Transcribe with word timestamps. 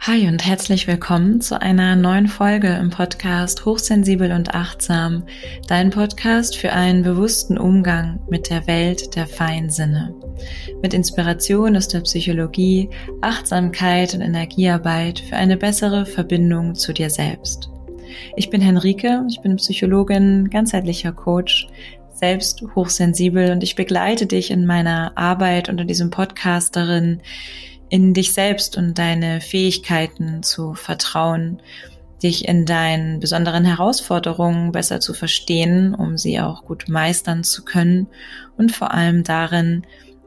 Hi 0.00 0.28
und 0.28 0.46
herzlich 0.46 0.86
willkommen 0.86 1.40
zu 1.40 1.60
einer 1.60 1.96
neuen 1.96 2.28
Folge 2.28 2.68
im 2.68 2.90
Podcast 2.90 3.64
Hochsensibel 3.64 4.30
und 4.32 4.54
Achtsam, 4.54 5.24
dein 5.66 5.90
Podcast 5.90 6.56
für 6.56 6.72
einen 6.72 7.02
bewussten 7.02 7.58
Umgang 7.58 8.20
mit 8.30 8.48
der 8.50 8.66
Welt 8.66 9.16
der 9.16 9.26
feinen 9.26 9.70
Sinne. 9.70 10.14
Mit 10.80 10.94
Inspiration 10.94 11.76
aus 11.76 11.88
der 11.88 12.00
Psychologie, 12.02 12.88
Achtsamkeit 13.20 14.14
und 14.14 14.20
Energiearbeit 14.20 15.18
für 15.18 15.36
eine 15.36 15.56
bessere 15.56 16.06
Verbindung 16.06 16.74
zu 16.74 16.92
dir 16.92 17.10
selbst. 17.10 17.70
Ich 18.36 18.48
bin 18.50 18.60
Henrike, 18.60 19.24
ich 19.28 19.40
bin 19.40 19.56
Psychologin, 19.56 20.50
ganzheitlicher 20.50 21.12
Coach, 21.12 21.68
selbst 22.16 22.62
hochsensibel 22.74 23.50
und 23.50 23.62
ich 23.62 23.76
begleite 23.76 24.26
dich 24.26 24.50
in 24.50 24.66
meiner 24.66 25.12
Arbeit 25.16 25.68
in 25.68 25.86
diesem 25.86 26.10
Podcast 26.10 26.74
darin, 26.76 27.20
in 27.88 28.14
dich 28.14 28.32
selbst 28.32 28.76
und 28.76 28.98
deine 28.98 29.40
Fähigkeiten 29.40 30.42
zu 30.42 30.74
vertrauen, 30.74 31.60
dich 32.22 32.48
in 32.48 32.64
deinen 32.64 33.20
besonderen 33.20 33.64
Herausforderungen 33.64 34.72
besser 34.72 35.00
zu 35.00 35.12
verstehen, 35.14 35.94
um 35.94 36.16
sie 36.16 36.40
auch 36.40 36.64
gut 36.64 36.88
meistern 36.88 37.44
zu 37.44 37.64
können 37.64 38.08
und 38.56 38.72
vor 38.72 38.92
allem 38.92 39.22
darin, 39.22 39.82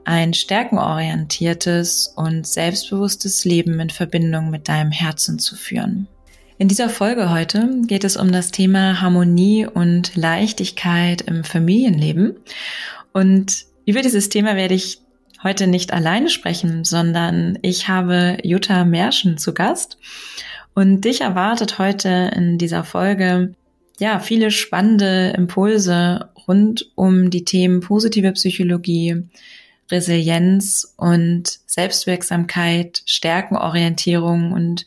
ein 0.05 0.33
stärkenorientiertes 0.33 2.13
und 2.15 2.47
selbstbewusstes 2.47 3.45
Leben 3.45 3.79
in 3.79 3.89
Verbindung 3.89 4.49
mit 4.49 4.67
deinem 4.67 4.91
Herzen 4.91 5.39
zu 5.39 5.55
führen. 5.55 6.07
In 6.57 6.67
dieser 6.67 6.89
Folge 6.89 7.29
heute 7.29 7.81
geht 7.85 8.03
es 8.03 8.17
um 8.17 8.31
das 8.31 8.51
Thema 8.51 9.01
Harmonie 9.01 9.65
und 9.65 10.15
Leichtigkeit 10.15 11.21
im 11.21 11.43
Familienleben. 11.43 12.37
Und 13.13 13.65
über 13.85 14.01
dieses 14.01 14.29
Thema 14.29 14.55
werde 14.55 14.73
ich 14.73 15.01
heute 15.43 15.67
nicht 15.67 15.93
alleine 15.93 16.29
sprechen, 16.29 16.83
sondern 16.83 17.57
ich 17.61 17.87
habe 17.87 18.37
Jutta 18.43 18.85
Merschen 18.85 19.37
zu 19.37 19.53
Gast. 19.53 19.97
Und 20.73 21.01
dich 21.01 21.21
erwartet 21.21 21.79
heute 21.79 22.31
in 22.35 22.57
dieser 22.57 22.83
Folge 22.83 23.53
ja 23.99 24.19
viele 24.19 24.51
spannende 24.51 25.33
Impulse 25.35 26.29
rund 26.47 26.91
um 26.95 27.29
die 27.29 27.45
Themen 27.45 27.81
positive 27.81 28.31
Psychologie, 28.33 29.23
Resilienz 29.91 30.93
und 30.97 31.59
Selbstwirksamkeit, 31.65 33.01
Stärkenorientierung 33.05 34.51
und 34.51 34.85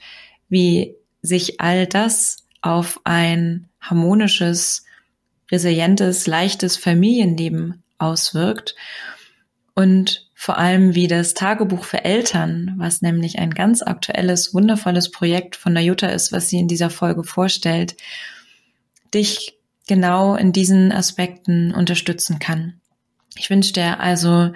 wie 0.49 0.95
sich 1.23 1.61
all 1.61 1.87
das 1.87 2.39
auf 2.63 3.01
ein 3.05 3.69
harmonisches, 3.81 4.85
resilientes, 5.51 6.27
leichtes 6.27 6.77
Familienleben 6.77 7.83
auswirkt 7.99 8.75
und 9.75 10.31
vor 10.43 10.59
allem 10.59 10.97
wie 10.97 11.07
das 11.07 11.35
Tagebuch 11.35 11.85
für 11.85 12.05
Eltern, 12.05 12.75
was 12.77 13.01
nämlich 13.01 13.39
ein 13.39 13.55
ganz 13.55 13.81
aktuelles, 13.81 14.53
wundervolles 14.53 15.13
Projekt 15.13 15.55
von 15.55 15.73
der 15.73 15.85
Jutta 15.85 16.09
ist, 16.09 16.33
was 16.33 16.49
sie 16.49 16.59
in 16.59 16.67
dieser 16.67 16.91
Folge 16.91 17.23
vorstellt, 17.23 17.97
dich 19.15 19.57
genau 19.87 20.35
in 20.35 20.53
diesen 20.53 20.91
Aspekten 20.91 21.73
unterstützen 21.73 22.41
kann. 22.41 22.81
Ich 23.37 23.51
wünsche 23.51 23.73
dir 23.73 24.01
also 24.01 24.51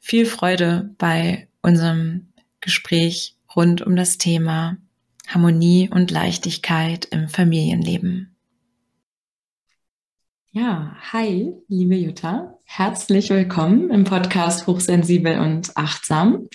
viel 0.00 0.26
Freude 0.26 0.90
bei 0.98 1.46
unserem 1.62 2.26
Gespräch 2.60 3.36
rund 3.54 3.82
um 3.82 3.94
das 3.94 4.18
Thema 4.18 4.78
Harmonie 5.28 5.88
und 5.88 6.10
Leichtigkeit 6.10 7.04
im 7.04 7.28
Familienleben. 7.28 8.34
Ja, 10.50 10.96
hi, 11.12 11.52
liebe 11.68 11.94
Jutta. 11.94 12.53
Herzlich 12.76 13.30
willkommen 13.30 13.88
im 13.90 14.02
Podcast 14.02 14.66
Hochsensibel 14.66 15.38
und 15.38 15.76
Achtsam. 15.76 16.48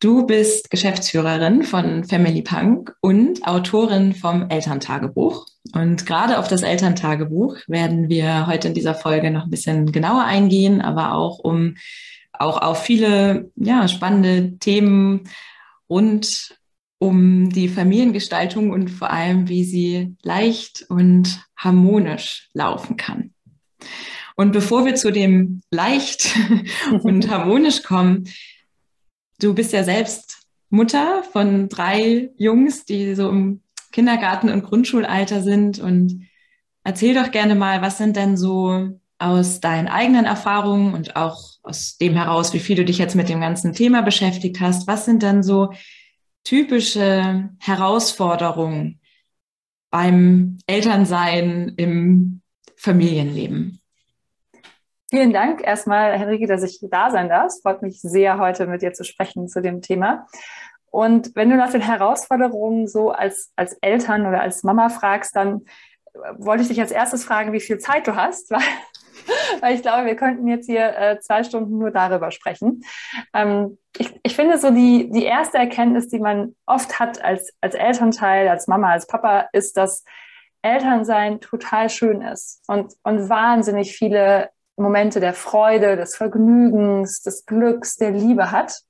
Du 0.00 0.26
bist 0.26 0.72
Geschäftsführerin 0.72 1.62
von 1.62 2.02
Family 2.02 2.42
Punk 2.42 2.96
und 3.00 3.46
Autorin 3.46 4.12
vom 4.12 4.50
Elterntagebuch. 4.50 5.46
Und 5.72 6.04
gerade 6.04 6.40
auf 6.40 6.48
das 6.48 6.62
Elterntagebuch 6.62 7.58
werden 7.68 8.08
wir 8.08 8.48
heute 8.48 8.66
in 8.66 8.74
dieser 8.74 8.96
Folge 8.96 9.30
noch 9.30 9.44
ein 9.44 9.50
bisschen 9.50 9.92
genauer 9.92 10.24
eingehen, 10.24 10.80
aber 10.80 11.12
auch 11.12 11.38
um 11.38 11.76
auch 12.32 12.60
auf 12.60 12.82
viele 12.82 13.52
ja, 13.54 13.86
spannende 13.86 14.58
Themen 14.58 15.28
rund 15.88 16.58
um 16.98 17.50
die 17.50 17.68
Familiengestaltung 17.68 18.72
und 18.72 18.88
vor 18.88 19.12
allem, 19.12 19.48
wie 19.48 19.62
sie 19.62 20.16
leicht 20.24 20.86
und 20.88 21.40
harmonisch 21.56 22.48
laufen 22.52 22.96
kann. 22.96 23.32
Und 24.36 24.52
bevor 24.52 24.84
wir 24.84 24.94
zu 24.94 25.10
dem 25.10 25.62
leicht 25.70 26.36
und 27.02 27.30
harmonisch 27.30 27.82
kommen, 27.82 28.28
du 29.40 29.54
bist 29.54 29.72
ja 29.72 29.82
selbst 29.82 30.46
Mutter 30.68 31.22
von 31.32 31.68
drei 31.68 32.30
Jungs, 32.36 32.84
die 32.84 33.14
so 33.14 33.30
im 33.30 33.62
Kindergarten- 33.92 34.50
und 34.50 34.62
Grundschulalter 34.62 35.42
sind. 35.42 35.78
Und 35.78 36.28
erzähl 36.84 37.14
doch 37.14 37.30
gerne 37.30 37.54
mal, 37.54 37.80
was 37.80 37.98
sind 37.98 38.16
denn 38.16 38.36
so 38.36 38.90
aus 39.18 39.60
deinen 39.60 39.88
eigenen 39.88 40.26
Erfahrungen 40.26 40.92
und 40.92 41.16
auch 41.16 41.52
aus 41.62 41.96
dem 41.96 42.12
heraus, 42.12 42.52
wie 42.52 42.58
viel 42.58 42.76
du 42.76 42.84
dich 42.84 42.98
jetzt 42.98 43.16
mit 43.16 43.30
dem 43.30 43.40
ganzen 43.40 43.72
Thema 43.72 44.02
beschäftigt 44.02 44.60
hast, 44.60 44.86
was 44.86 45.06
sind 45.06 45.22
dann 45.22 45.42
so 45.42 45.72
typische 46.44 47.48
Herausforderungen 47.58 49.00
beim 49.90 50.58
Elternsein 50.66 51.72
im 51.76 52.42
Familienleben? 52.76 53.80
Vielen 55.10 55.32
Dank 55.32 55.62
erstmal, 55.62 56.18
Henrike, 56.18 56.46
dass 56.46 56.62
ich 56.62 56.80
da 56.82 57.10
sein 57.10 57.28
darf. 57.28 57.52
Freut 57.62 57.82
mich 57.82 58.00
sehr, 58.00 58.38
heute 58.38 58.66
mit 58.66 58.82
dir 58.82 58.92
zu 58.92 59.04
sprechen 59.04 59.48
zu 59.48 59.62
dem 59.62 59.80
Thema. 59.80 60.26
Und 60.90 61.34
wenn 61.34 61.50
du 61.50 61.56
nach 61.56 61.70
den 61.70 61.82
Herausforderungen 61.82 62.88
so 62.88 63.10
als, 63.10 63.52
als 63.54 63.74
Eltern 63.80 64.26
oder 64.26 64.40
als 64.40 64.62
Mama 64.62 64.88
fragst, 64.88 65.36
dann 65.36 65.66
wollte 66.38 66.62
ich 66.62 66.68
dich 66.68 66.80
als 66.80 66.90
erstes 66.90 67.24
fragen, 67.24 67.52
wie 67.52 67.60
viel 67.60 67.78
Zeit 67.78 68.06
du 68.06 68.16
hast, 68.16 68.50
weil 68.50 68.62
weil 69.60 69.74
ich 69.74 69.82
glaube, 69.82 70.06
wir 70.06 70.16
könnten 70.16 70.46
jetzt 70.48 70.66
hier 70.66 70.96
äh, 70.96 71.20
zwei 71.20 71.42
Stunden 71.42 71.78
nur 71.78 71.90
darüber 71.90 72.30
sprechen. 72.30 72.82
Ähm, 73.34 73.78
ich, 73.98 74.18
ich 74.22 74.36
finde 74.36 74.58
so 74.58 74.70
die, 74.70 75.10
die 75.10 75.24
erste 75.24 75.58
Erkenntnis, 75.58 76.08
die 76.08 76.18
man 76.18 76.54
oft 76.66 76.98
hat 76.98 77.22
als, 77.22 77.52
als 77.60 77.74
Elternteil, 77.74 78.48
als 78.48 78.66
Mama, 78.66 78.92
als 78.92 79.06
Papa, 79.06 79.48
ist, 79.52 79.76
dass 79.76 80.04
Elternsein 80.62 81.40
total 81.40 81.90
schön 81.90 82.22
ist 82.22 82.62
und, 82.66 82.94
und 83.02 83.28
wahnsinnig 83.28 83.96
viele 83.96 84.50
Momente 84.76 85.20
der 85.20 85.34
Freude, 85.34 85.96
des 85.96 86.16
Vergnügens, 86.16 87.22
des 87.22 87.46
Glücks, 87.46 87.96
der 87.96 88.10
Liebe 88.10 88.50
hat 88.50 88.82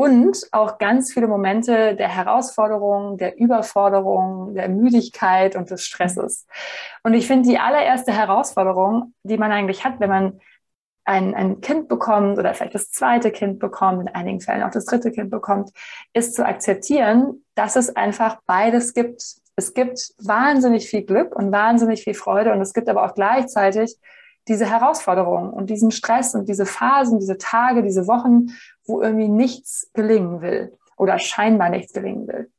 und 0.00 0.46
auch 0.52 0.78
ganz 0.78 1.12
viele 1.12 1.26
Momente 1.26 1.94
der 1.94 2.08
Herausforderung, 2.08 3.18
der 3.18 3.38
Überforderung, 3.38 4.54
der 4.54 4.68
Müdigkeit 4.70 5.56
und 5.56 5.70
des 5.70 5.84
Stresses. 5.84 6.46
Und 7.02 7.12
ich 7.12 7.26
finde, 7.26 7.50
die 7.50 7.58
allererste 7.58 8.12
Herausforderung, 8.12 9.12
die 9.24 9.36
man 9.36 9.52
eigentlich 9.52 9.84
hat, 9.84 10.00
wenn 10.00 10.08
man 10.08 10.40
ein, 11.04 11.34
ein 11.34 11.60
Kind 11.60 11.88
bekommt 11.88 12.38
oder 12.38 12.54
vielleicht 12.54 12.74
das 12.74 12.90
zweite 12.90 13.30
Kind 13.30 13.58
bekommt, 13.58 14.00
in 14.00 14.08
einigen 14.08 14.40
Fällen 14.40 14.62
auch 14.62 14.70
das 14.70 14.86
dritte 14.86 15.10
Kind 15.10 15.30
bekommt, 15.30 15.70
ist 16.14 16.34
zu 16.34 16.46
akzeptieren, 16.46 17.44
dass 17.54 17.76
es 17.76 17.94
einfach 17.94 18.38
beides 18.46 18.94
gibt. 18.94 19.22
Es 19.56 19.74
gibt 19.74 20.14
wahnsinnig 20.18 20.88
viel 20.88 21.02
Glück 21.02 21.36
und 21.36 21.52
wahnsinnig 21.52 22.04
viel 22.04 22.14
Freude 22.14 22.52
und 22.52 22.60
es 22.62 22.72
gibt 22.72 22.88
aber 22.88 23.04
auch 23.04 23.14
gleichzeitig 23.14 23.98
diese 24.48 24.66
Herausforderungen 24.66 25.50
und 25.50 25.70
diesen 25.70 25.90
Stress 25.90 26.34
und 26.34 26.48
diese 26.48 26.66
Phasen, 26.66 27.18
diese 27.18 27.38
Tage, 27.38 27.82
diese 27.82 28.06
Wochen, 28.06 28.48
wo 28.84 29.00
irgendwie 29.02 29.28
nichts 29.28 29.90
gelingen 29.94 30.40
will 30.40 30.76
oder 30.96 31.18
scheinbar 31.18 31.70
nichts 31.70 31.92
gelingen 31.92 32.26
will. 32.26 32.50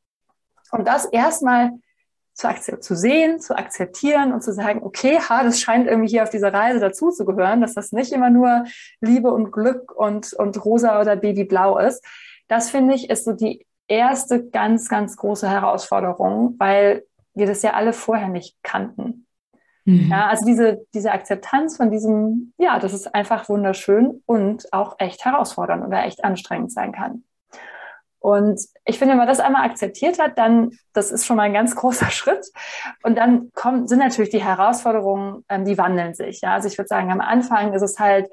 Und 0.72 0.88
das 0.88 1.06
erstmal 1.06 1.72
zu, 2.34 2.80
zu 2.80 2.96
sehen, 2.96 3.40
zu 3.40 3.56
akzeptieren 3.56 4.34
und 4.34 4.42
zu 4.42 4.54
sagen, 4.54 4.82
okay, 4.84 5.20
ha, 5.20 5.44
das 5.44 5.60
scheint 5.60 5.88
irgendwie 5.88 6.10
hier 6.10 6.24
auf 6.24 6.30
dieser 6.30 6.54
Reise 6.54 6.80
dazu 6.80 7.12
zu 7.12 7.26
gehören, 7.26 7.62
dass 7.62 7.74
das 7.74 7.92
nicht 7.92 8.12
immer 8.12 8.30
nur 8.30 8.66
Liebe 9.00 9.32
und 9.32 9.52
Glück 9.52 9.92
und, 9.92 10.34
und 10.34 10.64
rosa 10.64 11.00
oder 11.00 11.16
babyblau 11.16 11.78
ist. 11.78 12.04
Das 12.48 12.70
finde 12.70 12.96
ich 12.96 13.10
ist 13.10 13.26
so 13.26 13.34
die 13.34 13.66
erste 13.88 14.48
ganz, 14.48 14.88
ganz 14.88 15.18
große 15.18 15.50
Herausforderung, 15.50 16.56
weil 16.58 17.04
wir 17.34 17.48
das 17.48 17.62
ja 17.62 17.74
alle 17.74 17.94
vorher 17.94 18.30
nicht 18.30 18.58
kannten. 18.64 19.28
Mhm. 19.86 20.10
Ja, 20.10 20.28
also 20.28 20.46
diese, 20.46 20.86
diese 20.94 21.12
Akzeptanz 21.12 21.78
von 21.78 21.92
diesem, 21.92 22.54
ja, 22.58 22.80
das 22.80 22.94
ist 22.94 23.14
einfach 23.14 23.50
wunderschön 23.50 24.22
und 24.26 24.72
auch 24.72 24.96
echt 25.00 25.26
herausfordernd 25.26 25.86
oder 25.86 26.04
echt 26.06 26.24
anstrengend 26.24 26.72
sein 26.72 26.92
kann. 26.92 27.24
Und 28.20 28.62
ich 28.86 29.00
finde, 29.00 29.14
wenn 29.14 29.18
man 29.18 29.28
das 29.28 29.40
einmal 29.40 29.66
akzeptiert 29.66 30.20
hat, 30.20 30.38
dann, 30.38 30.70
das 30.94 31.12
ist 31.12 31.26
schon 31.26 31.38
mal 31.38 31.44
ein 31.44 31.54
ganz 31.54 31.76
großer 31.76 32.12
Schritt. 32.12 32.46
Und 33.02 33.18
dann 33.18 33.52
kommen, 33.54 33.88
sind 33.88 34.00
natürlich 34.00 34.30
die 34.30 34.44
Herausforderungen, 34.44 35.44
ähm, 35.50 35.66
die 35.66 35.78
wandeln 35.78 36.14
sich. 36.14 36.42
Ja, 36.42 36.54
also 36.54 36.68
ich 36.68 36.78
würde 36.78 36.88
sagen, 36.88 37.12
am 37.12 37.22
Anfang 37.22 37.74
ist 37.74 37.82
es 37.82 37.98
halt 37.98 38.30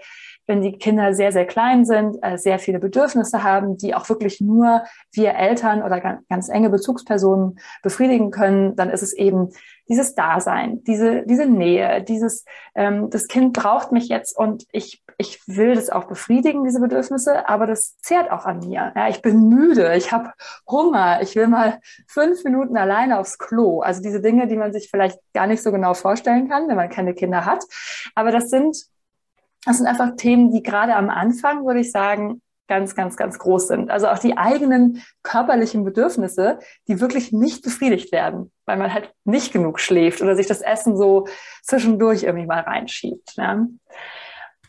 wenn 0.49 0.63
die 0.63 0.73
Kinder 0.73 1.15
sehr, 1.15 1.31
sehr 1.31 1.47
klein 1.47 1.85
sind, 1.85 2.17
äh, 2.23 2.39
sehr 2.39 2.59
viele 2.59 2.81
Bedürfnisse 2.81 3.43
haben, 3.45 3.77
die 3.77 3.95
auch 3.95 4.09
wirklich 4.09 4.41
nur 4.41 4.83
wir 5.13 5.35
Eltern 5.35 5.83
oder 5.83 6.01
ganz, 6.01 6.27
ganz 6.29 6.49
enge 6.49 6.71
Bezugspersonen 6.71 7.59
befriedigen 7.83 8.31
können, 8.31 8.75
dann 8.75 8.89
ist 8.89 9.03
es 9.03 9.13
eben 9.13 9.51
dieses 9.89 10.15
Dasein, 10.15 10.83
diese, 10.85 11.25
diese 11.25 11.47
Nähe, 11.47 12.03
dieses, 12.03 12.45
ähm, 12.75 13.11
das 13.11 13.27
Kind 13.27 13.55
braucht 13.55 13.93
mich 13.93 14.09
jetzt 14.09 14.37
und 14.37 14.67
ich, 14.73 15.03
ich 15.17 15.41
will 15.47 15.75
das 15.75 15.91
auch 15.91 16.05
befriedigen, 16.05 16.65
diese 16.65 16.81
Bedürfnisse, 16.81 17.49
aber 17.49 17.67
das 17.67 17.97
zehrt 17.99 18.31
auch 18.31 18.45
an 18.45 18.61
mir. 18.61 18.93
Ja, 18.95 19.09
ich 19.09 19.23
bin 19.23 19.49
müde, 19.49 19.97
ich 19.97 20.13
habe 20.13 20.33
Hunger, 20.69 21.21
ich 21.23 21.35
will 21.37 21.49
mal 21.49 21.81
fünf 22.07 22.45
Minuten 22.45 22.77
alleine 22.77 23.19
aufs 23.19 23.39
Klo. 23.39 23.81
Also 23.81 24.03
diese 24.03 24.21
Dinge, 24.21 24.47
die 24.47 24.57
man 24.57 24.73
sich 24.73 24.91
vielleicht 24.91 25.19
gar 25.33 25.47
nicht 25.47 25.63
so 25.63 25.73
genau 25.73 25.95
vorstellen 25.95 26.49
kann, 26.49 26.69
wenn 26.69 26.77
man 26.77 26.91
keine 26.91 27.15
Kinder 27.15 27.47
hat. 27.47 27.65
Aber 28.15 28.31
das 28.31 28.51
sind, 28.51 28.77
das 29.65 29.79
sind 29.79 29.87
einfach 29.87 30.17
Themen, 30.17 30.53
die 30.53 30.63
gerade 30.63 30.95
am 30.95 31.11
Anfang, 31.11 31.65
würde 31.67 31.81
ich 31.81 31.91
sagen, 31.91 32.43
ganz, 32.69 32.95
ganz, 32.95 33.17
ganz 33.17 33.39
groß 33.39 33.69
sind. 33.69 33.91
Also 33.91 34.09
auch 34.09 34.19
die 34.19 34.37
eigenen 34.37 35.03
körperlichen 35.23 35.85
Bedürfnisse, 35.85 36.59
die 36.87 37.01
wirklich 37.01 37.33
nicht 37.33 37.63
befriedigt 37.63 38.13
werden, 38.13 38.53
weil 38.67 38.77
man 38.77 38.93
halt 38.93 39.13
nicht 39.25 39.53
genug 39.53 39.81
schläft 39.81 40.23
oder 40.23 40.37
sich 40.37 40.47
das 40.47 40.61
Essen 40.61 40.97
so 40.97 41.27
zwischendurch 41.63 42.23
irgendwie 42.23 42.47
mal 42.47 42.61
reinschiebt. 42.61 43.35
Ja. 43.37 43.67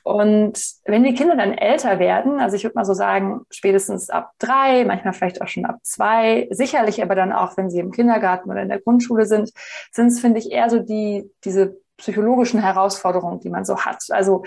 Und 0.04 0.60
wenn 0.86 1.04
die 1.04 1.14
Kinder 1.14 1.36
dann 1.36 1.54
älter 1.54 2.00
werden, 2.00 2.40
also 2.40 2.56
ich 2.56 2.64
würde 2.64 2.76
mal 2.76 2.86
so 2.86 2.94
sagen, 2.94 3.42
spätestens 3.52 4.10
ab 4.10 4.32
drei, 4.40 4.86
manchmal 4.86 5.14
vielleicht 5.14 5.42
auch 5.42 5.48
schon 5.48 5.66
ab 5.66 5.78
zwei, 5.84 6.48
sicherlich 6.50 7.04
aber 7.04 7.16
dann 7.16 7.32
auch, 7.32 7.58
wenn 7.58 7.70
sie 7.70 7.80
im 7.80 7.92
Kindergarten 7.92 8.50
oder 8.50 8.62
in 8.62 8.70
der 8.70 8.80
Grundschule 8.80 9.26
sind, 9.26 9.52
sind 9.92 10.08
es, 10.08 10.20
finde 10.20 10.40
ich, 10.40 10.52
eher 10.52 10.70
so 10.70 10.80
die, 10.80 11.30
diese 11.44 11.78
psychologischen 11.98 12.62
Herausforderungen, 12.62 13.42
die 13.42 13.50
man 13.50 13.66
so 13.66 13.82
hat. 13.82 14.06
Also 14.10 14.44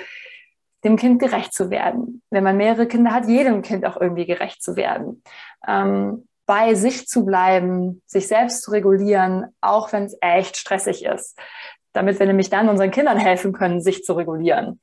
dem 0.84 0.96
Kind 0.96 1.20
gerecht 1.20 1.54
zu 1.54 1.70
werden. 1.70 2.22
Wenn 2.30 2.44
man 2.44 2.56
mehrere 2.56 2.86
Kinder 2.86 3.12
hat, 3.12 3.28
jedem 3.28 3.62
Kind 3.62 3.86
auch 3.86 4.00
irgendwie 4.00 4.26
gerecht 4.26 4.62
zu 4.62 4.76
werden. 4.76 5.22
Ähm, 5.66 6.26
bei 6.46 6.74
sich 6.74 7.06
zu 7.06 7.24
bleiben, 7.24 8.02
sich 8.06 8.28
selbst 8.28 8.62
zu 8.62 8.72
regulieren, 8.72 9.46
auch 9.60 9.92
wenn 9.92 10.04
es 10.04 10.16
echt 10.20 10.56
stressig 10.56 11.04
ist, 11.04 11.38
damit 11.92 12.18
wir 12.18 12.26
nämlich 12.26 12.50
dann 12.50 12.68
unseren 12.68 12.90
Kindern 12.90 13.18
helfen 13.18 13.52
können, 13.52 13.80
sich 13.80 14.04
zu 14.04 14.14
regulieren. 14.14 14.80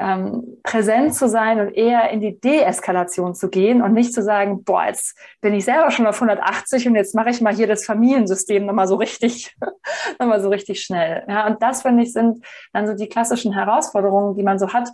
Ähm, 0.00 0.58
präsent 0.62 1.14
zu 1.14 1.28
sein 1.28 1.60
und 1.60 1.74
eher 1.74 2.08
in 2.10 2.20
die 2.20 2.40
Deeskalation 2.40 3.34
zu 3.34 3.50
gehen 3.50 3.82
und 3.82 3.92
nicht 3.92 4.14
zu 4.14 4.22
sagen, 4.22 4.64
boah, 4.64 4.86
jetzt 4.86 5.18
bin 5.42 5.52
ich 5.52 5.66
selber 5.66 5.90
schon 5.90 6.06
auf 6.06 6.14
180 6.14 6.88
und 6.88 6.94
jetzt 6.94 7.14
mache 7.14 7.28
ich 7.28 7.42
mal 7.42 7.54
hier 7.54 7.66
das 7.66 7.84
Familiensystem 7.84 8.64
nochmal 8.64 8.88
so 8.88 8.96
richtig, 8.96 9.54
nochmal 10.18 10.40
so 10.40 10.48
richtig 10.48 10.80
schnell. 10.80 11.24
Ja, 11.28 11.46
und 11.46 11.62
das 11.62 11.82
finde 11.82 12.04
ich 12.04 12.14
sind 12.14 12.42
dann 12.72 12.86
so 12.86 12.94
die 12.94 13.08
klassischen 13.08 13.52
Herausforderungen, 13.52 14.34
die 14.34 14.42
man 14.42 14.58
so 14.58 14.72
hat, 14.72 14.88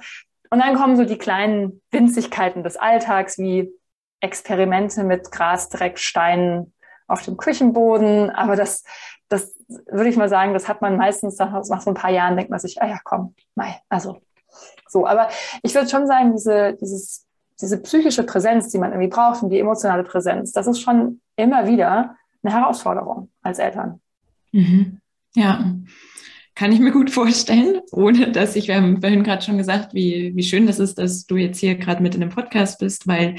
und 0.50 0.58
dann 0.60 0.74
kommen 0.74 0.96
so 0.96 1.04
die 1.04 1.18
kleinen 1.18 1.82
Winzigkeiten 1.90 2.62
des 2.62 2.76
Alltags 2.76 3.38
wie 3.38 3.70
Experimente 4.20 5.04
mit 5.04 5.30
Gras, 5.30 5.68
Dreck, 5.68 5.98
Steinen 5.98 6.72
auf 7.06 7.22
dem 7.22 7.36
Küchenboden. 7.36 8.30
Aber 8.30 8.56
das, 8.56 8.84
das 9.28 9.54
würde 9.86 10.08
ich 10.08 10.16
mal 10.16 10.28
sagen, 10.28 10.54
das 10.54 10.68
hat 10.68 10.82
man 10.82 10.96
meistens 10.96 11.38
nach, 11.38 11.52
nach 11.52 11.80
so 11.80 11.90
ein 11.90 11.94
paar 11.94 12.10
Jahren, 12.10 12.36
denkt 12.36 12.50
man 12.50 12.60
sich, 12.60 12.80
ah 12.80 12.86
ja, 12.86 12.98
komm, 13.04 13.34
mei, 13.54 13.80
also 13.88 14.20
so. 14.88 15.06
Aber 15.06 15.28
ich 15.62 15.74
würde 15.74 15.88
schon 15.88 16.06
sagen, 16.06 16.32
diese, 16.32 16.74
dieses, 16.80 17.26
diese 17.60 17.80
psychische 17.82 18.24
Präsenz, 18.24 18.70
die 18.70 18.78
man 18.78 18.92
irgendwie 18.92 19.10
braucht 19.10 19.42
und 19.42 19.50
die 19.50 19.60
emotionale 19.60 20.04
Präsenz, 20.04 20.52
das 20.52 20.66
ist 20.66 20.80
schon 20.80 21.20
immer 21.36 21.66
wieder 21.66 22.16
eine 22.42 22.54
Herausforderung 22.54 23.30
als 23.42 23.58
Eltern. 23.58 24.00
Mhm. 24.52 25.00
Ja. 25.34 25.74
Kann 26.58 26.72
ich 26.72 26.80
mir 26.80 26.90
gut 26.90 27.08
vorstellen, 27.08 27.82
ohne 27.92 28.32
dass 28.32 28.56
ich, 28.56 28.66
wir 28.66 28.74
haben 28.74 29.00
vorhin 29.00 29.22
gerade 29.22 29.44
schon 29.44 29.58
gesagt, 29.58 29.94
wie, 29.94 30.32
wie 30.34 30.42
schön 30.42 30.66
das 30.66 30.80
ist, 30.80 30.98
dass 30.98 31.24
du 31.24 31.36
jetzt 31.36 31.60
hier 31.60 31.76
gerade 31.76 32.02
mit 32.02 32.16
in 32.16 32.20
dem 32.20 32.30
Podcast 32.30 32.80
bist, 32.80 33.06
weil 33.06 33.36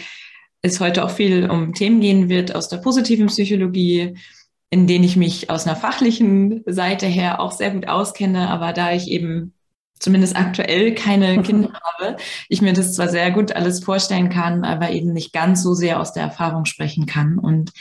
es 0.61 0.79
heute 0.79 1.03
auch 1.03 1.09
viel 1.09 1.49
um 1.49 1.73
Themen 1.73 1.99
gehen 1.99 2.29
wird 2.29 2.55
aus 2.55 2.69
der 2.69 2.77
positiven 2.77 3.27
Psychologie, 3.27 4.15
in 4.69 4.87
denen 4.87 5.03
ich 5.03 5.17
mich 5.17 5.49
aus 5.49 5.67
einer 5.67 5.75
fachlichen 5.75 6.63
Seite 6.65 7.07
her 7.07 7.41
auch 7.41 7.51
sehr 7.51 7.71
gut 7.71 7.89
auskenne, 7.89 8.49
aber 8.49 8.71
da 8.71 8.93
ich 8.93 9.09
eben 9.09 9.53
zumindest 9.99 10.37
aktuell 10.37 10.95
keine 10.95 11.41
Kinder 11.43 11.73
habe, 11.73 12.15
ich 12.47 12.61
mir 12.61 12.71
das 12.71 12.93
zwar 12.93 13.09
sehr 13.09 13.31
gut 13.31 13.51
alles 13.51 13.83
vorstellen 13.83 14.29
kann, 14.29 14.63
aber 14.63 14.91
eben 14.91 15.11
nicht 15.11 15.33
ganz 15.33 15.61
so 15.61 15.73
sehr 15.73 15.99
aus 15.99 16.13
der 16.13 16.23
Erfahrung 16.23 16.63
sprechen 16.63 17.05
kann. 17.05 17.37
Und 17.37 17.73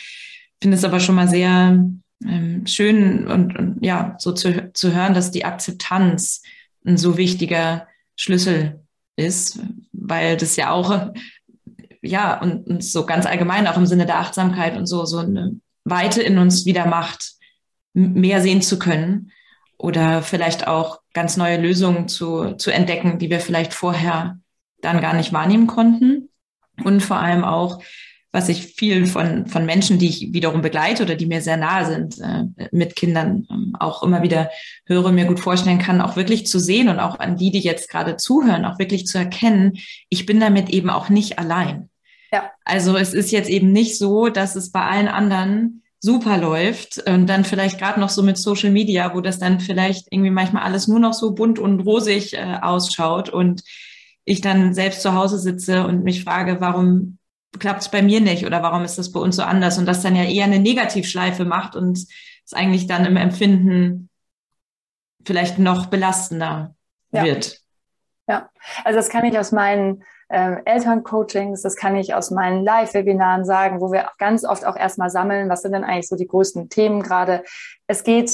finde 0.61 0.77
es 0.77 0.83
aber 0.83 0.99
schon 0.99 1.15
mal 1.15 1.29
sehr 1.29 1.79
ähm, 2.25 2.67
schön 2.67 3.27
und, 3.29 3.57
und 3.59 3.85
ja, 3.85 4.17
so 4.19 4.33
zu, 4.33 4.73
zu 4.73 4.95
hören, 4.95 5.15
dass 5.15 5.31
die 5.31 5.45
Akzeptanz 5.45 6.43
ein 6.85 6.97
so 6.97 7.17
wichtiger 7.17 7.87
Schlüssel 8.17 8.81
ist, 9.17 9.61
weil 9.93 10.37
das 10.37 10.57
ja 10.57 10.71
auch, 10.71 11.13
ja, 12.03 12.41
und, 12.41 12.67
und 12.67 12.85
so 12.85 13.07
ganz 13.07 13.27
allgemein 13.27 13.67
auch 13.67 13.77
im 13.77 13.87
Sinne 13.87 14.07
der 14.07 14.19
Achtsamkeit 14.19 14.77
und 14.77 14.87
so, 14.87 15.05
so 15.05 15.19
eine 15.19 15.61
Weite 15.85 16.23
in 16.23 16.39
uns 16.39 16.67
wieder 16.67 16.87
macht, 16.87 17.33
mehr 17.95 18.41
sehen 18.41 18.63
zu 18.63 18.79
können 18.79 19.33
oder 19.77 20.23
vielleicht 20.23 20.67
auch 20.67 21.01
ganz 21.13 21.37
neue 21.37 21.61
Lösungen 21.61 22.09
zu, 22.09 22.55
zu 22.55 22.71
entdecken, 22.71 23.19
die 23.19 23.31
wir 23.31 23.41
vielleicht 23.41 23.75
vorher 23.75 24.39
dann 24.81 25.01
gar 25.01 25.15
nicht 25.15 25.33
wahrnehmen 25.33 25.67
konnten. 25.67 26.29
Und 26.85 27.03
vor 27.03 27.19
allem 27.19 27.45
auch 27.45 27.83
was 28.31 28.49
ich 28.49 28.75
viel 28.75 29.07
von, 29.07 29.47
von 29.47 29.65
Menschen, 29.65 29.99
die 29.99 30.09
ich 30.09 30.33
wiederum 30.33 30.61
begleite 30.61 31.03
oder 31.03 31.15
die 31.15 31.27
mir 31.27 31.41
sehr 31.41 31.57
nahe 31.57 31.87
sind, 31.87 32.19
äh, 32.21 32.69
mit 32.73 32.95
Kindern 32.95 33.47
ähm, 33.51 33.75
auch 33.79 34.03
immer 34.03 34.23
wieder 34.23 34.51
höre, 34.87 35.13
mir 35.13 35.25
gut 35.25 35.41
vorstellen 35.41 35.79
kann, 35.79 36.03
auch 36.03 36.17
wirklich 36.17 36.47
zu 36.47 36.59
sehen 36.59 36.89
und 36.89 37.01
auch 37.01 37.19
an 37.19 37.37
die, 37.37 37.51
die 37.51 37.61
jetzt 37.61 37.89
gerade 37.89 38.17
zuhören, 38.17 38.67
auch 38.67 38.79
wirklich 38.79 39.07
zu 39.07 39.17
erkennen, 39.17 39.79
ich 40.11 40.27
bin 40.27 40.41
damit 40.41 40.69
eben 40.69 40.91
auch 40.91 41.09
nicht 41.09 41.39
allein. 41.39 41.89
Ja. 42.31 42.51
Also 42.65 42.97
es 42.97 43.15
ist 43.15 43.31
jetzt 43.31 43.49
eben 43.49 43.73
nicht 43.73 43.97
so, 43.97 44.29
dass 44.29 44.57
es 44.57 44.71
bei 44.71 44.83
allen 44.83 45.09
anderen 45.09 45.83
super 46.01 46.37
läuft 46.37 46.99
und 47.09 47.27
dann 47.27 47.45
vielleicht 47.45 47.79
gerade 47.79 47.99
noch 47.99 48.11
so 48.11 48.23
mit 48.23 48.37
Social 48.37 48.71
Media, 48.71 49.15
wo 49.15 49.21
das 49.21 49.39
dann 49.39 49.59
vielleicht 49.59 50.07
irgendwie 50.11 50.31
manchmal 50.31 50.63
alles 50.63 50.87
nur 50.87 51.01
noch 51.01 51.15
so 51.15 51.35
bunt 51.35 51.59
und 51.59 51.81
rosig 51.81 52.35
äh, 52.35 52.59
ausschaut 52.61 53.31
und 53.31 53.63
ich 54.25 54.43
dann 54.43 54.75
selbst 54.75 55.01
zu 55.01 55.15
Hause 55.15 55.39
sitze 55.39 55.87
und 55.87 56.05
mich 56.05 56.23
frage, 56.23 56.61
warum 56.61 57.19
klappt 57.59 57.83
es 57.83 57.91
bei 57.91 58.03
mir 58.03 58.21
nicht 58.21 58.47
oder 58.47 58.63
warum 58.63 58.85
ist 58.85 58.99
das 58.99 59.13
bei 59.13 59.21
uns 59.21 59.37
so 59.37 59.43
anders 59.43 59.79
und 59.79 59.87
das 59.87 60.03
dann 60.03 60.17
ja 60.17 60.25
eher 60.25 60.45
eine 60.45 60.59
Negativschleife 60.59 61.45
macht 61.45 61.77
und 61.77 61.99
es 61.99 62.53
eigentlich 62.53 62.87
dann 62.87 63.05
im 63.05 63.17
Empfinden 63.17 64.09
vielleicht 65.25 65.59
noch 65.59 65.87
belastender 65.87 66.75
ja. 67.11 67.25
wird. 67.25 67.61
Ja, 68.27 68.51
also 68.85 68.99
das 68.99 69.09
kann 69.09 69.25
ich 69.25 69.39
aus 69.39 69.53
meinen 69.53 70.05
ähm, 70.31 70.61
Elterncoachings, 70.65 71.63
das 71.63 71.77
kann 71.77 71.97
ich 71.97 72.15
aus 72.15 72.31
meinen 72.31 72.63
Live-Webinaren 72.63 73.45
sagen, 73.45 73.81
wo 73.81 73.91
wir 73.91 74.11
ganz 74.19 74.45
oft 74.45 74.67
auch 74.67 74.77
erstmal 74.77 75.09
sammeln, 75.09 75.49
was 75.49 75.63
sind 75.63 75.73
denn 75.73 75.85
eigentlich 75.85 76.09
so 76.09 76.17
die 76.17 76.27
größten 76.27 76.69
Themen 76.69 77.03
gerade. 77.03 77.43
Es 77.87 78.05
geht 78.05 78.31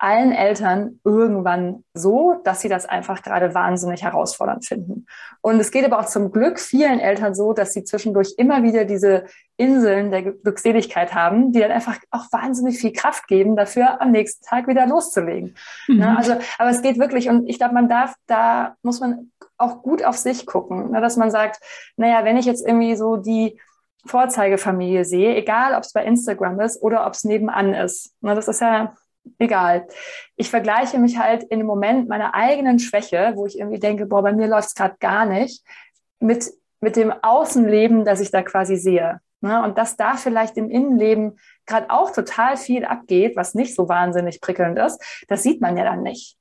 allen 0.00 0.32
Eltern 0.32 0.98
irgendwann 1.04 1.84
so, 1.92 2.40
dass 2.42 2.62
sie 2.62 2.70
das 2.70 2.86
einfach 2.86 3.22
gerade 3.22 3.54
wahnsinnig 3.54 4.02
herausfordernd 4.02 4.64
finden. 4.64 5.06
Und 5.42 5.60
es 5.60 5.70
geht 5.70 5.84
aber 5.84 6.00
auch 6.00 6.06
zum 6.06 6.32
Glück 6.32 6.58
vielen 6.58 7.00
Eltern 7.00 7.34
so, 7.34 7.52
dass 7.52 7.74
sie 7.74 7.84
zwischendurch 7.84 8.34
immer 8.38 8.62
wieder 8.62 8.86
diese 8.86 9.24
Inseln 9.58 10.10
der 10.10 10.22
Glückseligkeit 10.22 11.14
haben, 11.14 11.52
die 11.52 11.60
dann 11.60 11.70
einfach 11.70 11.98
auch 12.10 12.24
wahnsinnig 12.32 12.78
viel 12.78 12.92
Kraft 12.92 13.28
geben, 13.28 13.56
dafür 13.56 14.00
am 14.00 14.10
nächsten 14.10 14.42
Tag 14.46 14.68
wieder 14.68 14.86
loszulegen. 14.86 15.54
Mhm. 15.86 15.98
Ne? 15.98 16.16
Also, 16.16 16.36
aber 16.58 16.70
es 16.70 16.80
geht 16.80 16.98
wirklich, 16.98 17.28
und 17.28 17.46
ich 17.46 17.58
glaube, 17.58 17.74
man 17.74 17.90
darf, 17.90 18.14
da 18.26 18.76
muss 18.82 19.00
man 19.00 19.30
auch 19.58 19.82
gut 19.82 20.02
auf 20.02 20.16
sich 20.16 20.46
gucken, 20.46 20.92
ne? 20.92 21.02
dass 21.02 21.18
man 21.18 21.30
sagt, 21.30 21.60
naja, 21.96 22.24
wenn 22.24 22.38
ich 22.38 22.46
jetzt 22.46 22.66
irgendwie 22.66 22.96
so 22.96 23.18
die 23.18 23.60
Vorzeigefamilie 24.06 25.04
sehe, 25.04 25.36
egal 25.36 25.74
ob 25.74 25.82
es 25.82 25.92
bei 25.92 26.06
Instagram 26.06 26.58
ist 26.60 26.82
oder 26.82 27.06
ob 27.06 27.12
es 27.12 27.24
nebenan 27.24 27.74
ist. 27.74 28.14
Ne? 28.22 28.34
Das 28.34 28.48
ist 28.48 28.62
ja 28.62 28.94
egal. 29.38 29.86
Ich 30.36 30.50
vergleiche 30.50 30.98
mich 30.98 31.18
halt 31.18 31.44
in 31.44 31.58
dem 31.58 31.66
Moment 31.66 32.08
meiner 32.08 32.34
eigenen 32.34 32.78
Schwäche, 32.78 33.32
wo 33.36 33.46
ich 33.46 33.58
irgendwie 33.58 33.78
denke, 33.78 34.06
boah, 34.06 34.22
bei 34.22 34.32
mir 34.32 34.46
läuft 34.46 34.68
es 34.68 34.74
gerade 34.74 34.96
gar 35.00 35.26
nicht, 35.26 35.64
mit, 36.18 36.50
mit 36.80 36.96
dem 36.96 37.12
Außenleben, 37.22 38.04
das 38.04 38.20
ich 38.20 38.30
da 38.30 38.42
quasi 38.42 38.76
sehe. 38.76 39.20
Ne? 39.40 39.62
Und 39.62 39.78
dass 39.78 39.96
da 39.96 40.14
vielleicht 40.14 40.56
im 40.56 40.70
Innenleben 40.70 41.38
gerade 41.66 41.90
auch 41.90 42.12
total 42.12 42.56
viel 42.56 42.84
abgeht, 42.84 43.36
was 43.36 43.54
nicht 43.54 43.74
so 43.74 43.88
wahnsinnig 43.88 44.40
prickelnd 44.40 44.78
ist, 44.78 45.02
das 45.28 45.42
sieht 45.42 45.60
man 45.60 45.76
ja 45.76 45.84
dann 45.84 46.02
nicht. 46.02 46.36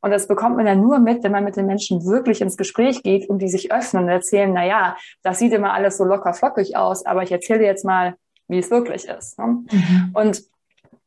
Und 0.00 0.10
das 0.10 0.28
bekommt 0.28 0.56
man 0.56 0.66
ja 0.66 0.74
nur 0.74 0.98
mit, 0.98 1.24
wenn 1.24 1.32
man 1.32 1.44
mit 1.44 1.56
den 1.56 1.66
Menschen 1.66 2.04
wirklich 2.04 2.40
ins 2.40 2.56
Gespräch 2.56 3.02
geht 3.02 3.28
und 3.28 3.40
die 3.40 3.48
sich 3.48 3.72
öffnen 3.72 4.04
und 4.04 4.10
erzählen, 4.10 4.52
na 4.52 4.64
ja, 4.64 4.96
das 5.22 5.38
sieht 5.38 5.52
immer 5.52 5.72
alles 5.72 5.96
so 5.96 6.04
locker 6.04 6.34
flockig 6.34 6.76
aus, 6.76 7.06
aber 7.06 7.22
ich 7.22 7.32
erzähle 7.32 7.60
dir 7.60 7.66
jetzt 7.66 7.84
mal, 7.84 8.14
wie 8.46 8.58
es 8.58 8.70
wirklich 8.70 9.08
ist. 9.08 9.38
Ne? 9.38 9.64
Mhm. 9.70 10.10
Und 10.12 10.42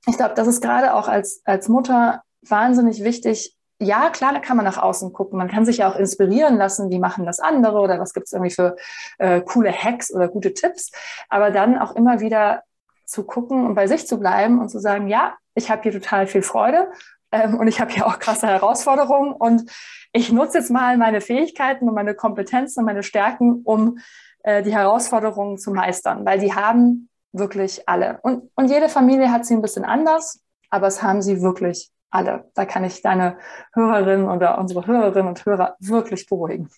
ich 0.07 0.17
glaube, 0.17 0.35
das 0.35 0.47
ist 0.47 0.61
gerade 0.61 0.93
auch 0.93 1.07
als, 1.07 1.41
als 1.45 1.67
Mutter 1.67 2.23
wahnsinnig 2.41 3.03
wichtig. 3.03 3.55
Ja, 3.79 4.09
klar, 4.09 4.33
da 4.33 4.39
kann 4.39 4.57
man 4.57 4.65
nach 4.65 4.77
außen 4.77 5.13
gucken. 5.13 5.37
Man 5.37 5.49
kann 5.49 5.65
sich 5.65 5.77
ja 5.77 5.91
auch 5.91 5.95
inspirieren 5.95 6.57
lassen, 6.57 6.89
wie 6.89 6.97
machen 6.97 7.25
das 7.25 7.39
andere 7.39 7.79
oder 7.79 7.99
was 7.99 8.13
gibt 8.13 8.25
es 8.25 8.33
irgendwie 8.33 8.53
für 8.53 8.75
äh, 9.19 9.41
coole 9.41 9.71
Hacks 9.71 10.11
oder 10.11 10.29
gute 10.29 10.53
Tipps. 10.53 10.91
Aber 11.29 11.51
dann 11.51 11.77
auch 11.77 11.95
immer 11.95 12.19
wieder 12.19 12.63
zu 13.05 13.23
gucken 13.25 13.65
und 13.65 13.75
bei 13.75 13.87
sich 13.87 14.07
zu 14.07 14.17
bleiben 14.17 14.59
und 14.59 14.69
zu 14.69 14.79
sagen, 14.79 15.07
ja, 15.07 15.35
ich 15.53 15.69
habe 15.69 15.83
hier 15.83 15.91
total 15.91 16.25
viel 16.25 16.41
Freude 16.41 16.89
ähm, 17.31 17.55
und 17.55 17.67
ich 17.67 17.79
habe 17.79 17.91
hier 17.91 18.07
auch 18.07 18.19
krasse 18.19 18.47
Herausforderungen 18.47 19.33
und 19.33 19.69
ich 20.13 20.31
nutze 20.31 20.59
jetzt 20.59 20.71
mal 20.71 20.97
meine 20.97 21.21
Fähigkeiten 21.21 21.87
und 21.87 21.95
meine 21.95 22.15
Kompetenzen 22.15 22.79
und 22.79 22.85
meine 22.85 23.03
Stärken, 23.03 23.61
um 23.63 23.99
äh, 24.43 24.63
die 24.63 24.73
Herausforderungen 24.73 25.57
zu 25.57 25.71
meistern, 25.71 26.25
weil 26.25 26.39
die 26.39 26.53
haben 26.53 27.09
wirklich 27.39 27.87
alle. 27.87 28.19
Und, 28.23 28.49
und 28.55 28.69
jede 28.69 28.89
Familie 28.89 29.31
hat 29.31 29.45
sie 29.45 29.53
ein 29.53 29.61
bisschen 29.61 29.85
anders, 29.85 30.41
aber 30.69 30.87
es 30.87 31.01
haben 31.01 31.21
sie 31.21 31.41
wirklich 31.41 31.89
alle. 32.09 32.49
Da 32.55 32.65
kann 32.65 32.83
ich 32.83 33.01
deine 33.01 33.37
Hörerinnen 33.73 34.29
oder 34.29 34.57
unsere 34.57 34.85
Hörerinnen 34.85 35.27
und 35.27 35.45
Hörer 35.45 35.75
wirklich 35.79 36.27
beruhigen. 36.27 36.69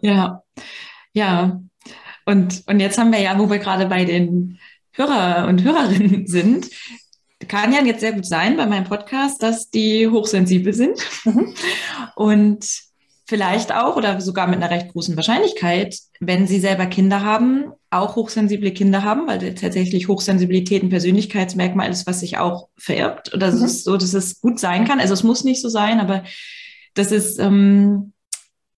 Ja, 0.00 0.42
ja. 1.12 1.60
Und, 2.26 2.62
und 2.66 2.80
jetzt 2.80 2.98
haben 2.98 3.12
wir 3.12 3.20
ja, 3.20 3.38
wo 3.38 3.50
wir 3.50 3.58
gerade 3.58 3.86
bei 3.86 4.04
den 4.04 4.58
Hörer 4.92 5.46
und 5.48 5.62
Hörerinnen 5.64 6.26
sind, 6.26 6.70
kann 7.48 7.72
ja 7.72 7.82
jetzt 7.82 8.00
sehr 8.00 8.12
gut 8.12 8.26
sein 8.26 8.56
bei 8.56 8.66
meinem 8.66 8.84
Podcast, 8.84 9.42
dass 9.42 9.70
die 9.70 10.08
hochsensibel 10.08 10.72
sind 10.72 11.00
mhm. 11.24 11.54
und 12.16 12.89
vielleicht 13.30 13.72
auch 13.72 13.94
oder 13.94 14.20
sogar 14.20 14.48
mit 14.48 14.56
einer 14.56 14.72
recht 14.72 14.88
großen 14.88 15.14
Wahrscheinlichkeit, 15.14 15.96
wenn 16.18 16.48
sie 16.48 16.58
selber 16.58 16.86
Kinder 16.86 17.22
haben, 17.22 17.72
auch 17.88 18.16
hochsensible 18.16 18.72
Kinder 18.72 19.04
haben, 19.04 19.28
weil 19.28 19.54
tatsächlich 19.54 20.08
Hochsensibilität 20.08 20.82
ein 20.82 20.88
Persönlichkeitsmerkmal 20.88 21.88
ist, 21.88 22.08
was 22.08 22.20
sich 22.20 22.38
auch 22.38 22.68
vererbt 22.76 23.32
oder 23.32 23.52
mhm. 23.52 23.64
ist 23.64 23.84
so, 23.84 23.96
dass 23.96 24.14
es 24.14 24.40
gut 24.40 24.58
sein 24.58 24.84
kann. 24.84 24.98
Also 24.98 25.14
es 25.14 25.22
muss 25.22 25.44
nicht 25.44 25.62
so 25.62 25.68
sein, 25.68 26.00
aber 26.00 26.24
dass 26.94 27.12
es 27.12 27.38
ähm, 27.38 28.14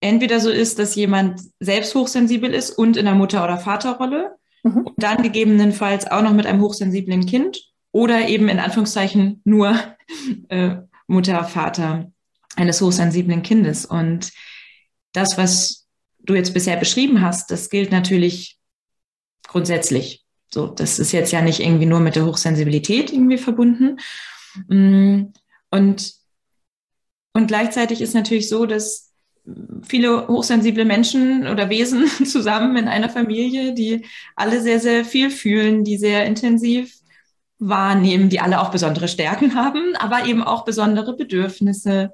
entweder 0.01 0.39
so 0.39 0.51
ist, 0.51 0.79
dass 0.79 0.97
jemand 0.97 1.41
selbst 1.59 1.95
hochsensibel 1.95 2.53
ist 2.53 2.73
und 2.73 2.99
in 2.99 3.07
der 3.07 3.15
Mutter- 3.15 3.45
oder 3.45 3.57
Vaterrolle 3.57 4.33
mhm. 4.65 4.83
und 4.83 5.03
dann 5.03 5.23
gegebenenfalls 5.23 6.11
auch 6.11 6.21
noch 6.21 6.35
mit 6.35 6.45
einem 6.45 6.61
hochsensiblen 6.61 7.25
Kind 7.25 7.71
oder 7.91 8.29
eben 8.29 8.51
in 8.51 8.59
Anführungszeichen 8.59 9.41
nur 9.45 9.75
äh, 10.51 10.77
Mutter, 11.07 11.43
Vater 11.45 12.12
eines 12.57 12.81
hochsensiblen 12.81 13.43
Kindes. 13.43 13.87
Und 13.87 14.33
das, 15.13 15.37
was 15.37 15.87
du 16.21 16.35
jetzt 16.35 16.55
bisher 16.55 16.77
beschrieben 16.77 17.21
hast, 17.21 17.51
das 17.51 17.71
gilt 17.71 17.91
natürlich 17.91 18.59
grundsätzlich. 19.47 20.25
So, 20.53 20.67
das 20.67 20.99
ist 20.99 21.13
jetzt 21.13 21.33
ja 21.33 21.41
nicht 21.41 21.61
irgendwie 21.61 21.87
nur 21.87 22.01
mit 22.01 22.17
der 22.17 22.27
Hochsensibilität 22.27 23.13
irgendwie 23.13 23.39
verbunden. 23.39 23.99
Mm, 24.69 25.33
und, 25.71 26.13
und 27.33 27.47
gleichzeitig 27.47 28.03
ist 28.03 28.15
natürlich 28.15 28.49
so, 28.49 28.67
dass 28.67 29.13
viele 29.83 30.29
hochsensible 30.29 30.85
Menschen 30.85 31.49
oder 31.49 31.71
Wesen 31.71 32.07
zusammen 32.27 32.77
in 32.77 32.89
einer 32.89 33.09
Familie, 33.09 33.75
die 33.75 34.05
alle 34.37 34.61
sehr, 34.61 34.79
sehr 34.79 35.05
viel 35.05 35.31
fühlen, 35.31 35.85
die 35.85 35.97
sehr 35.97 36.27
intensiv 36.27 36.95
wahrnehmen, 37.59 38.29
die 38.29 38.41
alle 38.41 38.61
auch 38.61 38.71
besondere 38.71 39.09
Stärken 39.09 39.55
haben, 39.55 39.97
aber 39.97 40.27
eben 40.27 40.43
auch 40.43 40.65
besondere 40.65 41.17
Bedürfnisse, 41.17 42.13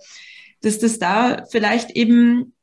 dass 0.63 0.79
das 0.79 0.99
da 0.99 1.45
vielleicht 1.51 1.91
eben 1.91 2.55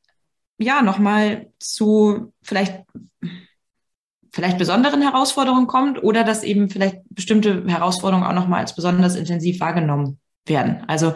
ja 0.58 0.82
nochmal 0.82 1.52
zu 1.60 2.34
vielleicht 2.42 2.84
vielleicht 4.32 4.58
besonderen 4.58 5.02
Herausforderungen 5.02 5.68
kommt 5.68 6.04
oder 6.04 6.26
dass 6.26 6.44
eben 6.44 6.70
vielleicht 6.70 6.98
bestimmte 7.10 7.64
Herausforderungen 7.68 8.28
auch 8.28 8.34
nochmal 8.34 8.60
als 8.60 8.76
besonders 8.76 9.16
intensiv 9.16 9.62
wahrgenommen 9.62 10.20
werden. 10.46 10.84
Also 10.88 11.14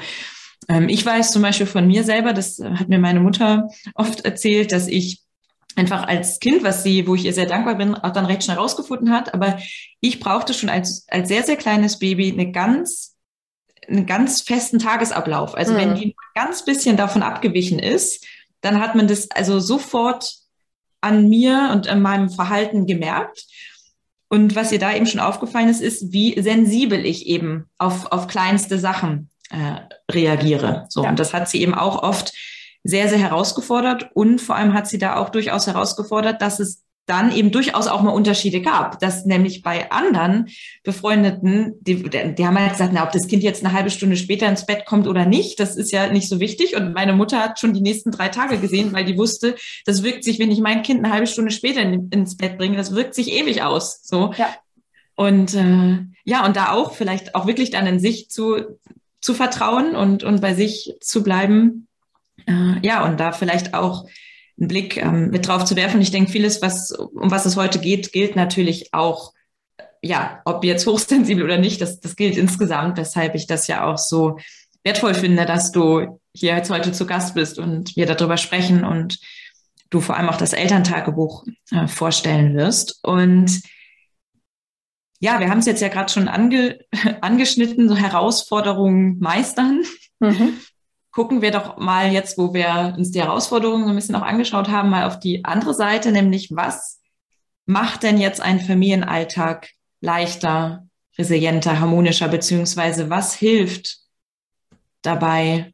ähm, 0.69 0.87
ich 0.87 1.05
weiß 1.05 1.33
zum 1.33 1.41
Beispiel 1.41 1.65
von 1.65 1.85
mir 1.85 2.05
selber, 2.05 2.31
das 2.31 2.59
hat 2.59 2.87
mir 2.87 2.97
meine 2.97 3.19
Mutter 3.19 3.67
oft 3.93 4.23
erzählt, 4.23 4.71
dass 4.71 4.87
ich 4.87 5.21
einfach 5.75 6.07
als 6.07 6.39
Kind, 6.39 6.63
was 6.63 6.83
sie, 6.83 7.07
wo 7.07 7.15
ich 7.15 7.25
ihr 7.25 7.33
sehr 7.33 7.45
dankbar 7.45 7.75
bin, 7.75 7.95
auch 7.95 8.11
dann 8.11 8.25
recht 8.25 8.43
schnell 8.43 8.57
rausgefunden 8.57 9.11
hat. 9.11 9.33
Aber 9.33 9.59
ich 9.99 10.19
brauchte 10.19 10.53
schon 10.53 10.69
als, 10.69 11.05
als 11.09 11.27
sehr, 11.27 11.43
sehr 11.43 11.57
kleines 11.57 11.99
Baby 11.99 12.31
eine 12.31 12.51
ganz, 12.51 13.17
einen 13.89 14.05
ganz 14.05 14.41
festen 14.41 14.79
Tagesablauf. 14.79 15.55
Also 15.55 15.73
mhm. 15.73 15.77
wenn 15.77 15.95
die 15.95 16.15
ganz 16.35 16.63
bisschen 16.63 16.97
davon 16.97 17.23
abgewichen 17.23 17.79
ist, 17.79 18.25
dann 18.61 18.79
hat 18.79 18.95
man 18.95 19.07
das 19.07 19.29
also 19.31 19.59
sofort 19.59 20.35
an 21.01 21.29
mir 21.29 21.69
und 21.71 21.87
an 21.87 22.01
meinem 22.01 22.29
Verhalten 22.29 22.85
gemerkt. 22.85 23.45
Und 24.27 24.55
was 24.55 24.71
ihr 24.71 24.79
da 24.79 24.93
eben 24.93 25.07
schon 25.07 25.21
aufgefallen 25.21 25.69
ist, 25.69 25.81
ist, 25.81 26.11
wie 26.11 26.39
sensibel 26.39 27.05
ich 27.05 27.25
eben 27.27 27.65
auf, 27.77 28.11
auf 28.11 28.27
kleinste 28.27 28.77
Sachen 28.77 29.29
äh, 29.49 29.79
reagiere. 30.11 30.85
So, 30.89 31.03
ja. 31.03 31.09
und 31.09 31.19
das 31.19 31.33
hat 31.33 31.49
sie 31.49 31.61
eben 31.61 31.73
auch 31.73 32.03
oft 32.03 32.33
sehr, 32.83 33.09
sehr 33.09 33.17
herausgefordert 33.17 34.11
und 34.13 34.39
vor 34.39 34.55
allem 34.55 34.73
hat 34.73 34.87
sie 34.87 34.99
da 34.99 35.17
auch 35.17 35.29
durchaus 35.29 35.67
herausgefordert, 35.67 36.41
dass 36.41 36.59
es 36.59 36.83
dann 37.09 37.35
eben 37.35 37.51
durchaus 37.51 37.87
auch 37.87 38.01
mal 38.01 38.11
Unterschiede 38.11 38.61
gab, 38.61 38.99
dass 38.99 39.25
nämlich 39.25 39.63
bei 39.63 39.91
anderen 39.91 40.47
Befreundeten, 40.83 41.73
die, 41.81 42.03
die 42.03 42.45
haben 42.45 42.59
halt 42.59 42.73
gesagt, 42.73 42.93
na, 42.93 43.03
ob 43.03 43.11
das 43.11 43.27
Kind 43.27 43.41
jetzt 43.41 43.65
eine 43.65 43.73
halbe 43.73 43.89
Stunde 43.89 44.15
später 44.15 44.47
ins 44.47 44.65
Bett 44.65 44.85
kommt 44.85 45.07
oder 45.07 45.25
nicht, 45.25 45.59
das 45.59 45.75
ist 45.75 45.91
ja 45.91 46.11
nicht 46.11 46.29
so 46.29 46.39
wichtig. 46.39 46.75
Und 46.75 46.93
meine 46.93 47.13
Mutter 47.13 47.39
hat 47.39 47.59
schon 47.59 47.73
die 47.73 47.81
nächsten 47.81 48.11
drei 48.11 48.29
Tage 48.29 48.59
gesehen, 48.59 48.93
weil 48.93 49.05
die 49.05 49.17
wusste, 49.17 49.55
das 49.85 50.03
wirkt 50.03 50.23
sich, 50.23 50.37
wenn 50.39 50.51
ich 50.51 50.59
mein 50.59 50.83
Kind 50.83 51.03
eine 51.03 51.13
halbe 51.13 51.27
Stunde 51.27 51.51
später 51.51 51.81
in, 51.81 52.09
ins 52.09 52.37
Bett 52.37 52.57
bringe, 52.57 52.77
das 52.77 52.93
wirkt 52.93 53.15
sich 53.15 53.31
ewig 53.31 53.63
aus. 53.63 54.01
So. 54.03 54.33
Ja. 54.37 54.55
Und 55.15 55.55
äh, 55.55 55.99
ja, 56.25 56.45
und 56.45 56.55
da 56.55 56.71
auch 56.71 56.93
vielleicht 56.93 57.33
auch 57.33 57.47
wirklich 57.47 57.71
dann 57.71 57.87
in 57.87 57.99
sich 57.99 58.29
zu, 58.29 58.77
zu 59.19 59.33
vertrauen 59.33 59.95
und, 59.95 60.23
und 60.23 60.41
bei 60.41 60.53
sich 60.53 60.95
zu 61.01 61.23
bleiben 61.23 61.87
äh, 62.47 62.85
ja, 62.85 63.05
und 63.05 63.19
da 63.19 63.31
vielleicht 63.31 63.73
auch 63.73 64.05
einen 64.59 64.67
Blick 64.67 64.97
ähm, 64.97 65.29
mit 65.29 65.47
drauf 65.47 65.65
zu 65.65 65.75
werfen. 65.75 66.01
Ich 66.01 66.11
denke, 66.11 66.31
vieles, 66.31 66.61
was, 66.61 66.91
um 66.91 67.31
was 67.31 67.45
es 67.45 67.55
heute 67.55 67.79
geht, 67.79 68.11
gilt 68.11 68.35
natürlich 68.35 68.93
auch, 68.93 69.33
ja, 70.01 70.41
ob 70.45 70.63
jetzt 70.63 70.85
hochsensibel 70.85 71.43
oder 71.43 71.57
nicht, 71.57 71.81
das, 71.81 71.99
das 71.99 72.15
gilt 72.15 72.37
insgesamt, 72.37 72.97
weshalb 72.97 73.35
ich 73.35 73.47
das 73.47 73.67
ja 73.67 73.85
auch 73.85 73.97
so 73.97 74.37
wertvoll 74.83 75.13
finde, 75.13 75.45
dass 75.45 75.71
du 75.71 76.19
hier 76.33 76.55
jetzt 76.55 76.69
heute 76.69 76.91
zu 76.91 77.05
Gast 77.05 77.35
bist 77.35 77.59
und 77.59 77.95
wir 77.95 78.05
darüber 78.05 78.37
sprechen 78.37 78.85
und 78.85 79.19
du 79.89 79.99
vor 80.01 80.15
allem 80.15 80.29
auch 80.29 80.37
das 80.37 80.53
Elterntagebuch 80.53 81.45
äh, 81.71 81.87
vorstellen 81.87 82.55
wirst. 82.55 82.99
Und 83.03 83.61
ja, 85.19 85.39
wir 85.39 85.49
haben 85.49 85.59
es 85.59 85.65
jetzt 85.65 85.81
ja 85.81 85.89
gerade 85.89 86.11
schon 86.11 86.27
ange, 86.27 86.79
angeschnitten, 87.21 87.89
so 87.89 87.95
Herausforderungen 87.95 89.19
meistern. 89.19 89.83
Mhm 90.19 90.59
gucken 91.19 91.41
wir 91.41 91.51
doch 91.51 91.75
mal 91.75 92.13
jetzt, 92.13 92.37
wo 92.37 92.53
wir 92.53 92.95
uns 92.97 93.11
die 93.11 93.21
Herausforderungen 93.21 93.83
so 93.83 93.89
ein 93.89 93.95
bisschen 93.97 94.15
auch 94.15 94.21
angeschaut 94.21 94.69
haben, 94.69 94.89
mal 94.89 95.05
auf 95.05 95.19
die 95.19 95.43
andere 95.43 95.73
Seite, 95.73 96.13
nämlich 96.13 96.51
was 96.55 97.01
macht 97.65 98.03
denn 98.03 98.19
jetzt 98.19 98.39
ein 98.39 98.61
Familienalltag 98.61 99.67
leichter, 99.99 100.87
resilienter, 101.17 101.81
harmonischer, 101.81 102.29
beziehungsweise 102.29 103.09
was 103.09 103.33
hilft 103.33 103.97
dabei, 105.01 105.73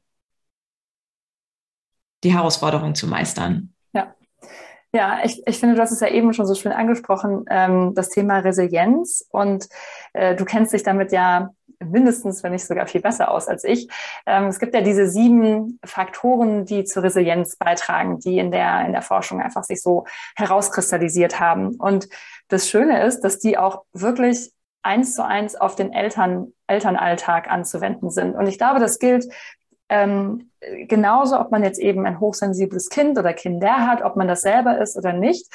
die 2.24 2.34
Herausforderung 2.34 2.96
zu 2.96 3.06
meistern? 3.06 3.72
Ja. 3.94 4.16
Ja, 4.94 5.20
ich, 5.24 5.44
ich 5.46 5.60
finde, 5.60 5.76
du 5.76 5.82
hast 5.84 5.92
es 5.92 6.00
ja 6.00 6.08
eben 6.08 6.34
schon 6.34 6.48
so 6.48 6.56
schön 6.56 6.72
angesprochen, 6.72 7.46
ähm, 7.52 7.94
das 7.94 8.10
Thema 8.10 8.40
Resilienz. 8.40 9.24
Und 9.30 9.68
äh, 10.14 10.36
du 10.36 10.44
kennst 10.44 10.74
dich 10.74 10.82
damit 10.82 11.12
ja 11.12 11.52
mindestens, 11.92 12.44
wenn 12.44 12.52
nicht 12.52 12.66
sogar 12.66 12.88
viel 12.88 13.02
besser 13.02 13.32
aus 13.32 13.48
als 13.48 13.64
ich. 13.64 13.88
Ähm, 14.26 14.46
es 14.46 14.60
gibt 14.60 14.74
ja 14.74 14.82
diese 14.82 15.08
sieben 15.08 15.80
Faktoren, 15.84 16.66
die 16.66 16.84
zur 16.84 17.04
Resilienz 17.04 17.56
beitragen, 17.56 18.20
die 18.20 18.38
in 18.40 18.52
der, 18.52 18.86
in 18.86 18.92
der 18.92 19.02
Forschung 19.02 19.42
einfach 19.42 19.64
sich 19.64 19.82
so 19.82 20.06
herauskristallisiert 20.36 21.40
haben. 21.40 21.76
Und 21.76 22.08
das 22.48 22.70
Schöne 22.70 23.04
ist, 23.04 23.22
dass 23.22 23.40
die 23.40 23.58
auch 23.58 23.84
wirklich 23.94 24.52
eins 24.84 25.16
zu 25.16 25.26
eins 25.26 25.56
auf 25.56 25.76
den 25.76 25.94
Eltern, 25.94 26.54
Elternalltag 26.68 27.50
anzuwenden 27.50 28.12
sind. 28.12 28.36
Und 28.36 28.48
ich 28.48 28.58
glaube, 28.58 28.80
das 28.80 29.00
gilt 29.00 29.26
ähm, 29.90 30.52
genauso, 30.88 31.40
ob 31.40 31.52
man 31.52 31.64
jetzt 31.64 31.80
eben 31.80 32.06
ein 32.06 32.20
hochsensibles 32.20 32.90
Kind 32.90 33.18
oder 33.18 33.34
Kinder 33.34 33.88
hat, 33.88 34.04
ob 34.04 34.16
man 34.16 34.28
das 34.28 34.42
selber 34.42 34.80
ist 34.80 34.98
oder 34.98 35.14
nicht. 35.14 35.48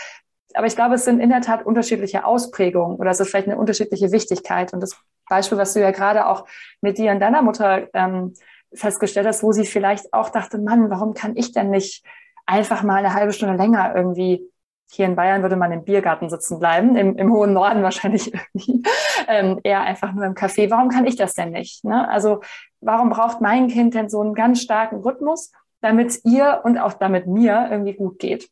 Aber 0.54 0.66
ich 0.66 0.74
glaube, 0.74 0.96
es 0.96 1.04
sind 1.04 1.20
in 1.20 1.30
der 1.30 1.40
Tat 1.40 1.64
unterschiedliche 1.64 2.24
Ausprägungen 2.24 2.96
oder 2.96 3.10
es 3.10 3.20
ist 3.20 3.30
vielleicht 3.30 3.48
eine 3.48 3.58
unterschiedliche 3.58 4.10
Wichtigkeit. 4.12 4.72
Und 4.72 4.80
das 4.80 4.96
Beispiel, 5.30 5.56
was 5.56 5.72
du 5.72 5.80
ja 5.80 5.90
gerade 5.92 6.26
auch 6.26 6.46
mit 6.82 6.98
dir 6.98 7.12
und 7.12 7.20
deiner 7.20 7.40
Mutter 7.40 7.88
ähm, 7.94 8.34
festgestellt 8.74 9.26
hast, 9.26 9.42
wo 9.42 9.52
sie 9.52 9.64
vielleicht 9.64 10.12
auch 10.12 10.28
dachte, 10.28 10.58
Mann, 10.58 10.90
warum 10.90 11.14
kann 11.14 11.36
ich 11.36 11.52
denn 11.52 11.70
nicht 11.70 12.04
einfach 12.44 12.82
mal 12.82 12.96
eine 12.96 13.14
halbe 13.14 13.32
Stunde 13.32 13.56
länger 13.56 13.94
irgendwie 13.96 14.50
hier 14.92 15.06
in 15.06 15.16
Bayern 15.16 15.42
würde 15.42 15.56
man 15.56 15.72
im 15.72 15.84
Biergarten 15.84 16.28
sitzen 16.28 16.58
bleiben, 16.58 16.96
im, 16.96 17.16
im 17.16 17.32
hohen 17.32 17.52
Norden 17.52 17.82
wahrscheinlich 17.82 18.32
irgendwie, 18.54 18.82
ähm, 19.28 19.60
eher 19.62 19.82
einfach 19.82 20.12
nur 20.12 20.24
im 20.24 20.34
Café. 20.34 20.70
Warum 20.70 20.88
kann 20.88 21.06
ich 21.06 21.16
das 21.16 21.34
denn 21.34 21.50
nicht? 21.50 21.84
Ne? 21.84 22.08
Also 22.08 22.40
warum 22.80 23.10
braucht 23.10 23.40
mein 23.40 23.68
Kind 23.68 23.94
denn 23.94 24.08
so 24.08 24.20
einen 24.20 24.34
ganz 24.34 24.60
starken 24.60 25.00
Rhythmus, 25.00 25.52
damit 25.80 26.20
ihr 26.24 26.60
und 26.64 26.78
auch 26.78 26.94
damit 26.94 27.26
mir 27.26 27.68
irgendwie 27.70 27.94
gut 27.94 28.18
geht? 28.18 28.50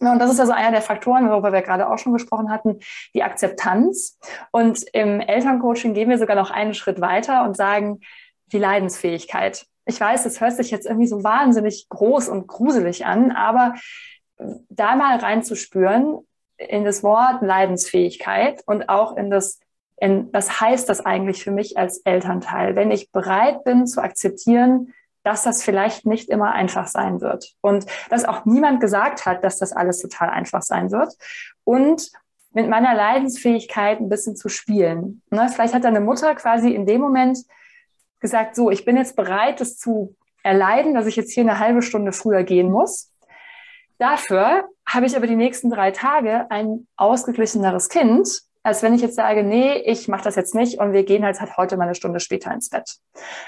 Und 0.00 0.18
das 0.18 0.32
ist 0.32 0.40
also 0.40 0.52
einer 0.52 0.72
der 0.72 0.82
Faktoren, 0.82 1.28
worüber 1.28 1.52
wir 1.52 1.62
gerade 1.62 1.88
auch 1.88 1.98
schon 1.98 2.12
gesprochen 2.12 2.50
hatten, 2.50 2.80
die 3.14 3.22
Akzeptanz. 3.22 4.18
Und 4.50 4.84
im 4.92 5.20
Elterncoaching 5.20 5.94
gehen 5.94 6.08
wir 6.08 6.18
sogar 6.18 6.36
noch 6.36 6.50
einen 6.50 6.74
Schritt 6.74 7.00
weiter 7.00 7.44
und 7.44 7.56
sagen, 7.56 8.00
die 8.46 8.58
Leidensfähigkeit. 8.58 9.66
Ich 9.86 10.00
weiß, 10.00 10.24
das 10.24 10.40
hört 10.40 10.54
sich 10.54 10.70
jetzt 10.70 10.86
irgendwie 10.86 11.06
so 11.06 11.24
wahnsinnig 11.24 11.88
groß 11.88 12.28
und 12.28 12.46
gruselig 12.46 13.06
an, 13.06 13.32
aber 13.32 13.74
da 14.68 14.96
mal 14.96 15.18
reinzuspüren 15.18 16.18
in 16.56 16.84
das 16.84 17.02
Wort 17.02 17.42
Leidensfähigkeit 17.42 18.62
und 18.66 18.88
auch 18.88 19.16
in 19.16 19.30
das 19.30 19.60
was 20.32 20.60
heißt 20.60 20.88
das 20.88 21.00
eigentlich 21.06 21.44
für 21.44 21.52
mich 21.52 21.78
als 21.78 21.98
Elternteil, 21.98 22.74
wenn 22.74 22.90
ich 22.90 23.12
bereit 23.12 23.62
bin 23.62 23.86
zu 23.86 24.02
akzeptieren, 24.02 24.92
dass 25.24 25.44
das 25.44 25.62
vielleicht 25.62 26.06
nicht 26.06 26.28
immer 26.28 26.52
einfach 26.52 26.86
sein 26.86 27.20
wird 27.20 27.54
und 27.60 27.86
dass 28.10 28.24
auch 28.24 28.44
niemand 28.44 28.80
gesagt 28.80 29.24
hat, 29.26 29.44
dass 29.44 29.58
das 29.58 29.72
alles 29.72 30.00
total 30.00 30.30
einfach 30.30 30.62
sein 30.62 30.90
wird 30.90 31.14
und 31.64 32.10
mit 32.54 32.68
meiner 32.68 32.94
Leidensfähigkeit 32.94 34.00
ein 34.00 34.08
bisschen 34.08 34.36
zu 34.36 34.48
spielen. 34.48 35.22
Ne? 35.30 35.48
Vielleicht 35.48 35.74
hat 35.74 35.84
deine 35.84 36.00
Mutter 36.00 36.34
quasi 36.34 36.70
in 36.70 36.86
dem 36.86 37.00
Moment 37.00 37.38
gesagt, 38.20 38.56
so, 38.56 38.70
ich 38.70 38.84
bin 38.84 38.96
jetzt 38.96 39.16
bereit, 39.16 39.60
das 39.60 39.78
zu 39.78 40.16
erleiden, 40.42 40.94
dass 40.94 41.06
ich 41.06 41.16
jetzt 41.16 41.32
hier 41.32 41.44
eine 41.44 41.58
halbe 41.58 41.82
Stunde 41.82 42.12
früher 42.12 42.42
gehen 42.42 42.70
muss. 42.70 43.12
Dafür 43.98 44.68
habe 44.86 45.06
ich 45.06 45.16
aber 45.16 45.26
die 45.26 45.36
nächsten 45.36 45.70
drei 45.70 45.92
Tage 45.92 46.50
ein 46.50 46.86
ausgeglicheneres 46.96 47.88
Kind, 47.88 48.42
als 48.62 48.82
wenn 48.82 48.94
ich 48.94 49.02
jetzt 49.02 49.16
sage, 49.16 49.42
nee, 49.42 49.74
ich 49.78 50.08
mache 50.08 50.24
das 50.24 50.36
jetzt 50.36 50.54
nicht 50.54 50.78
und 50.78 50.92
wir 50.92 51.04
gehen 51.04 51.24
halt, 51.24 51.40
halt 51.40 51.56
heute 51.56 51.76
mal 51.76 51.84
eine 51.84 51.94
Stunde 51.94 52.20
später 52.20 52.52
ins 52.52 52.70
Bett. 52.70 52.96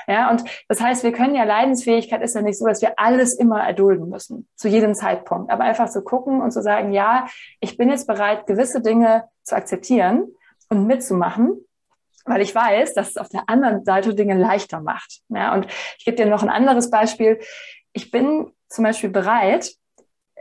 Ja, 0.08 0.30
und 0.30 0.44
das 0.68 0.80
heißt, 0.80 1.04
wir 1.04 1.12
können 1.12 1.34
ja 1.34 1.44
Leidensfähigkeit 1.44 2.20
ist 2.22 2.34
ja 2.34 2.42
nicht 2.42 2.58
so, 2.58 2.66
dass 2.66 2.82
wir 2.82 2.98
alles 2.98 3.34
immer 3.34 3.62
erdulden 3.64 4.08
müssen, 4.08 4.48
zu 4.56 4.68
jedem 4.68 4.94
Zeitpunkt. 4.94 5.52
Aber 5.52 5.64
einfach 5.64 5.88
zu 5.88 6.02
gucken 6.02 6.40
und 6.40 6.50
zu 6.50 6.62
sagen, 6.62 6.92
ja, 6.92 7.26
ich 7.60 7.76
bin 7.76 7.90
jetzt 7.90 8.06
bereit, 8.06 8.46
gewisse 8.46 8.80
Dinge 8.80 9.28
zu 9.42 9.54
akzeptieren 9.54 10.26
und 10.68 10.86
mitzumachen, 10.86 11.64
weil 12.24 12.40
ich 12.40 12.54
weiß, 12.54 12.94
dass 12.94 13.10
es 13.10 13.16
auf 13.16 13.28
der 13.28 13.48
anderen 13.48 13.84
Seite 13.84 14.14
Dinge 14.14 14.36
leichter 14.36 14.80
macht. 14.80 15.20
Ja, 15.28 15.54
und 15.54 15.66
ich 15.98 16.04
gebe 16.04 16.16
dir 16.16 16.26
noch 16.26 16.42
ein 16.42 16.50
anderes 16.50 16.90
Beispiel. 16.90 17.38
Ich 17.92 18.10
bin 18.10 18.50
zum 18.68 18.82
Beispiel 18.82 19.10
bereit, 19.10 19.74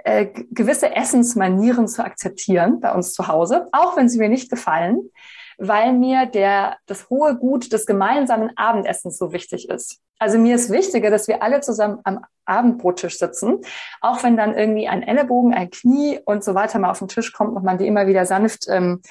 äh, 0.03 0.27
gewisse 0.51 0.95
Essensmanieren 0.95 1.87
zu 1.87 2.03
akzeptieren 2.03 2.79
bei 2.79 2.93
uns 2.93 3.13
zu 3.13 3.27
Hause, 3.27 3.67
auch 3.71 3.97
wenn 3.97 4.09
sie 4.09 4.19
mir 4.19 4.29
nicht 4.29 4.49
gefallen, 4.49 5.09
weil 5.57 5.93
mir 5.93 6.25
der, 6.25 6.77
das 6.87 7.09
hohe 7.09 7.35
Gut 7.35 7.71
des 7.71 7.85
gemeinsamen 7.85 8.51
Abendessens 8.57 9.17
so 9.17 9.33
wichtig 9.33 9.69
ist. 9.69 9.99
Also 10.19 10.37
mir 10.37 10.55
ist 10.55 10.71
wichtiger, 10.71 11.09
dass 11.09 11.27
wir 11.27 11.43
alle 11.43 11.61
zusammen 11.61 11.99
am 12.03 12.25
Abendbrottisch 12.45 13.17
sitzen, 13.17 13.61
auch 14.01 14.23
wenn 14.23 14.37
dann 14.37 14.55
irgendwie 14.55 14.87
ein 14.87 15.03
Ellenbogen, 15.03 15.53
ein 15.53 15.69
Knie 15.69 16.19
und 16.25 16.43
so 16.43 16.55
weiter 16.55 16.79
mal 16.79 16.91
auf 16.91 16.99
den 16.99 17.07
Tisch 17.07 17.33
kommt 17.33 17.55
und 17.55 17.63
man 17.63 17.77
die 17.77 17.87
immer 17.87 18.07
wieder 18.07 18.25
sanft 18.25 18.65
ähm, 18.69 19.01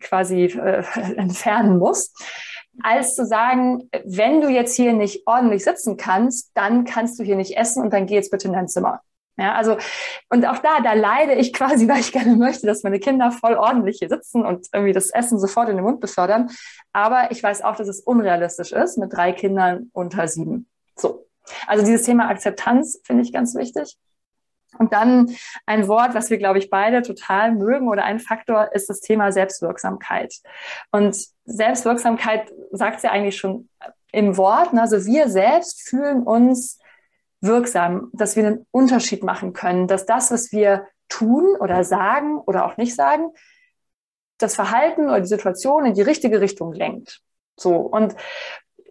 quasi 0.00 0.44
äh, 0.44 0.82
entfernen 1.16 1.78
muss 1.78 2.12
als 2.82 3.14
zu 3.14 3.26
sagen, 3.26 3.88
wenn 4.04 4.40
du 4.40 4.48
jetzt 4.48 4.74
hier 4.74 4.92
nicht 4.92 5.26
ordentlich 5.26 5.64
sitzen 5.64 5.96
kannst, 5.96 6.50
dann 6.54 6.84
kannst 6.84 7.18
du 7.18 7.24
hier 7.24 7.36
nicht 7.36 7.56
essen 7.56 7.82
und 7.82 7.92
dann 7.92 8.06
geh 8.06 8.14
jetzt 8.14 8.30
bitte 8.30 8.48
in 8.48 8.54
dein 8.54 8.68
Zimmer. 8.68 9.02
Ja, 9.38 9.54
also, 9.54 9.78
und 10.28 10.46
auch 10.46 10.58
da, 10.58 10.80
da 10.80 10.92
leide 10.92 11.34
ich 11.34 11.52
quasi, 11.54 11.88
weil 11.88 12.00
ich 12.00 12.12
gerne 12.12 12.36
möchte, 12.36 12.66
dass 12.66 12.82
meine 12.82 13.00
Kinder 13.00 13.30
voll 13.32 13.54
ordentlich 13.54 13.98
hier 13.98 14.08
sitzen 14.08 14.44
und 14.44 14.68
irgendwie 14.72 14.92
das 14.92 15.10
Essen 15.10 15.38
sofort 15.38 15.68
in 15.68 15.76
den 15.76 15.84
Mund 15.84 16.00
befördern. 16.00 16.50
Aber 16.92 17.30
ich 17.30 17.42
weiß 17.42 17.62
auch, 17.62 17.76
dass 17.76 17.88
es 17.88 18.00
unrealistisch 18.00 18.72
ist 18.72 18.98
mit 18.98 19.12
drei 19.12 19.32
Kindern 19.32 19.90
unter 19.92 20.28
sieben. 20.28 20.68
So. 20.96 21.26
Also 21.66 21.84
dieses 21.84 22.02
Thema 22.02 22.28
Akzeptanz 22.28 23.00
finde 23.04 23.22
ich 23.22 23.32
ganz 23.32 23.54
wichtig. 23.54 23.96
Und 24.78 24.92
dann 24.92 25.34
ein 25.66 25.86
Wort, 25.86 26.14
was 26.14 26.30
wir, 26.30 26.38
glaube 26.38 26.58
ich, 26.58 26.70
beide 26.70 27.02
total 27.02 27.52
mögen 27.52 27.88
oder 27.88 28.04
ein 28.04 28.20
Faktor 28.20 28.72
ist 28.72 28.88
das 28.88 29.00
Thema 29.00 29.30
Selbstwirksamkeit. 29.30 30.34
Und 30.90 31.16
Selbstwirksamkeit 31.44 32.50
sagt 32.70 33.02
ja 33.02 33.10
eigentlich 33.10 33.36
schon 33.36 33.68
im 34.12 34.36
Wort. 34.36 34.72
Ne? 34.72 34.80
Also 34.80 35.04
wir 35.04 35.28
selbst 35.28 35.82
fühlen 35.82 36.22
uns 36.22 36.78
wirksam, 37.42 38.10
dass 38.12 38.36
wir 38.36 38.46
einen 38.46 38.66
Unterschied 38.70 39.22
machen 39.22 39.52
können, 39.52 39.88
dass 39.88 40.06
das, 40.06 40.30
was 40.30 40.52
wir 40.52 40.86
tun 41.08 41.56
oder 41.60 41.84
sagen 41.84 42.38
oder 42.38 42.64
auch 42.64 42.76
nicht 42.76 42.94
sagen, 42.94 43.32
das 44.38 44.54
Verhalten 44.54 45.08
oder 45.08 45.20
die 45.20 45.26
Situation 45.26 45.84
in 45.84 45.94
die 45.94 46.02
richtige 46.02 46.40
Richtung 46.40 46.72
lenkt. 46.72 47.20
So. 47.58 47.76
Und 47.76 48.16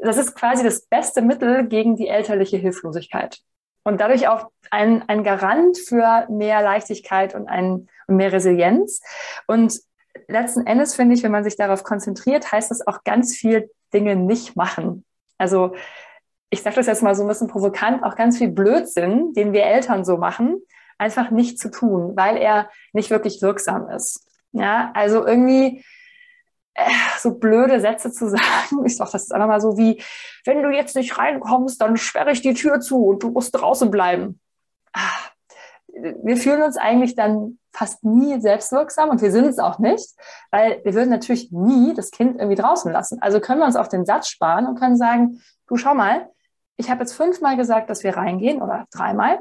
das 0.02 0.18
ist 0.18 0.36
quasi 0.36 0.64
das 0.64 0.86
beste 0.86 1.22
Mittel 1.22 1.68
gegen 1.68 1.96
die 1.96 2.08
elterliche 2.08 2.58
Hilflosigkeit. 2.58 3.40
Und 3.84 4.00
dadurch 4.00 4.28
auch 4.28 4.52
ein, 4.70 5.08
ein 5.10 5.24
Garant 5.24 5.78
für 5.78 6.28
mehr 6.30 6.62
Leichtigkeit 6.62 7.34
und, 7.34 7.48
ein, 7.48 7.88
und 8.08 8.16
mehr 8.16 8.32
Resilienz. 8.32 9.02
Und 9.48 9.80
letzten 10.28 10.68
Endes 10.68 10.96
finde 10.96 11.16
ich, 11.16 11.24
wenn 11.24 11.32
man 11.32 11.44
sich 11.44 11.56
darauf 11.56 11.84
konzentriert, 11.84 12.52
heißt 12.52 12.70
das 12.70 12.86
auch 12.86 13.04
ganz 13.04 13.36
viel 13.36 13.72
Dinge 13.94 14.16
nicht 14.16 14.56
machen. 14.56 15.04
Also 15.38 15.74
ich 16.52 16.62
sage 16.62 16.76
das 16.76 16.86
jetzt 16.86 17.02
mal 17.02 17.16
so 17.16 17.24
ein 17.24 17.28
bisschen 17.28 17.48
provokant, 17.48 18.04
auch 18.04 18.16
ganz 18.16 18.38
viel 18.38 18.50
Blödsinn, 18.50 19.34
den 19.34 19.54
wir 19.54 19.64
Eltern 19.64 20.04
so 20.06 20.18
machen, 20.18 20.62
einfach 20.98 21.32
nicht 21.32 21.58
zu 21.58 21.72
tun, 21.72 22.14
weil 22.16 22.38
er 22.38 22.70
nicht 22.94 23.10
wirklich 23.10 23.42
wirksam 23.42 23.90
ist. 23.90 24.28
Ja, 24.52 24.92
also 24.94 25.26
irgendwie 25.26 25.84
äh, 26.74 26.92
so 27.18 27.36
blöde 27.36 27.80
Sätze 27.80 28.12
zu 28.12 28.30
sagen. 28.30 28.86
Ich 28.86 28.98
sage 28.98 29.12
das 29.14 29.24
ist 29.24 29.34
einfach 29.34 29.48
mal 29.48 29.62
so 29.62 29.78
wie, 29.78 30.04
wenn 30.46 30.62
du 30.62 30.70
jetzt 30.70 30.96
nicht 30.96 31.18
reinkommst, 31.18 31.82
dann 31.82 31.96
sperre 31.96 32.32
ich 32.32 32.42
die 32.42 32.54
Tür 32.54 32.82
zu 32.82 33.06
und 33.06 33.24
du 33.24 33.32
musst 33.32 33.56
draußen 33.56 33.90
bleiben. 33.90 34.40
Ah, 34.92 35.32
wir 35.88 36.36
fühlen 36.36 36.62
uns 36.62 36.76
eigentlich 36.76 37.16
dann 37.16 37.60
fast 37.74 38.04
nie 38.04 38.42
selbstwirksam 38.42 39.10
und 39.10 39.22
wir 39.22 39.32
sind 39.32 39.46
es 39.46 39.58
auch 39.58 39.80
nicht, 39.80 40.10
weil 40.52 40.82
wir 40.84 40.94
würden 40.94 41.10
natürlich 41.10 41.52
nie 41.52 41.94
das 41.94 42.12
Kind 42.12 42.38
irgendwie 42.38 42.62
draußen 42.62 42.92
lassen. 42.92 43.22
Also 43.22 43.40
können 43.40 43.60
wir 43.60 43.66
uns 43.66 43.78
auf 43.78 43.88
den 43.88 44.06
Satz 44.06 44.28
sparen 44.28 44.68
und 44.68 44.78
können 44.78 44.98
sagen, 44.98 45.42
du 45.68 45.78
schau 45.78 45.96
mal, 45.96 46.30
ich 46.82 46.90
habe 46.90 47.02
jetzt 47.02 47.14
fünfmal 47.14 47.56
gesagt, 47.56 47.90
dass 47.90 48.04
wir 48.04 48.18
reingehen 48.18 48.62
oder 48.62 48.86
dreimal. 48.92 49.40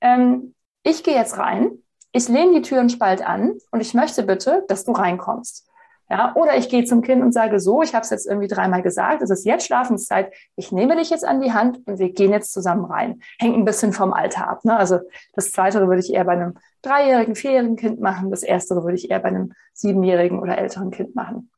Ähm, 0.00 0.54
ich 0.82 1.04
gehe 1.04 1.14
jetzt 1.14 1.38
rein, 1.38 1.70
ich 2.12 2.28
lehne 2.28 2.54
die 2.54 2.62
Türen 2.62 2.90
spalt 2.90 3.24
an 3.24 3.58
und 3.70 3.80
ich 3.80 3.94
möchte 3.94 4.24
bitte, 4.24 4.64
dass 4.68 4.84
du 4.84 4.92
reinkommst. 4.92 5.68
Ja, 6.10 6.34
oder 6.34 6.56
ich 6.56 6.68
gehe 6.68 6.84
zum 6.84 7.02
Kind 7.02 7.22
und 7.22 7.30
sage 7.30 7.60
so, 7.60 7.82
ich 7.82 7.94
habe 7.94 8.02
es 8.02 8.10
jetzt 8.10 8.26
irgendwie 8.26 8.48
dreimal 8.48 8.82
gesagt, 8.82 9.22
es 9.22 9.30
ist 9.30 9.44
jetzt 9.44 9.64
Schlafenszeit, 9.64 10.32
ich 10.56 10.72
nehme 10.72 10.96
dich 10.96 11.08
jetzt 11.10 11.24
an 11.24 11.40
die 11.40 11.52
Hand 11.52 11.86
und 11.86 12.00
wir 12.00 12.12
gehen 12.12 12.32
jetzt 12.32 12.52
zusammen 12.52 12.84
rein. 12.84 13.22
Hängt 13.38 13.56
ein 13.56 13.64
bisschen 13.64 13.92
vom 13.92 14.12
Alter 14.12 14.48
ab. 14.48 14.64
Ne? 14.64 14.76
Also 14.76 14.98
das 15.34 15.52
Zweite 15.52 15.86
würde 15.86 16.00
ich 16.00 16.12
eher 16.12 16.24
bei 16.24 16.32
einem 16.32 16.54
dreijährigen, 16.82 17.36
vierjährigen 17.36 17.76
Kind 17.76 18.00
machen, 18.00 18.32
das 18.32 18.42
Erstere 18.42 18.82
würde 18.82 18.96
ich 18.96 19.08
eher 19.08 19.20
bei 19.20 19.28
einem 19.28 19.52
siebenjährigen 19.72 20.40
oder 20.40 20.58
älteren 20.58 20.90
Kind 20.90 21.14
machen. 21.14 21.52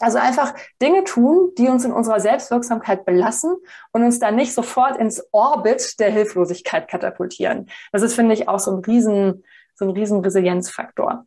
Also 0.00 0.18
einfach 0.18 0.54
Dinge 0.80 1.04
tun, 1.04 1.52
die 1.58 1.68
uns 1.68 1.84
in 1.84 1.92
unserer 1.92 2.20
Selbstwirksamkeit 2.20 3.04
belassen 3.04 3.54
und 3.92 4.02
uns 4.02 4.18
dann 4.18 4.34
nicht 4.34 4.54
sofort 4.54 4.96
ins 4.96 5.22
Orbit 5.30 6.00
der 6.00 6.10
Hilflosigkeit 6.10 6.88
katapultieren. 6.88 7.68
Das 7.92 8.02
ist, 8.02 8.14
finde 8.14 8.34
ich, 8.34 8.48
auch 8.48 8.58
so 8.58 8.72
ein 8.72 8.82
riesen, 8.84 9.44
so 9.74 9.84
ein 9.84 9.90
riesen 9.90 10.20
Resilienzfaktor. 10.20 11.26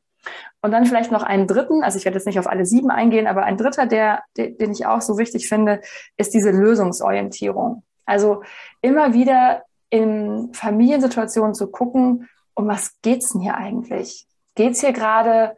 Und 0.62 0.72
dann 0.72 0.86
vielleicht 0.86 1.12
noch 1.12 1.24
einen 1.24 1.48
dritten, 1.48 1.84
also 1.84 1.98
ich 1.98 2.06
werde 2.06 2.18
jetzt 2.18 2.26
nicht 2.26 2.40
auf 2.40 2.48
alle 2.48 2.66
sieben 2.66 2.90
eingehen, 2.90 3.28
aber 3.28 3.44
ein 3.44 3.58
dritter, 3.58 3.86
der, 3.86 4.24
den 4.38 4.72
ich 4.72 4.86
auch 4.86 5.02
so 5.02 5.18
wichtig 5.18 5.48
finde, 5.48 5.82
ist 6.18 6.34
diese 6.34 6.52
Lösungsorientierung. 6.52 7.84
Also 8.06 8.42
immer 8.82 9.14
wieder 9.14 9.64
in 9.90 10.52
Familiensituationen 10.54 11.54
zu 11.54 11.70
gucken, 11.70 12.28
um 12.56 12.68
was 12.68 13.00
geht's 13.02 13.34
denn 13.34 13.42
hier 13.42 13.56
eigentlich? 13.56 14.26
Geht's 14.56 14.82
hier 14.82 14.94
gerade 14.94 15.58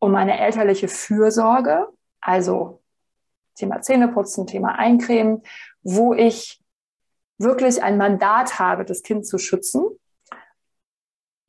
um 0.00 0.14
eine 0.14 0.40
elterliche 0.40 0.88
Fürsorge? 0.88 1.86
Also 2.20 2.82
Thema 3.54 3.80
Zähneputzen, 3.80 4.46
Thema 4.46 4.78
Eincremen, 4.78 5.42
wo 5.82 6.14
ich 6.14 6.62
wirklich 7.38 7.82
ein 7.82 7.96
Mandat 7.96 8.58
habe, 8.58 8.84
das 8.84 9.02
Kind 9.02 9.26
zu 9.26 9.38
schützen. 9.38 9.84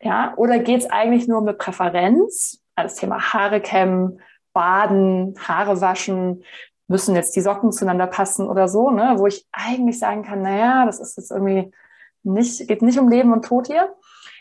Ja, 0.01 0.34
oder 0.38 0.60
geht 0.60 0.82
es 0.82 0.89
eigentlich 0.89 1.27
nur 1.27 1.41
eine 1.41 1.53
Präferenz? 1.53 2.62
Also 2.75 2.93
das 2.93 2.95
Thema 2.95 3.34
Haare 3.34 3.60
kämmen, 3.60 4.21
baden, 4.53 5.36
Haare 5.39 5.82
waschen, 5.82 6.43
müssen 6.88 7.15
jetzt 7.15 7.36
die 7.36 7.41
Socken 7.41 7.71
zueinander 7.71 8.08
passen 8.08 8.47
oder 8.47 8.67
so, 8.67 8.89
ne? 8.89 9.15
wo 9.17 9.27
ich 9.27 9.47
eigentlich 9.51 9.99
sagen 9.99 10.23
kann, 10.23 10.41
naja, 10.41 10.86
das 10.86 10.99
ist 10.99 11.17
jetzt 11.17 11.32
irgendwie 11.32 11.71
nicht, 12.23 12.67
geht 12.67 12.82
nicht 12.82 12.99
um 12.99 13.10
Leben 13.10 13.32
und 13.32 13.45
Tod 13.45 13.67
hier 13.67 13.95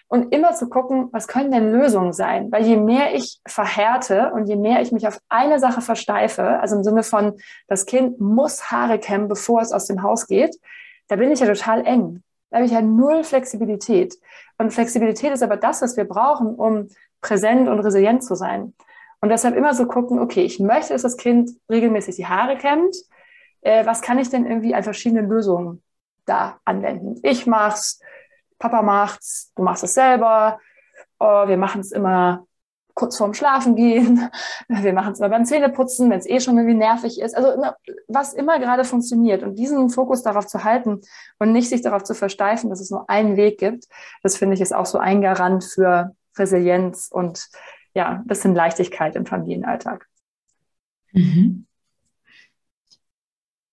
und 0.09 0.33
immer 0.35 0.55
zu 0.55 0.69
gucken, 0.69 1.09
was 1.13 1.29
können 1.29 1.51
denn 1.53 1.71
Lösungen 1.71 2.13
sein? 2.15 2.51
Weil 2.51 2.65
je 2.65 2.77
mehr 2.77 3.15
ich 3.15 3.41
verhärte 3.47 4.33
und 4.33 4.47
je 4.47 4.57
mehr 4.57 4.81
ich 4.81 4.91
mich 4.91 5.07
auf 5.07 5.21
eine 5.29 5.59
Sache 5.59 5.83
versteife, 5.83 6.43
also 6.43 6.77
im 6.77 6.83
Sinne 6.83 7.03
von, 7.03 7.35
das 7.69 7.85
Kind 7.85 8.19
muss 8.19 8.71
Haare 8.71 8.99
kämmen, 8.99 9.29
bevor 9.29 9.61
es 9.61 9.71
aus 9.71 9.85
dem 9.85 10.03
Haus 10.03 10.27
geht, 10.27 10.57
da 11.09 11.17
bin 11.17 11.31
ich 11.31 11.41
ja 11.41 11.47
total 11.47 11.87
eng. 11.87 12.23
Da 12.51 12.57
habe 12.57 12.67
ich 12.67 12.73
ja 12.73 12.81
null 12.81 13.23
Flexibilität. 13.23 14.15
Und 14.57 14.73
Flexibilität 14.73 15.33
ist 15.33 15.43
aber 15.43 15.59
das, 15.59 15.83
was 15.83 15.97
wir 15.99 16.05
brauchen, 16.05 16.55
um 16.55 16.89
präsent 17.21 17.69
und 17.69 17.81
resilient 17.81 18.25
zu 18.25 18.35
sein. 18.35 18.75
Und 19.21 19.29
deshalb 19.29 19.57
immer 19.57 19.75
so 19.75 19.87
gucken, 19.87 20.19
okay, 20.19 20.43
ich 20.43 20.59
möchte, 20.59 20.95
dass 20.95 21.03
das 21.03 21.17
Kind 21.17 21.51
regelmäßig 21.69 22.17
die 22.17 22.27
Haare 22.27 22.57
kämmt. 22.57 22.97
Äh, 23.61 23.85
was 23.85 24.01
kann 24.01 24.19
ich 24.19 24.31
denn 24.31 24.47
irgendwie 24.47 24.75
an 24.75 24.85
verschiedenen 24.85 25.29
Lösungen 25.29 25.83
da 26.25 26.59
anwenden? 26.65 27.19
Ich 27.23 27.47
mach's, 27.47 28.01
Papa 28.59 28.83
macht's, 28.83 29.53
du 29.55 29.63
machst 29.63 29.85
es 29.85 29.95
selber, 29.95 30.61
oh, 31.19 31.47
wir 31.47 31.57
machen 31.57 31.81
es 31.81 31.93
immer 31.93 32.47
kurz 32.99 33.17
vorm 33.17 33.33
Schlafen 33.33 33.77
gehen, 33.77 34.29
wir 34.69 34.93
machen 34.93 35.13
es 35.13 35.21
immer 35.21 35.29
beim 35.29 35.45
Zähneputzen, 35.45 36.11
wenn 36.11 36.19
es 36.19 36.29
eh 36.29 36.41
schon 36.41 36.57
irgendwie 36.57 36.77
nervig 36.77 37.21
ist. 37.21 37.37
Also 37.37 37.53
immer, 37.53 37.77
was 38.09 38.35
immer 38.35 38.59
gerade 38.59 38.85
funktioniert 38.85 39.45
und 39.45 39.57
diesen 39.57 39.89
Fokus 39.89 40.25
darauf 40.25 40.49
zu 40.49 40.65
halten 40.65 41.01
und 41.39 41.53
nicht 41.53 41.69
sich 41.69 41.83
darauf 41.83 42.03
zu 42.03 42.15
versteifen, 42.15 42.71
dass 42.71 42.81
es 42.81 42.91
nur 42.91 43.09
einen 43.09 43.37
Weg 43.37 43.59
gibt, 43.59 43.85
das 44.25 44.37
finde 44.37 44.55
ich 44.55 44.61
ist 44.61 44.75
auch 44.75 44.87
so 44.87 44.99
ein 44.99 45.23
Garant 45.23 45.63
für 45.63 46.17
Resilienz 46.37 47.09
und 47.11 47.49
ja, 47.95 48.09
ein 48.09 48.27
bisschen 48.27 48.55
Leichtigkeit 48.55 49.15
im 49.15 49.27
Familienalltag. 49.27 50.07
Mhm. 51.13 51.68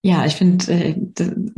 Ja, 0.05 0.23
ich 0.23 0.35
finde 0.35 0.71
äh, 0.71 0.95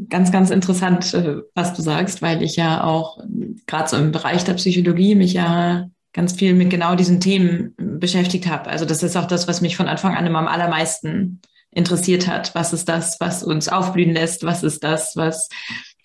ganz, 0.07 0.31
ganz 0.31 0.51
interessant, 0.51 1.13
äh, 1.13 1.41
was 1.53 1.73
du 1.73 1.81
sagst, 1.81 2.21
weil 2.21 2.41
ich 2.41 2.55
ja 2.55 2.81
auch 2.81 3.21
gerade 3.65 3.89
so 3.89 3.97
im 3.97 4.13
Bereich 4.13 4.45
der 4.45 4.53
Psychologie 4.53 5.15
mich 5.15 5.33
ja 5.33 5.89
ganz 6.13 6.31
viel 6.31 6.53
mit 6.53 6.69
genau 6.69 6.95
diesen 6.95 7.19
Themen 7.19 7.73
beschäftigt 7.75 8.47
habe. 8.47 8.69
Also 8.69 8.85
das 8.85 9.03
ist 9.03 9.17
auch 9.17 9.27
das, 9.27 9.49
was 9.49 9.59
mich 9.59 9.75
von 9.75 9.89
Anfang 9.89 10.15
an 10.15 10.25
immer 10.25 10.39
am 10.39 10.47
allermeisten 10.47 11.41
interessiert 11.71 12.25
hat. 12.29 12.55
Was 12.55 12.71
ist 12.71 12.87
das, 12.87 13.19
was 13.19 13.43
uns 13.43 13.67
aufblühen 13.67 14.13
lässt? 14.13 14.45
Was 14.45 14.63
ist 14.63 14.81
das, 14.81 15.17
was 15.17 15.49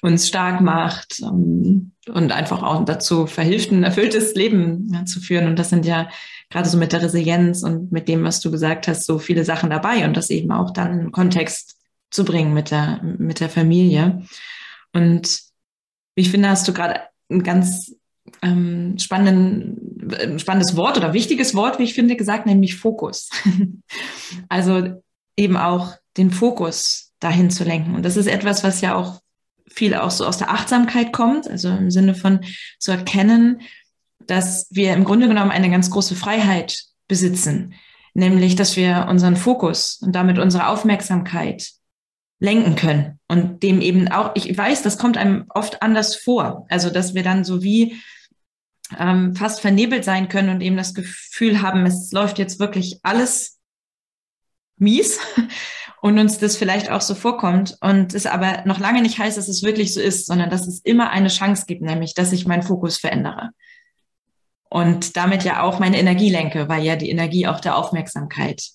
uns 0.00 0.26
stark 0.26 0.60
macht 0.60 1.20
ähm, 1.22 1.92
und 2.12 2.32
einfach 2.32 2.64
auch 2.64 2.84
dazu 2.84 3.28
verhilft, 3.28 3.70
ein 3.70 3.84
erfülltes 3.84 4.34
Leben 4.34 4.90
ja, 4.92 5.04
zu 5.04 5.20
führen. 5.20 5.46
Und 5.46 5.60
das 5.60 5.70
sind 5.70 5.86
ja 5.86 6.08
gerade 6.50 6.68
so 6.68 6.76
mit 6.76 6.92
der 6.92 7.02
Resilienz 7.02 7.62
und 7.62 7.92
mit 7.92 8.08
dem, 8.08 8.24
was 8.24 8.40
du 8.40 8.50
gesagt 8.50 8.88
hast, 8.88 9.06
so 9.06 9.20
viele 9.20 9.44
Sachen 9.44 9.70
dabei 9.70 10.04
und 10.04 10.16
das 10.16 10.28
eben 10.28 10.50
auch 10.50 10.72
dann 10.72 10.98
in 10.98 11.12
Kontext 11.12 11.76
zu 12.12 12.24
bringen 12.24 12.54
mit 12.54 12.70
der, 12.70 13.00
mit 13.02 13.40
der 13.40 13.48
Familie. 13.48 14.22
Und 14.92 15.40
ich 16.14 16.30
finde, 16.30 16.50
hast 16.50 16.68
du 16.68 16.72
gerade 16.72 17.00
ein 17.30 17.42
ganz 17.42 17.96
ähm, 18.42 18.96
spannenden, 18.98 20.08
ein 20.20 20.38
spannendes 20.38 20.76
Wort 20.76 20.96
oder 20.96 21.12
wichtiges 21.12 21.54
Wort, 21.54 21.78
wie 21.78 21.84
ich 21.84 21.94
finde, 21.94 22.14
gesagt, 22.14 22.46
nämlich 22.46 22.76
Fokus. 22.76 23.30
also 24.48 25.02
eben 25.36 25.56
auch 25.56 25.94
den 26.16 26.30
Fokus 26.30 27.12
dahin 27.18 27.50
zu 27.50 27.64
lenken. 27.64 27.94
Und 27.94 28.04
das 28.04 28.16
ist 28.16 28.26
etwas, 28.26 28.62
was 28.62 28.80
ja 28.80 28.94
auch 28.94 29.20
viel 29.66 29.94
auch 29.94 30.10
so 30.10 30.26
aus 30.26 30.36
der 30.36 30.50
Achtsamkeit 30.50 31.12
kommt, 31.12 31.48
also 31.48 31.68
im 31.70 31.90
Sinne 31.90 32.14
von 32.14 32.40
zu 32.78 32.90
erkennen, 32.90 33.62
dass 34.26 34.66
wir 34.70 34.92
im 34.92 35.04
Grunde 35.04 35.28
genommen 35.28 35.50
eine 35.50 35.70
ganz 35.70 35.90
große 35.90 36.14
Freiheit 36.14 36.82
besitzen, 37.08 37.74
nämlich 38.12 38.54
dass 38.54 38.76
wir 38.76 39.06
unseren 39.08 39.36
Fokus 39.36 39.98
und 40.02 40.12
damit 40.12 40.38
unsere 40.38 40.68
Aufmerksamkeit 40.68 41.72
lenken 42.42 42.74
können 42.74 43.20
und 43.28 43.62
dem 43.62 43.80
eben 43.80 44.08
auch, 44.08 44.32
ich 44.34 44.58
weiß, 44.58 44.82
das 44.82 44.98
kommt 44.98 45.16
einem 45.16 45.44
oft 45.48 45.80
anders 45.80 46.16
vor, 46.16 46.66
also 46.68 46.90
dass 46.90 47.14
wir 47.14 47.22
dann 47.22 47.44
so 47.44 47.62
wie 47.62 48.02
ähm, 48.98 49.36
fast 49.36 49.60
vernebelt 49.60 50.04
sein 50.04 50.28
können 50.28 50.48
und 50.48 50.60
eben 50.60 50.76
das 50.76 50.92
Gefühl 50.92 51.62
haben, 51.62 51.86
es 51.86 52.10
läuft 52.10 52.40
jetzt 52.40 52.58
wirklich 52.58 52.98
alles 53.04 53.60
mies 54.76 55.20
und 56.02 56.18
uns 56.18 56.38
das 56.38 56.56
vielleicht 56.56 56.90
auch 56.90 57.00
so 57.00 57.14
vorkommt 57.14 57.78
und 57.80 58.12
es 58.12 58.26
aber 58.26 58.64
noch 58.66 58.80
lange 58.80 59.02
nicht 59.02 59.20
heißt, 59.20 59.38
dass 59.38 59.46
es 59.46 59.62
wirklich 59.62 59.94
so 59.94 60.00
ist, 60.00 60.26
sondern 60.26 60.50
dass 60.50 60.66
es 60.66 60.80
immer 60.80 61.10
eine 61.10 61.28
Chance 61.28 61.66
gibt, 61.68 61.82
nämlich 61.82 62.14
dass 62.14 62.32
ich 62.32 62.44
meinen 62.44 62.64
Fokus 62.64 62.98
verändere. 62.98 63.50
Und 64.68 65.16
damit 65.16 65.44
ja 65.44 65.62
auch 65.62 65.78
meine 65.78 66.00
Energie 66.00 66.30
lenke, 66.30 66.68
weil 66.68 66.82
ja 66.82 66.96
die 66.96 67.10
Energie 67.10 67.46
auch 67.46 67.60
der 67.60 67.76
Aufmerksamkeit 67.76 68.72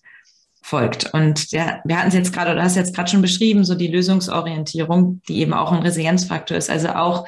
folgt. 0.67 1.13
Und 1.13 1.51
ja, 1.51 1.79
wir 1.85 1.97
hatten 1.97 2.09
es 2.09 2.13
jetzt 2.13 2.33
gerade, 2.33 2.51
oder 2.51 2.63
hast 2.63 2.75
jetzt 2.75 2.93
gerade 2.93 3.09
schon 3.09 3.21
beschrieben, 3.21 3.63
so 3.63 3.73
die 3.73 3.87
Lösungsorientierung, 3.87 5.21
die 5.27 5.39
eben 5.39 5.53
auch 5.53 5.71
ein 5.71 5.81
Resilienzfaktor 5.81 6.57
ist, 6.57 6.69
also 6.69 6.89
auch 6.89 7.25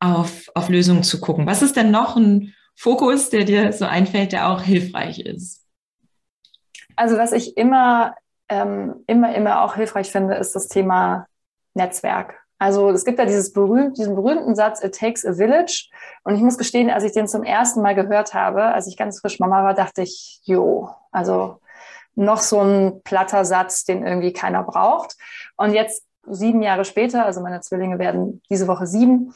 auf, 0.00 0.50
auf 0.54 0.68
Lösungen 0.68 1.02
zu 1.02 1.18
gucken. 1.18 1.46
Was 1.46 1.62
ist 1.62 1.76
denn 1.76 1.90
noch 1.90 2.16
ein 2.16 2.54
Fokus, 2.76 3.30
der 3.30 3.44
dir 3.44 3.72
so 3.72 3.86
einfällt, 3.86 4.32
der 4.32 4.50
auch 4.50 4.60
hilfreich 4.60 5.20
ist? 5.20 5.64
Also 6.94 7.16
was 7.16 7.32
ich 7.32 7.56
immer, 7.56 8.14
ähm, 8.50 8.96
immer, 9.06 9.34
immer 9.34 9.62
auch 9.62 9.76
hilfreich 9.76 10.10
finde, 10.10 10.34
ist 10.34 10.54
das 10.54 10.68
Thema 10.68 11.26
Netzwerk. 11.72 12.34
Also 12.58 12.90
es 12.90 13.04
gibt 13.06 13.18
ja 13.18 13.24
dieses 13.24 13.52
berühmt, 13.54 13.96
diesen 13.96 14.14
berühmten 14.14 14.54
Satz, 14.54 14.84
it 14.84 14.94
takes 14.94 15.24
a 15.24 15.32
village. 15.32 15.88
Und 16.22 16.34
ich 16.36 16.42
muss 16.42 16.58
gestehen, 16.58 16.90
als 16.90 17.02
ich 17.02 17.12
den 17.12 17.26
zum 17.26 17.44
ersten 17.44 17.80
Mal 17.80 17.94
gehört 17.94 18.34
habe, 18.34 18.62
als 18.62 18.86
ich 18.86 18.98
ganz 18.98 19.20
frisch 19.20 19.40
Mama 19.40 19.64
war, 19.64 19.74
dachte 19.74 20.02
ich, 20.02 20.40
jo, 20.44 20.90
also 21.10 21.61
noch 22.14 22.40
so 22.40 22.60
ein 22.60 23.02
platter 23.04 23.44
Satz, 23.44 23.84
den 23.84 24.06
irgendwie 24.06 24.32
keiner 24.32 24.62
braucht. 24.62 25.16
Und 25.56 25.72
jetzt 25.72 26.04
sieben 26.26 26.62
Jahre 26.62 26.84
später, 26.84 27.24
also 27.24 27.40
meine 27.40 27.60
Zwillinge 27.60 27.98
werden 27.98 28.42
diese 28.48 28.68
Woche 28.68 28.86
sieben, 28.86 29.34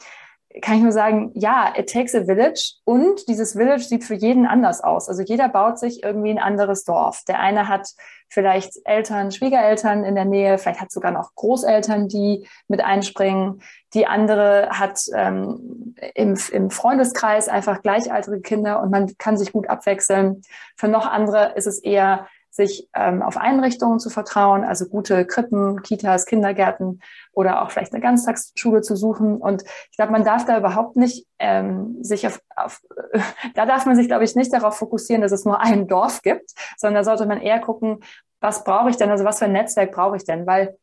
kann 0.61 0.77
ich 0.77 0.83
nur 0.83 0.91
sagen, 0.91 1.31
ja, 1.35 1.73
it 1.75 1.91
takes 1.91 2.15
a 2.15 2.23
village 2.23 2.75
und 2.83 3.27
dieses 3.27 3.53
Village 3.53 3.83
sieht 3.83 4.03
für 4.03 4.15
jeden 4.15 4.45
anders 4.45 4.81
aus. 4.81 5.09
Also 5.09 5.21
jeder 5.21 5.49
baut 5.49 5.77
sich 5.77 6.03
irgendwie 6.03 6.31
ein 6.31 6.39
anderes 6.39 6.83
Dorf. 6.83 7.23
Der 7.27 7.39
eine 7.39 7.67
hat 7.67 7.89
vielleicht 8.29 8.73
Eltern, 8.85 9.31
Schwiegereltern 9.31 10.03
in 10.03 10.15
der 10.15 10.25
Nähe, 10.25 10.57
vielleicht 10.57 10.81
hat 10.81 10.91
sogar 10.91 11.11
noch 11.11 11.35
Großeltern, 11.35 12.07
die 12.07 12.47
mit 12.67 12.81
einspringen. 12.83 13.61
Die 13.93 14.07
andere 14.07 14.69
hat 14.71 15.01
ähm, 15.13 15.95
im, 16.15 16.37
im 16.51 16.69
Freundeskreis 16.71 17.49
einfach 17.49 17.81
gleichaltrige 17.81 18.41
Kinder 18.41 18.81
und 18.81 18.89
man 18.89 19.17
kann 19.17 19.37
sich 19.37 19.51
gut 19.51 19.69
abwechseln. 19.69 20.41
Für 20.75 20.87
noch 20.87 21.05
andere 21.05 21.53
ist 21.55 21.67
es 21.67 21.79
eher 21.79 22.27
sich 22.57 22.89
ähm, 22.93 23.21
auf 23.21 23.37
Einrichtungen 23.37 23.99
zu 23.99 24.09
vertrauen, 24.09 24.65
also 24.65 24.85
gute 24.87 25.25
Krippen, 25.25 25.81
Kitas, 25.83 26.25
Kindergärten 26.25 27.01
oder 27.31 27.61
auch 27.61 27.71
vielleicht 27.71 27.93
eine 27.93 28.01
Ganztagsschule 28.01 28.81
zu 28.81 28.95
suchen. 28.97 29.37
Und 29.37 29.63
ich 29.91 29.95
glaube, 29.95 30.11
man 30.11 30.25
darf 30.25 30.45
da 30.45 30.57
überhaupt 30.57 30.97
nicht 30.97 31.25
ähm, 31.39 32.03
sich 32.03 32.27
auf, 32.27 32.41
auf 32.55 32.81
äh, 33.13 33.19
da 33.55 33.65
darf 33.65 33.85
man 33.85 33.95
sich, 33.95 34.07
glaube 34.07 34.25
ich, 34.25 34.35
nicht 34.35 34.51
darauf 34.51 34.75
fokussieren, 34.77 35.21
dass 35.21 35.31
es 35.31 35.45
nur 35.45 35.61
ein 35.61 35.87
Dorf 35.87 36.21
gibt, 36.23 36.51
sondern 36.77 37.03
da 37.03 37.09
sollte 37.09 37.27
man 37.27 37.39
eher 37.39 37.59
gucken, 37.59 37.99
was 38.41 38.63
brauche 38.63 38.89
ich 38.89 38.97
denn, 38.97 39.11
also 39.11 39.23
was 39.23 39.39
für 39.39 39.45
ein 39.45 39.53
Netzwerk 39.53 39.91
brauche 39.91 40.17
ich 40.17 40.25
denn, 40.25 40.45
weil 40.45 40.75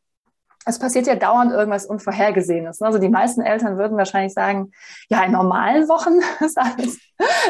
es 0.65 0.79
passiert 0.79 1.07
ja 1.07 1.15
dauernd 1.15 1.51
irgendwas 1.51 1.85
Unvorhergesehenes. 1.85 2.81
Also 2.81 2.97
die 2.97 3.09
meisten 3.09 3.41
Eltern 3.41 3.77
würden 3.77 3.97
wahrscheinlich 3.97 4.33
sagen, 4.33 4.71
ja, 5.09 5.23
in 5.23 5.33
normalen 5.33 5.87
Wochen 5.87 6.13
ist, 6.43 6.57
alles, 6.57 6.99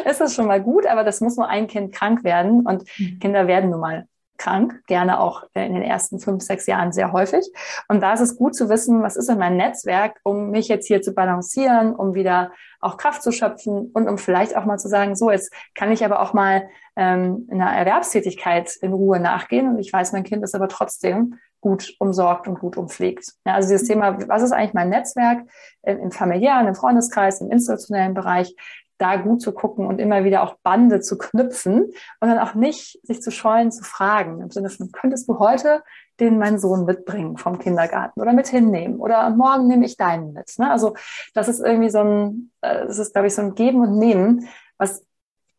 ist 0.03 0.19
das 0.19 0.33
schon 0.33 0.47
mal 0.47 0.61
gut, 0.61 0.85
aber 0.85 1.03
das 1.03 1.21
muss 1.21 1.37
nur 1.37 1.47
ein 1.47 1.67
Kind 1.67 1.93
krank 1.93 2.23
werden 2.23 2.65
und 2.65 2.83
mhm. 2.97 3.19
Kinder 3.19 3.47
werden 3.47 3.69
nun 3.69 3.79
mal 3.79 4.07
krank, 4.37 4.81
gerne 4.87 5.19
auch 5.19 5.43
in 5.53 5.73
den 5.73 5.83
ersten 5.83 6.19
fünf, 6.19 6.43
sechs 6.43 6.65
Jahren 6.65 6.91
sehr 6.91 7.11
häufig. 7.11 7.45
Und 7.87 8.01
da 8.01 8.13
ist 8.13 8.21
es 8.21 8.37
gut 8.37 8.55
zu 8.55 8.69
wissen, 8.69 9.01
was 9.03 9.15
ist 9.15 9.29
in 9.29 9.37
meinem 9.37 9.57
Netzwerk, 9.57 10.19
um 10.23 10.49
mich 10.51 10.67
jetzt 10.67 10.87
hier 10.87 11.01
zu 11.01 11.13
balancieren, 11.13 11.95
um 11.95 12.13
wieder 12.13 12.51
auch 12.79 12.97
Kraft 12.97 13.23
zu 13.23 13.31
schöpfen 13.31 13.91
und 13.93 14.07
um 14.07 14.17
vielleicht 14.17 14.55
auch 14.55 14.65
mal 14.65 14.77
zu 14.77 14.87
sagen, 14.87 15.15
so, 15.15 15.31
jetzt 15.31 15.51
kann 15.73 15.91
ich 15.91 16.05
aber 16.05 16.19
auch 16.19 16.33
mal 16.33 16.69
ähm, 16.95 17.47
in 17.49 17.61
einer 17.61 17.75
Erwerbstätigkeit 17.75 18.75
in 18.81 18.93
Ruhe 18.93 19.19
nachgehen 19.19 19.67
und 19.69 19.79
ich 19.79 19.91
weiß, 19.91 20.13
mein 20.13 20.23
Kind 20.23 20.43
ist 20.43 20.55
aber 20.55 20.67
trotzdem 20.67 21.39
gut 21.61 21.95
umsorgt 21.97 22.47
und 22.47 22.59
gut 22.59 22.77
umpflegt. 22.77 23.33
Ja, 23.43 23.55
also 23.55 23.69
dieses 23.69 23.87
Thema, 23.87 24.19
was 24.27 24.43
ist 24.43 24.51
eigentlich 24.51 24.75
mein 24.75 24.89
Netzwerk 24.89 25.47
im 25.81 26.11
familiären, 26.11 26.67
im 26.67 26.75
Freundeskreis, 26.75 27.41
im 27.41 27.49
institutionellen 27.49 28.13
Bereich, 28.13 28.55
da 28.97 29.17
gut 29.17 29.41
zu 29.41 29.51
gucken 29.51 29.87
und 29.87 29.99
immer 29.99 30.23
wieder 30.23 30.43
auch 30.43 30.55
Bande 30.63 31.01
zu 31.01 31.17
knüpfen 31.17 31.83
und 31.83 32.27
dann 32.27 32.39
auch 32.39 32.55
nicht 32.55 32.99
sich 33.05 33.21
zu 33.21 33.31
scheuen, 33.31 33.71
zu 33.71 33.83
fragen. 33.83 34.41
Im 34.41 34.51
Sinne 34.51 34.69
von, 34.69 34.91
könntest 34.91 35.27
du 35.27 35.39
heute 35.39 35.83
den 36.19 36.37
meinen 36.37 36.59
Sohn 36.59 36.85
mitbringen 36.85 37.37
vom 37.37 37.59
Kindergarten 37.59 38.21
oder 38.21 38.33
mit 38.33 38.47
hinnehmen 38.47 38.99
oder 38.99 39.29
morgen 39.31 39.67
nehme 39.67 39.85
ich 39.85 39.97
deinen 39.97 40.33
mit. 40.33 40.53
Ne? 40.57 40.71
Also 40.71 40.95
das 41.33 41.47
ist 41.49 41.59
irgendwie 41.59 41.89
so 41.89 41.99
ein, 41.99 42.51
äh, 42.61 42.85
das 42.87 42.99
ist, 42.99 43.13
glaube 43.13 43.27
ich, 43.27 43.35
so 43.35 43.41
ein 43.41 43.55
Geben 43.55 43.81
und 43.81 43.97
Nehmen, 43.97 44.47
was 44.77 45.05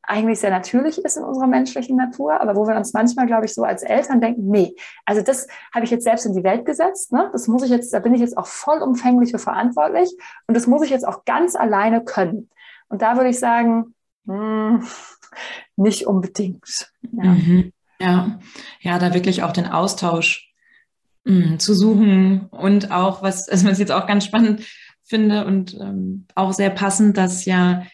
eigentlich 0.06 0.40
sehr 0.40 0.50
natürlich 0.50 1.04
ist 1.04 1.16
in 1.16 1.24
unserer 1.24 1.46
menschlichen 1.46 1.96
Natur, 1.96 2.40
aber 2.40 2.54
wo 2.54 2.66
wir 2.66 2.76
uns 2.76 2.92
manchmal, 2.92 3.26
glaube 3.26 3.46
ich, 3.46 3.54
so 3.54 3.64
als 3.64 3.82
Eltern 3.82 4.20
denken, 4.20 4.48
nee, 4.48 4.74
also 5.04 5.22
das 5.22 5.48
habe 5.74 5.84
ich 5.84 5.90
jetzt 5.90 6.04
selbst 6.04 6.26
in 6.26 6.32
die 6.32 6.44
Welt 6.44 6.64
gesetzt, 6.64 7.12
ne? 7.12 7.28
das 7.32 7.48
muss 7.48 7.64
ich 7.64 7.70
jetzt, 7.70 7.92
da 7.92 7.98
bin 7.98 8.14
ich 8.14 8.20
jetzt 8.20 8.38
auch 8.38 8.46
vollumfänglich 8.46 9.32
für 9.32 9.38
verantwortlich 9.38 10.16
und 10.46 10.56
das 10.56 10.66
muss 10.66 10.82
ich 10.82 10.90
jetzt 10.90 11.06
auch 11.06 11.24
ganz 11.24 11.56
alleine 11.56 12.04
können. 12.04 12.48
Und 12.88 13.02
da 13.02 13.16
würde 13.16 13.30
ich 13.30 13.38
sagen, 13.38 13.94
mh, 14.24 14.80
hm, 14.80 14.86
nicht 15.76 16.06
unbedingt. 16.06 16.90
Ja. 17.02 17.30
Mhm. 17.30 17.72
ja. 18.00 18.38
ja, 18.80 18.98
da 18.98 19.14
wirklich 19.14 19.42
auch 19.42 19.52
den 19.52 19.66
Austausch 19.66 20.52
hm, 21.26 21.58
zu 21.58 21.74
suchen 21.74 22.46
und 22.50 22.90
auch, 22.90 23.22
was, 23.22 23.48
also 23.48 23.66
was 23.66 23.74
ich 23.74 23.80
jetzt 23.80 23.92
auch 23.92 24.06
ganz 24.06 24.24
spannend 24.24 24.64
finde 25.02 25.44
und 25.46 25.74
ähm, 25.74 26.26
auch 26.34 26.52
sehr 26.52 26.70
passend, 26.70 27.16
dass 27.16 27.44
ja 27.44 27.86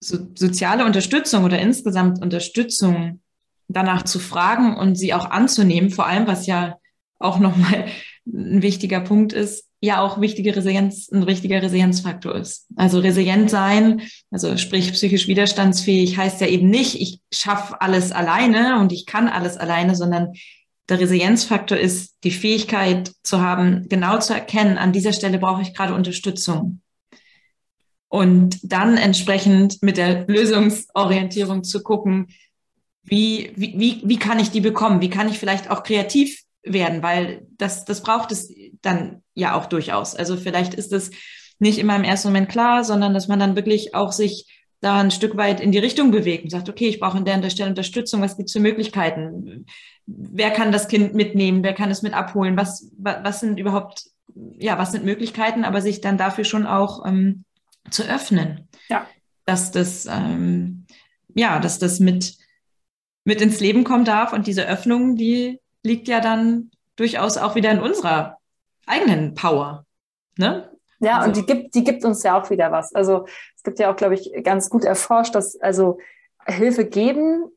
so, 0.00 0.18
soziale 0.34 0.84
Unterstützung 0.84 1.44
oder 1.44 1.58
insgesamt 1.58 2.20
Unterstützung 2.20 3.20
danach 3.68 4.02
zu 4.02 4.18
fragen 4.18 4.76
und 4.76 4.96
sie 4.96 5.14
auch 5.14 5.30
anzunehmen, 5.30 5.90
vor 5.90 6.06
allem 6.06 6.26
was 6.26 6.46
ja 6.46 6.78
auch 7.18 7.38
nochmal 7.38 7.86
ein 8.26 8.62
wichtiger 8.62 9.00
Punkt 9.00 9.32
ist, 9.32 9.68
ja 9.82 10.00
auch 10.00 10.20
wichtige 10.20 10.54
Resilienz, 10.54 11.10
ein 11.10 11.24
richtiger 11.24 11.60
Resilienzfaktor 11.60 12.36
ist. 12.36 12.68
Also 12.76 13.00
resilient 13.00 13.50
sein, 13.50 14.02
also 14.30 14.56
sprich 14.56 14.92
psychisch 14.92 15.26
widerstandsfähig, 15.26 16.16
heißt 16.16 16.40
ja 16.40 16.46
eben 16.46 16.70
nicht, 16.70 17.00
ich 17.00 17.20
schaffe 17.32 17.80
alles 17.80 18.12
alleine 18.12 18.78
und 18.78 18.92
ich 18.92 19.06
kann 19.06 19.28
alles 19.28 19.56
alleine, 19.56 19.96
sondern 19.96 20.34
der 20.88 21.00
Resilienzfaktor 21.00 21.76
ist 21.76 22.16
die 22.22 22.30
Fähigkeit 22.30 23.12
zu 23.24 23.40
haben, 23.40 23.88
genau 23.88 24.20
zu 24.20 24.34
erkennen, 24.34 24.78
an 24.78 24.92
dieser 24.92 25.12
Stelle 25.12 25.38
brauche 25.38 25.62
ich 25.62 25.74
gerade 25.74 25.94
Unterstützung. 25.94 26.80
Und 28.08 28.58
dann 28.62 28.98
entsprechend 28.98 29.82
mit 29.82 29.96
der 29.96 30.26
Lösungsorientierung 30.28 31.64
zu 31.64 31.82
gucken, 31.82 32.28
wie, 33.02 33.52
wie, 33.56 33.74
wie, 33.78 34.02
wie 34.04 34.18
kann 34.18 34.38
ich 34.38 34.50
die 34.50 34.60
bekommen? 34.60 35.00
Wie 35.00 35.10
kann 35.10 35.28
ich 35.28 35.38
vielleicht 35.38 35.70
auch 35.70 35.82
kreativ 35.82 36.42
werden? 36.62 37.02
Weil 37.02 37.46
das, 37.58 37.84
das 37.84 38.02
braucht 38.02 38.30
es 38.30 38.52
dann 38.82 39.22
ja 39.34 39.54
auch 39.54 39.66
durchaus. 39.66 40.14
Also 40.14 40.36
vielleicht 40.36 40.74
ist 40.74 40.92
es 40.92 41.10
nicht 41.58 41.78
immer 41.78 41.96
im 41.96 42.04
ersten 42.04 42.28
Moment 42.28 42.48
klar, 42.48 42.84
sondern 42.84 43.14
dass 43.14 43.28
man 43.28 43.38
dann 43.38 43.56
wirklich 43.56 43.94
auch 43.94 44.12
sich 44.12 44.46
da 44.80 45.00
ein 45.00 45.12
Stück 45.12 45.36
weit 45.36 45.60
in 45.60 45.70
die 45.70 45.78
Richtung 45.78 46.10
bewegt 46.10 46.44
und 46.44 46.50
sagt, 46.50 46.68
okay, 46.68 46.88
ich 46.88 46.98
brauche 46.98 47.16
an 47.16 47.24
der, 47.24 47.34
an 47.34 47.42
der 47.42 47.50
Stelle 47.50 47.70
Unterstützung, 47.70 48.20
was 48.20 48.36
gibt 48.36 48.48
es 48.48 48.52
für 48.52 48.60
Möglichkeiten? 48.60 49.64
wer 50.06 50.50
kann 50.50 50.72
das 50.72 50.88
Kind 50.88 51.14
mitnehmen, 51.14 51.62
wer 51.62 51.74
kann 51.74 51.90
es 51.90 52.02
mit 52.02 52.14
abholen, 52.14 52.56
was, 52.56 52.90
was 52.98 53.40
sind 53.40 53.58
überhaupt, 53.58 54.04
ja, 54.58 54.78
was 54.78 54.92
sind 54.92 55.04
Möglichkeiten, 55.04 55.64
aber 55.64 55.80
sich 55.80 56.00
dann 56.00 56.18
dafür 56.18 56.44
schon 56.44 56.66
auch 56.66 57.06
ähm, 57.06 57.44
zu 57.90 58.02
öffnen. 58.04 58.68
Ja. 58.88 59.06
Dass 59.44 59.70
das, 59.70 60.06
ähm, 60.06 60.86
ja, 61.34 61.58
dass 61.58 61.78
das 61.78 62.00
mit, 62.00 62.36
mit 63.24 63.40
ins 63.40 63.60
Leben 63.60 63.84
kommen 63.84 64.04
darf 64.04 64.32
und 64.32 64.46
diese 64.46 64.66
Öffnung, 64.66 65.16
die 65.16 65.60
liegt 65.82 66.08
ja 66.08 66.20
dann 66.20 66.70
durchaus 66.96 67.36
auch 67.38 67.54
wieder 67.54 67.70
in 67.70 67.80
unserer 67.80 68.38
eigenen 68.86 69.34
Power. 69.34 69.84
Ne? 70.36 70.70
Ja, 71.00 71.18
also. 71.18 71.28
und 71.28 71.36
die 71.36 71.46
gibt, 71.46 71.74
die 71.74 71.84
gibt 71.84 72.04
uns 72.04 72.22
ja 72.22 72.40
auch 72.40 72.50
wieder 72.50 72.70
was. 72.72 72.94
Also 72.94 73.26
es 73.56 73.62
gibt 73.62 73.78
ja 73.78 73.90
auch, 73.90 73.96
glaube 73.96 74.14
ich, 74.14 74.32
ganz 74.44 74.70
gut 74.70 74.84
erforscht, 74.84 75.34
dass 75.34 75.60
also 75.60 75.98
Hilfe 76.46 76.84
geben 76.84 77.50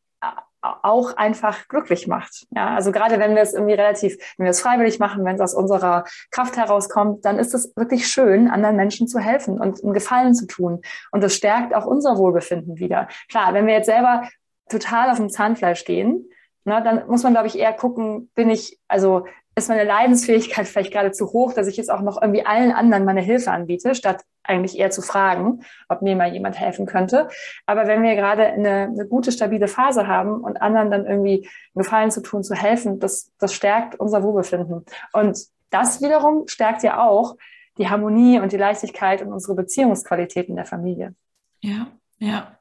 auch 0.82 1.16
einfach 1.16 1.68
glücklich 1.68 2.08
macht. 2.08 2.48
Ja, 2.52 2.74
also 2.74 2.92
gerade 2.92 3.20
wenn 3.20 3.36
wir 3.36 3.42
es 3.42 3.54
irgendwie 3.54 3.74
relativ, 3.74 4.18
wenn 4.38 4.46
wir 4.46 4.52
es 4.52 4.62
freiwillig 4.62 5.00
machen, 5.00 5.24
wenn 5.26 5.36
es 5.36 5.42
aus 5.42 5.54
unserer 5.54 6.06
Kraft 6.32 6.58
herauskommt, 6.58 7.26
dann 7.26 7.38
ist 7.38 7.54
es 7.54 7.76
wirklich 7.76 8.08
schön, 8.08 8.50
anderen 8.50 8.76
Menschen 8.76 9.08
zu 9.08 9.20
helfen 9.20 9.60
und 9.60 9.84
einen 9.84 9.94
Gefallen 9.94 10.34
zu 10.34 10.48
tun. 10.48 10.82
Und 11.12 11.24
das 11.24 11.36
stärkt 11.36 11.76
auch 11.76 11.86
unser 11.86 12.18
Wohlbefinden 12.18 12.80
wieder. 12.80 13.08
Klar, 13.30 13.54
wenn 13.54 13.68
wir 13.68 13.74
jetzt 13.74 13.86
selber 13.86 14.28
total 14.70 15.12
auf 15.12 15.18
dem 15.18 15.30
Zahnfleisch 15.30 15.86
gehen, 15.86 16.28
na, 16.64 16.82
dann 16.82 17.08
muss 17.08 17.22
man, 17.22 17.34
glaube 17.34 17.48
ich, 17.48 17.60
eher 17.60 17.74
gucken, 17.74 18.32
bin 18.34 18.50
ich, 18.50 18.80
also 18.88 19.28
ist 19.56 19.70
meine 19.70 19.86
Leidensfähigkeit 19.86 20.68
vielleicht 20.68 20.92
gerade 20.92 21.12
zu 21.12 21.28
hoch, 21.32 21.54
dass 21.54 21.68
ich 21.68 21.78
jetzt 21.78 21.90
auch 21.90 22.02
noch 22.02 22.22
irgendwie 22.22 22.46
allen 22.46 22.72
anderen 22.72 23.06
meine 23.06 23.22
Hilfe 23.22 23.52
anbiete, 23.52 23.96
statt 23.96 24.24
eigentlich 24.44 24.78
eher 24.78 24.92
zu 24.92 25.02
fragen, 25.02 25.62
ob 25.88 26.02
mir 26.02 26.16
mal 26.16 26.32
jemand 26.32 26.60
helfen 26.60 26.86
könnte. 26.86 27.30
Aber 27.66 27.88
wenn 27.88 28.04
wir 28.04 28.16
gerade 28.16 28.46
eine, 28.46 28.84
eine 28.84 29.08
gute, 29.08 29.32
stabile 29.32 29.68
Phase 29.68 30.08
haben 30.08 30.42
und 30.42 30.62
anderen 30.62 30.92
dann 30.92 31.06
irgendwie 31.06 31.48
einen 31.48 31.84
Gefallen 31.84 32.12
zu 32.12 32.22
tun, 32.22 32.44
zu 32.44 32.54
helfen, 32.54 33.00
das, 33.00 33.32
das 33.40 33.54
stärkt 33.54 34.00
unser 34.00 34.24
Wohlbefinden. 34.24 34.86
Und 35.14 35.40
das 35.70 36.02
wiederum 36.02 36.48
stärkt 36.48 36.84
ja 36.84 37.04
auch 37.04 37.36
die 37.78 37.90
Harmonie 37.90 38.40
und 38.40 38.52
die 38.52 38.58
Leichtigkeit 38.58 39.22
und 39.22 39.34
unsere 39.34 39.56
Beziehungsqualitäten 39.56 40.56
der 40.56 40.66
Familie. 40.66 41.16
Ja, 41.62 41.88
ja. 42.18 42.55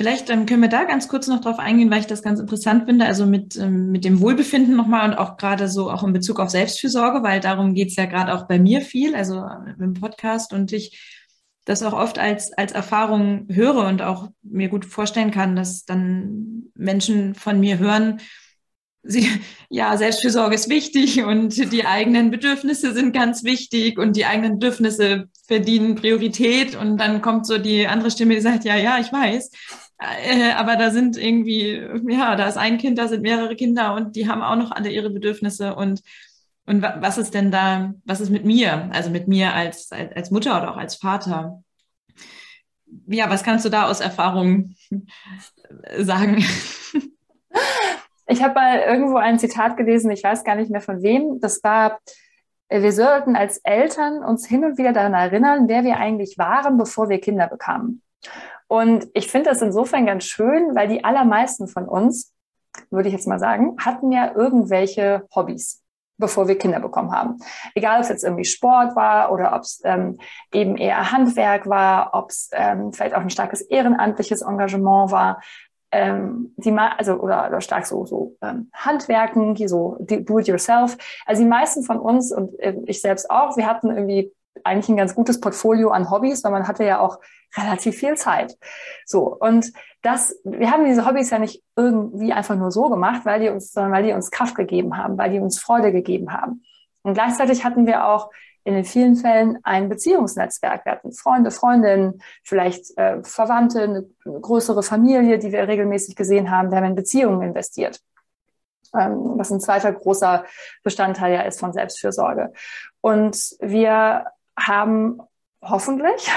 Vielleicht 0.00 0.30
ähm, 0.30 0.46
können 0.46 0.62
wir 0.62 0.70
da 0.70 0.84
ganz 0.84 1.08
kurz 1.08 1.26
noch 1.26 1.42
drauf 1.42 1.58
eingehen, 1.58 1.90
weil 1.90 2.00
ich 2.00 2.06
das 2.06 2.22
ganz 2.22 2.40
interessant 2.40 2.86
finde, 2.86 3.04
also 3.04 3.26
mit, 3.26 3.56
ähm, 3.56 3.92
mit 3.92 4.06
dem 4.06 4.22
Wohlbefinden 4.22 4.74
nochmal 4.74 5.06
und 5.06 5.18
auch 5.18 5.36
gerade 5.36 5.68
so 5.68 5.90
auch 5.90 6.02
in 6.02 6.14
Bezug 6.14 6.40
auf 6.40 6.48
Selbstfürsorge, 6.48 7.22
weil 7.22 7.40
darum 7.40 7.74
geht's 7.74 7.96
ja 7.96 8.06
gerade 8.06 8.32
auch 8.32 8.48
bei 8.48 8.58
mir 8.58 8.80
viel, 8.80 9.14
also 9.14 9.40
äh, 9.40 9.74
im 9.78 9.92
Podcast 9.92 10.54
und 10.54 10.72
ich 10.72 10.98
das 11.66 11.82
auch 11.82 11.92
oft 11.92 12.18
als, 12.18 12.50
als 12.54 12.72
Erfahrung 12.72 13.46
höre 13.50 13.86
und 13.86 14.00
auch 14.00 14.28
mir 14.40 14.70
gut 14.70 14.86
vorstellen 14.86 15.32
kann, 15.32 15.54
dass 15.54 15.84
dann 15.84 16.70
Menschen 16.74 17.34
von 17.34 17.60
mir 17.60 17.78
hören, 17.78 18.22
sie, 19.02 19.28
ja, 19.68 19.94
Selbstfürsorge 19.98 20.54
ist 20.54 20.70
wichtig 20.70 21.24
und 21.24 21.70
die 21.72 21.84
eigenen 21.84 22.30
Bedürfnisse 22.30 22.94
sind 22.94 23.12
ganz 23.12 23.44
wichtig 23.44 23.98
und 23.98 24.16
die 24.16 24.24
eigenen 24.24 24.58
Bedürfnisse 24.58 25.28
verdienen 25.46 25.94
Priorität 25.94 26.74
und 26.74 26.96
dann 26.96 27.20
kommt 27.20 27.46
so 27.46 27.58
die 27.58 27.86
andere 27.86 28.10
Stimme, 28.10 28.34
die 28.34 28.40
sagt, 28.40 28.64
ja, 28.64 28.76
ja, 28.76 28.98
ich 28.98 29.12
weiß, 29.12 29.50
äh, 30.00 30.52
aber 30.52 30.76
da 30.76 30.90
sind 30.90 31.16
irgendwie, 31.16 31.80
ja, 32.08 32.36
da 32.36 32.48
ist 32.48 32.56
ein 32.56 32.78
Kind, 32.78 32.98
da 32.98 33.08
sind 33.08 33.22
mehrere 33.22 33.56
Kinder 33.56 33.94
und 33.94 34.16
die 34.16 34.28
haben 34.28 34.42
auch 34.42 34.56
noch 34.56 34.70
alle 34.72 34.90
ihre 34.90 35.10
Bedürfnisse 35.10 35.74
und 35.74 36.02
und 36.66 36.82
was 36.82 37.18
ist 37.18 37.34
denn 37.34 37.50
da, 37.50 37.94
was 38.04 38.20
ist 38.20 38.30
mit 38.30 38.44
mir, 38.44 38.90
also 38.92 39.10
mit 39.10 39.26
mir 39.26 39.54
als, 39.54 39.90
als, 39.90 40.14
als 40.14 40.30
Mutter 40.30 40.56
oder 40.56 40.70
auch 40.70 40.76
als 40.76 40.94
Vater? 40.94 41.64
Ja, 43.06 43.28
was 43.28 43.42
kannst 43.42 43.64
du 43.64 43.70
da 43.70 43.88
aus 43.88 44.00
Erfahrung 44.00 44.76
sagen? 45.98 46.44
Ich 48.28 48.40
habe 48.40 48.54
mal 48.54 48.78
irgendwo 48.78 49.16
ein 49.16 49.40
Zitat 49.40 49.76
gelesen, 49.76 50.12
ich 50.12 50.22
weiß 50.22 50.44
gar 50.44 50.54
nicht 50.54 50.70
mehr 50.70 50.80
von 50.80 51.02
wem. 51.02 51.40
Das 51.40 51.64
war, 51.64 51.98
wir 52.68 52.92
sollten 52.92 53.34
als 53.34 53.58
Eltern 53.64 54.22
uns 54.22 54.46
hin 54.46 54.64
und 54.64 54.78
wieder 54.78 54.92
daran 54.92 55.14
erinnern, 55.14 55.66
wer 55.66 55.82
wir 55.82 55.96
eigentlich 55.96 56.38
waren, 56.38 56.78
bevor 56.78 57.08
wir 57.08 57.20
Kinder 57.20 57.48
bekamen. 57.48 58.02
Und 58.70 59.08
ich 59.14 59.28
finde 59.28 59.50
das 59.50 59.62
insofern 59.62 60.06
ganz 60.06 60.22
schön, 60.22 60.76
weil 60.76 60.86
die 60.86 61.02
allermeisten 61.02 61.66
von 61.66 61.88
uns, 61.88 62.32
würde 62.90 63.08
ich 63.08 63.12
jetzt 63.12 63.26
mal 63.26 63.40
sagen, 63.40 63.76
hatten 63.84 64.12
ja 64.12 64.32
irgendwelche 64.32 65.26
Hobbys, 65.34 65.82
bevor 66.18 66.46
wir 66.46 66.56
Kinder 66.56 66.78
bekommen 66.78 67.10
haben. 67.10 67.38
Egal, 67.74 67.96
ob 67.96 68.02
es 68.02 68.10
jetzt 68.10 68.22
irgendwie 68.22 68.44
Sport 68.44 68.94
war 68.94 69.32
oder 69.32 69.56
ob 69.56 69.62
es 69.62 69.80
ähm, 69.82 70.18
eben 70.52 70.76
eher 70.76 71.10
Handwerk 71.10 71.68
war, 71.68 72.10
ob 72.14 72.30
es 72.30 72.48
ähm, 72.52 72.92
vielleicht 72.92 73.16
auch 73.16 73.22
ein 73.22 73.30
starkes 73.30 73.60
ehrenamtliches 73.60 74.42
Engagement 74.42 75.10
war. 75.10 75.40
Ähm, 75.90 76.54
die 76.56 76.70
also 76.70 77.14
oder, 77.14 77.48
oder 77.48 77.60
stark 77.60 77.84
so 77.84 78.06
so 78.06 78.36
ähm, 78.40 78.70
Handwerken, 78.72 79.56
hier 79.56 79.68
so 79.68 79.96
do 79.98 80.38
it 80.38 80.46
yourself. 80.46 80.96
Also 81.26 81.42
die 81.42 81.48
meisten 81.48 81.82
von 81.82 81.98
uns 81.98 82.30
und 82.30 82.56
äh, 82.60 82.76
ich 82.86 83.00
selbst 83.00 83.28
auch, 83.28 83.56
wir 83.56 83.66
hatten 83.66 83.90
irgendwie 83.90 84.32
eigentlich 84.64 84.88
ein 84.88 84.96
ganz 84.96 85.14
gutes 85.14 85.40
Portfolio 85.40 85.90
an 85.90 86.10
Hobbys, 86.10 86.44
weil 86.44 86.52
man 86.52 86.68
hatte 86.68 86.84
ja 86.84 87.00
auch 87.00 87.18
relativ 87.56 87.96
viel 87.96 88.16
Zeit. 88.16 88.56
So, 89.04 89.36
und 89.36 89.72
das, 90.02 90.36
wir 90.44 90.70
haben 90.70 90.84
diese 90.84 91.06
Hobbys 91.06 91.30
ja 91.30 91.38
nicht 91.38 91.62
irgendwie 91.76 92.32
einfach 92.32 92.56
nur 92.56 92.70
so 92.70 92.88
gemacht, 92.88 93.22
weil 93.24 93.40
die 93.40 93.48
uns, 93.48 93.72
sondern 93.72 93.92
weil 93.92 94.04
die 94.04 94.12
uns 94.12 94.30
Kraft 94.30 94.54
gegeben 94.54 94.96
haben, 94.96 95.18
weil 95.18 95.30
die 95.30 95.40
uns 95.40 95.58
Freude 95.58 95.92
gegeben 95.92 96.32
haben. 96.32 96.62
Und 97.02 97.14
gleichzeitig 97.14 97.64
hatten 97.64 97.86
wir 97.86 98.06
auch 98.06 98.30
in 98.64 98.74
den 98.74 98.84
vielen 98.84 99.16
Fällen 99.16 99.58
ein 99.62 99.88
Beziehungsnetzwerk. 99.88 100.84
Wir 100.84 100.92
hatten 100.92 101.12
Freunde, 101.12 101.50
Freundinnen, 101.50 102.22
vielleicht 102.44 102.96
äh, 102.98 103.22
Verwandte, 103.22 103.82
eine, 103.82 104.06
eine 104.24 104.40
größere 104.40 104.82
Familie, 104.82 105.38
die 105.38 105.50
wir 105.50 105.66
regelmäßig 105.66 106.14
gesehen 106.14 106.50
haben. 106.50 106.70
Wir 106.70 106.78
haben 106.78 106.84
in 106.84 106.94
Beziehungen 106.94 107.42
investiert 107.42 108.00
ähm, 108.94 109.34
was 109.36 109.50
ein 109.50 109.60
zweiter 109.60 109.92
großer 109.92 110.44
Bestandteil 110.82 111.34
ja 111.34 111.42
ist 111.42 111.60
von 111.60 111.72
Selbstfürsorge. 111.72 112.52
Und 113.00 113.36
wir 113.60 114.26
haben 114.58 115.20
hoffentlich 115.62 116.30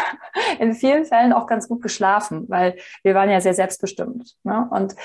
in 0.60 0.74
vielen 0.74 1.06
Fällen 1.06 1.34
auch 1.34 1.48
ganz 1.48 1.68
gut 1.68 1.82
geschlafen, 1.82 2.46
weil 2.50 2.78
wir 3.04 3.16
waren 3.16 3.30
ja 3.30 3.42
sehr 3.42 3.54
selbstbestimmt. 3.54 4.36
Ne? 4.44 4.68
Und 4.70 4.96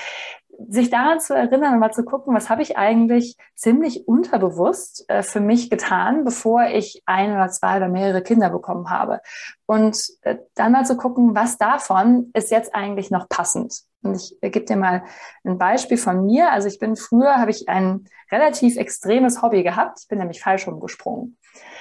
sich 0.67 0.89
daran 0.89 1.19
zu 1.21 1.33
erinnern 1.33 1.73
und 1.73 1.79
mal 1.79 1.91
zu 1.91 2.03
gucken, 2.03 2.35
was 2.35 2.49
habe 2.49 2.61
ich 2.61 2.77
eigentlich 2.77 3.37
ziemlich 3.55 4.07
unterbewusst 4.07 5.09
äh, 5.09 5.23
für 5.23 5.39
mich 5.39 5.69
getan, 5.69 6.25
bevor 6.25 6.65
ich 6.65 7.01
ein 7.05 7.31
oder 7.31 7.47
zwei 7.49 7.77
oder 7.77 7.87
mehrere 7.87 8.21
Kinder 8.21 8.49
bekommen 8.49 8.89
habe. 8.89 9.21
Und 9.65 9.97
äh, 10.21 10.37
dann 10.55 10.73
mal 10.73 10.85
zu 10.85 10.97
gucken, 10.97 11.33
was 11.33 11.57
davon 11.57 12.31
ist 12.33 12.51
jetzt 12.51 12.75
eigentlich 12.75 13.09
noch 13.09 13.29
passend. 13.29 13.83
Und 14.01 14.15
ich 14.15 14.37
äh, 14.41 14.49
gebe 14.49 14.65
dir 14.65 14.75
mal 14.75 15.03
ein 15.45 15.57
Beispiel 15.57 15.97
von 15.97 16.25
mir. 16.25 16.51
Also 16.51 16.67
ich 16.67 16.79
bin 16.79 16.97
früher, 16.97 17.37
habe 17.37 17.51
ich 17.51 17.69
ein 17.69 18.05
relativ 18.31 18.75
extremes 18.75 19.41
Hobby 19.41 19.63
gehabt. 19.63 19.99
Ich 20.01 20.07
bin 20.09 20.19
nämlich 20.19 20.41
falsch 20.41 20.67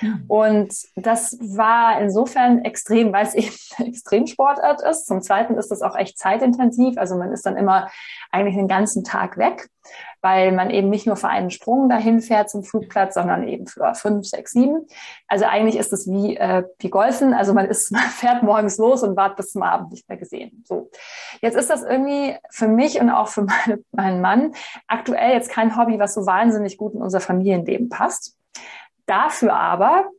umgesprungen. 0.01 0.25
Und 0.29 0.75
das 0.97 1.39
war 1.41 2.01
insofern 2.01 2.65
extrem, 2.65 3.13
weil 3.13 3.27
es 3.27 3.35
eben 3.79 3.89
Extremsportart 3.89 4.83
ist. 4.83 5.07
Zum 5.07 5.23
Zweiten 5.23 5.57
ist 5.57 5.71
das 5.71 5.83
auch 5.83 5.97
echt 5.97 6.19
zeitintensiv. 6.19 6.99
Also 6.99 7.17
man 7.17 7.33
ist 7.33 7.47
dann 7.47 7.57
immer 7.57 7.89
eigentlich 8.31 8.57
den 8.57 8.69
ganzen 8.69 9.05
Tag 9.05 9.39
weg, 9.39 9.69
weil 10.21 10.53
man 10.53 10.71
eben 10.71 10.91
nicht 10.91 11.07
nur 11.07 11.17
für 11.17 11.29
einen 11.29 11.51
Sprung 11.51 11.89
dahin 11.89 12.21
fährt 12.21 12.51
zum 12.51 12.65
Flugplatz, 12.65 13.15
sondern 13.15 13.47
eben 13.47 13.67
für 13.67 13.95
fünf, 13.95 14.27
sechs, 14.27 14.53
sieben. 14.53 14.87
Also 15.27 15.45
eigentlich 15.45 15.77
ist 15.77 15.93
es 15.93 16.07
wie, 16.09 16.37
äh, 16.37 16.65
wie 16.79 16.91
Golfen. 16.91 17.35
Also 17.35 17.55
man 17.55 17.67
ist, 17.67 17.91
man 17.93 18.03
fährt 18.03 18.43
morgens 18.43 18.79
los 18.79 19.03
und 19.03 19.17
wartet 19.17 19.39
bis 19.39 19.53
zum 19.53 19.63
Abend 19.63 19.91
nicht 19.91 20.09
mehr 20.09 20.19
gesehen. 20.19 20.65
So. 20.67 20.91
Jetzt 21.41 21.57
ist 21.57 21.71
das 21.71 21.83
irgendwie 21.83 22.37
für 22.51 22.69
mich 22.69 23.01
und 23.01 23.11
auch 23.11 23.29
für 23.29 23.43
meine, 23.67 23.83
meinen 23.93 24.21
Mann 24.21 24.53
aktuell 24.87 25.33
jetzt 25.33 25.51
kein 25.51 25.77
Hobby, 25.77 25.99
was 25.99 26.15
so 26.15 26.27
wahnsinnig 26.27 26.77
gut 26.77 26.95
in 26.95 27.03
unser 27.03 27.21
Familienleben 27.21 27.89
passt. 27.89 28.38
Dafür 29.09 29.55
aber 29.55 30.11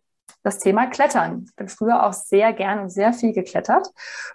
das 0.43 0.57
Thema 0.57 0.87
Klettern. 0.87 1.45
Ich 1.47 1.55
bin 1.55 1.67
früher 1.67 2.05
auch 2.05 2.13
sehr 2.13 2.53
gern 2.53 2.79
und 2.79 2.89
sehr 2.89 3.13
viel 3.13 3.33
geklettert. 3.33 3.87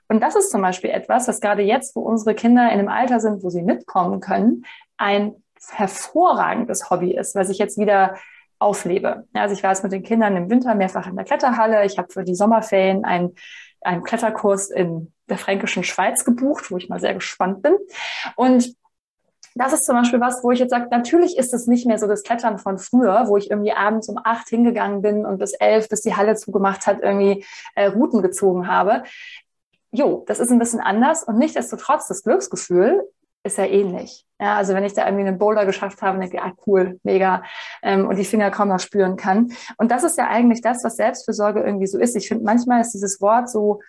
Und 0.09 0.21
das 0.21 0.37
ist 0.37 0.51
zum 0.51 0.63
Beispiel 0.63 0.91
etwas, 0.91 1.27
das 1.27 1.41
gerade 1.41 1.63
jetzt, 1.63 1.97
wo 1.97 2.01
unsere 2.01 2.35
Kinder 2.35 2.65
in 2.65 2.79
einem 2.79 2.89
Alter 2.89 3.21
sind, 3.21 3.43
wo 3.43 3.51
sie 3.51 3.63
mitkommen 3.63 4.21
können, 4.21 4.65
ein 4.97 5.35
hervorragendes 5.71 6.91
Hobby 6.91 7.17
ist, 7.17 7.35
was 7.35 7.49
ich 7.49 7.59
jetzt 7.59 7.79
wieder 7.79 8.15
auflebe. 8.59 9.27
Also 9.33 9.55
ich 9.55 9.63
war 9.63 9.71
jetzt 9.71 9.83
mit 9.83 9.93
den 9.93 10.03
Kindern 10.03 10.37
im 10.37 10.51
Winter 10.51 10.75
mehrfach 10.75 11.09
in 11.09 11.17
der 11.17 11.25
Kletterhalle. 11.25 11.85
Ich 11.85 11.99
habe 11.99 12.13
für 12.13 12.23
die 12.23 12.35
Sommerferien 12.35 13.05
einen, 13.05 13.35
einen 13.81 14.05
Kletterkurs 14.05 14.71
in 14.71 15.13
der 15.29 15.39
fränkischen 15.39 15.83
Schweiz 15.85 16.25
gebucht, 16.25 16.71
wo 16.71 16.77
ich 16.77 16.89
mal 16.89 17.01
sehr 17.01 17.15
gespannt 17.15 17.63
bin. 17.63 17.75
Und 18.37 18.77
das 19.55 19.73
ist 19.73 19.87
zum 19.87 19.95
Beispiel 19.97 20.21
was, 20.21 20.43
wo 20.43 20.51
ich 20.51 20.59
jetzt 20.59 20.71
sage, 20.71 20.89
natürlich 20.91 21.39
ist 21.39 21.55
es 21.55 21.67
nicht 21.67 21.87
mehr 21.87 21.99
so 21.99 22.07
das 22.07 22.23
Klettern 22.23 22.59
von 22.59 22.79
früher, 22.79 23.29
wo 23.29 23.37
ich 23.37 23.51
irgendwie 23.51 23.73
abends 23.73 24.09
um 24.09 24.19
acht 24.23 24.49
hingegangen 24.49 25.01
bin 25.01 25.25
und 25.25 25.39
bis 25.39 25.53
elf, 25.53 25.89
bis 25.89 26.03
die 26.03 26.17
Halle 26.17 26.35
zugemacht 26.35 26.87
hat, 26.87 27.01
irgendwie 27.01 27.45
äh, 27.77 27.87
Routen 27.87 28.21
gezogen 28.23 28.67
habe. 28.67 29.05
Jo, 29.93 30.25
das 30.27 30.41
ist 30.41 30.51
ein 30.51 30.59
bisschen 30.59 30.81
anders 30.81 31.23
und 31.23 31.39
nichtsdestotrotz 31.39 32.09
das 32.09 32.25
Glücksgefühl 32.25 33.09
ist 33.45 33.59
ja 33.59 33.67
ähnlich. 33.67 34.27
Ja, 34.41 34.57
also 34.57 34.75
wenn 34.75 34.85
ich 34.85 34.95
da 34.95 35.07
irgendwie 35.07 35.27
einen 35.27 35.39
Boulder 35.39 35.67
geschafft 35.67 36.03
habe, 36.03 36.19
denke 36.19 36.43
ah 36.43 36.53
cool, 36.67 36.99
mega, 37.05 37.45
ähm, 37.83 38.09
und 38.09 38.17
die 38.17 38.25
Finger 38.25 38.51
kaum 38.51 38.69
noch 38.69 38.81
spüren 38.81 39.17
kann. 39.17 39.53
Und 39.77 39.91
das 39.91 40.03
ist 40.03 40.19
ja 40.19 40.29
eigentlich 40.29 40.63
das, 40.63 40.83
was 40.83 40.97
Selbstfürsorge 40.97 41.63
irgendwie 41.63 41.87
so 41.87 41.99
ist. 41.99 42.17
Ich 42.17 42.27
finde, 42.27 42.45
manchmal 42.45 42.81
ist 42.81 42.93
dieses 42.93 43.21
Wort 43.21 43.49
so, 43.49 43.81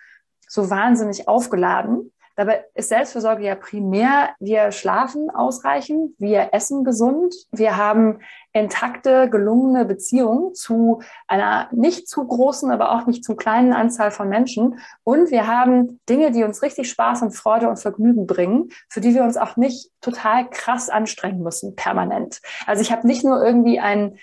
so 0.46 0.70
wahnsinnig 0.70 1.26
aufgeladen 1.26 2.12
Dabei 2.36 2.66
ist 2.74 2.90
Selbstversorge 2.90 3.44
ja 3.44 3.54
primär, 3.54 4.30
wir 4.38 4.70
schlafen 4.70 5.30
ausreichend, 5.30 6.12
wir 6.18 6.50
essen 6.52 6.84
gesund, 6.84 7.34
wir 7.50 7.78
haben 7.78 8.20
intakte, 8.52 9.30
gelungene 9.30 9.86
Beziehungen 9.86 10.54
zu 10.54 11.00
einer 11.26 11.68
nicht 11.72 12.08
zu 12.08 12.26
großen, 12.26 12.70
aber 12.70 12.92
auch 12.92 13.06
nicht 13.06 13.24
zu 13.24 13.36
kleinen 13.36 13.72
Anzahl 13.72 14.10
von 14.10 14.28
Menschen. 14.28 14.78
Und 15.02 15.30
wir 15.30 15.46
haben 15.46 16.00
Dinge, 16.08 16.30
die 16.30 16.44
uns 16.44 16.62
richtig 16.62 16.90
Spaß 16.90 17.22
und 17.22 17.32
Freude 17.32 17.68
und 17.68 17.78
Vergnügen 17.78 18.26
bringen, 18.26 18.68
für 18.88 19.00
die 19.00 19.14
wir 19.14 19.22
uns 19.22 19.38
auch 19.38 19.56
nicht 19.56 19.90
total 20.02 20.48
krass 20.50 20.90
anstrengen 20.90 21.42
müssen, 21.42 21.74
permanent. 21.74 22.42
Also 22.66 22.82
ich 22.82 22.92
habe 22.92 23.06
nicht 23.06 23.24
nur 23.24 23.42
irgendwie 23.42 23.80
ein 23.80 24.18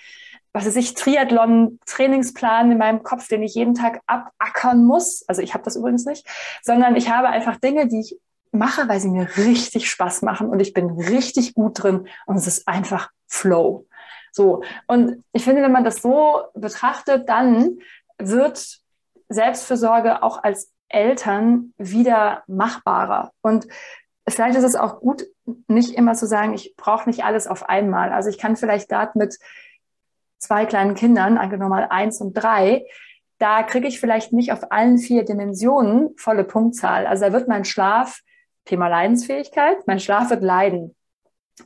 was 0.53 0.67
weiß 0.67 0.75
ich, 0.75 0.93
Triathlon-Trainingsplan 0.93 2.71
in 2.71 2.77
meinem 2.77 3.03
Kopf, 3.03 3.27
den 3.27 3.41
ich 3.41 3.55
jeden 3.55 3.73
Tag 3.73 4.01
abackern 4.05 4.85
muss. 4.85 5.25
Also 5.27 5.41
ich 5.41 5.53
habe 5.53 5.63
das 5.63 5.75
übrigens 5.75 6.05
nicht, 6.05 6.27
sondern 6.61 6.95
ich 6.95 7.09
habe 7.09 7.29
einfach 7.29 7.57
Dinge, 7.57 7.87
die 7.87 8.01
ich 8.01 8.19
mache, 8.51 8.87
weil 8.87 8.99
sie 8.99 9.09
mir 9.09 9.27
richtig 9.37 9.89
Spaß 9.89 10.21
machen 10.21 10.47
und 10.47 10.59
ich 10.59 10.73
bin 10.73 10.91
richtig 10.91 11.55
gut 11.55 11.81
drin 11.81 12.07
und 12.27 12.35
es 12.35 12.45
ist 12.45 12.67
einfach 12.67 13.09
Flow. 13.27 13.87
So. 14.31 14.63
Und 14.87 15.23
ich 15.33 15.43
finde, 15.43 15.63
wenn 15.63 15.71
man 15.71 15.83
das 15.83 16.01
so 16.01 16.43
betrachtet, 16.53 17.27
dann 17.29 17.79
wird 18.19 18.79
Selbstfürsorge 19.29 20.21
auch 20.21 20.43
als 20.43 20.71
Eltern 20.87 21.73
wieder 21.77 22.43
machbarer. 22.45 23.31
Und 23.41 23.67
vielleicht 24.27 24.55
ist 24.55 24.63
es 24.63 24.75
auch 24.75 24.99
gut, 24.99 25.25
nicht 25.67 25.95
immer 25.95 26.13
zu 26.13 26.27
sagen, 26.27 26.53
ich 26.53 26.75
brauche 26.77 27.09
nicht 27.09 27.23
alles 27.23 27.47
auf 27.47 27.67
einmal. 27.67 28.13
Also 28.13 28.29
ich 28.29 28.37
kann 28.37 28.55
vielleicht 28.55 28.89
gerade 28.89 29.17
mit 29.17 29.37
zwei 30.43 30.65
kleinen 30.65 30.95
Kindern, 30.95 31.37
angenommen 31.37 31.71
mal 31.71 31.87
eins 31.89 32.21
und 32.21 32.33
drei, 32.33 32.85
da 33.39 33.63
kriege 33.63 33.87
ich 33.87 33.99
vielleicht 33.99 34.31
nicht 34.31 34.53
auf 34.53 34.71
allen 34.71 34.97
vier 34.97 35.25
Dimensionen 35.25 36.15
volle 36.17 36.43
Punktzahl. 36.43 37.05
Also 37.05 37.25
da 37.25 37.33
wird 37.33 37.47
mein 37.47 37.65
Schlaf, 37.65 38.21
Thema 38.65 38.87
Leidensfähigkeit, 38.87 39.85
mein 39.87 39.99
Schlaf 39.99 40.29
wird 40.29 40.43
leiden. 40.43 40.95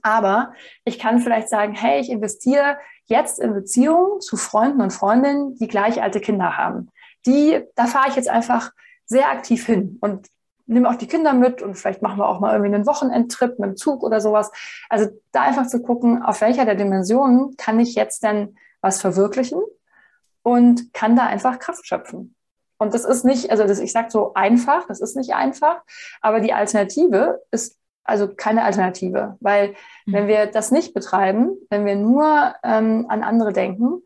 Aber 0.02 0.54
ich 0.86 1.00
kann 1.00 1.20
vielleicht 1.20 1.50
sagen, 1.50 1.74
hey, 1.74 2.00
ich 2.00 2.10
investiere 2.10 2.78
jetzt 3.06 3.40
in 3.40 3.54
Beziehungen 3.54 4.20
zu 4.22 4.38
Freunden 4.38 4.82
und 4.82 4.92
Freundinnen, 4.92 5.56
die 5.56 5.68
gleich 5.68 6.02
alte 6.02 6.20
Kinder 6.20 6.58
haben. 6.58 6.90
Die, 7.26 7.64
da 7.76 7.86
fahre 7.86 8.10
ich 8.10 8.16
jetzt 8.16 8.30
einfach 8.30 8.72
sehr 9.06 9.30
aktiv 9.30 9.66
hin 9.66 9.98
und 10.02 10.28
nehme 10.66 10.90
auch 10.90 10.96
die 10.96 11.08
Kinder 11.08 11.34
mit 11.34 11.62
und 11.62 11.76
vielleicht 11.76 12.02
machen 12.02 12.20
wir 12.20 12.28
auch 12.28 12.40
mal 12.40 12.52
irgendwie 12.52 12.76
einen 12.76 12.86
Wochenendtrip 12.86 13.58
mit 13.58 13.70
dem 13.70 13.78
Zug 13.78 14.04
oder 14.04 14.20
sowas. 14.20 14.52
Also 14.90 15.08
da 15.32 15.44
einfach 15.44 15.68
zu 15.68 15.82
gucken, 15.82 16.22
auf 16.22 16.42
welcher 16.42 16.66
der 16.66 16.76
Dimensionen 16.76 17.56
kann 17.56 17.80
ich 17.80 17.96
jetzt 17.96 18.24
denn 18.24 18.58
was 18.88 19.02
verwirklichen 19.02 19.62
und 20.44 20.94
kann 20.94 21.16
da 21.16 21.26
einfach 21.26 21.60
Kraft 21.60 21.86
schöpfen. 21.86 22.34
Und 22.80 22.94
das 22.94 23.06
ist 23.06 23.26
nicht, 23.26 23.52
also 23.52 23.66
das, 23.66 23.80
ich 23.80 23.92
sage 23.92 24.10
so 24.10 24.34
einfach, 24.34 24.88
das 24.88 25.02
ist 25.02 25.18
nicht 25.18 25.34
einfach, 25.34 25.82
aber 26.22 26.40
die 26.40 26.54
Alternative 26.54 27.42
ist 27.52 27.78
also 28.04 28.30
keine 28.34 28.64
Alternative, 28.64 29.36
weil 29.42 29.76
mhm. 30.06 30.14
wenn 30.14 30.28
wir 30.28 30.46
das 30.46 30.72
nicht 30.72 30.94
betreiben, 30.94 31.58
wenn 31.70 31.86
wir 31.86 31.96
nur 31.96 32.56
ähm, 32.64 33.06
an 33.10 33.24
andere 33.24 33.52
denken, 33.52 34.04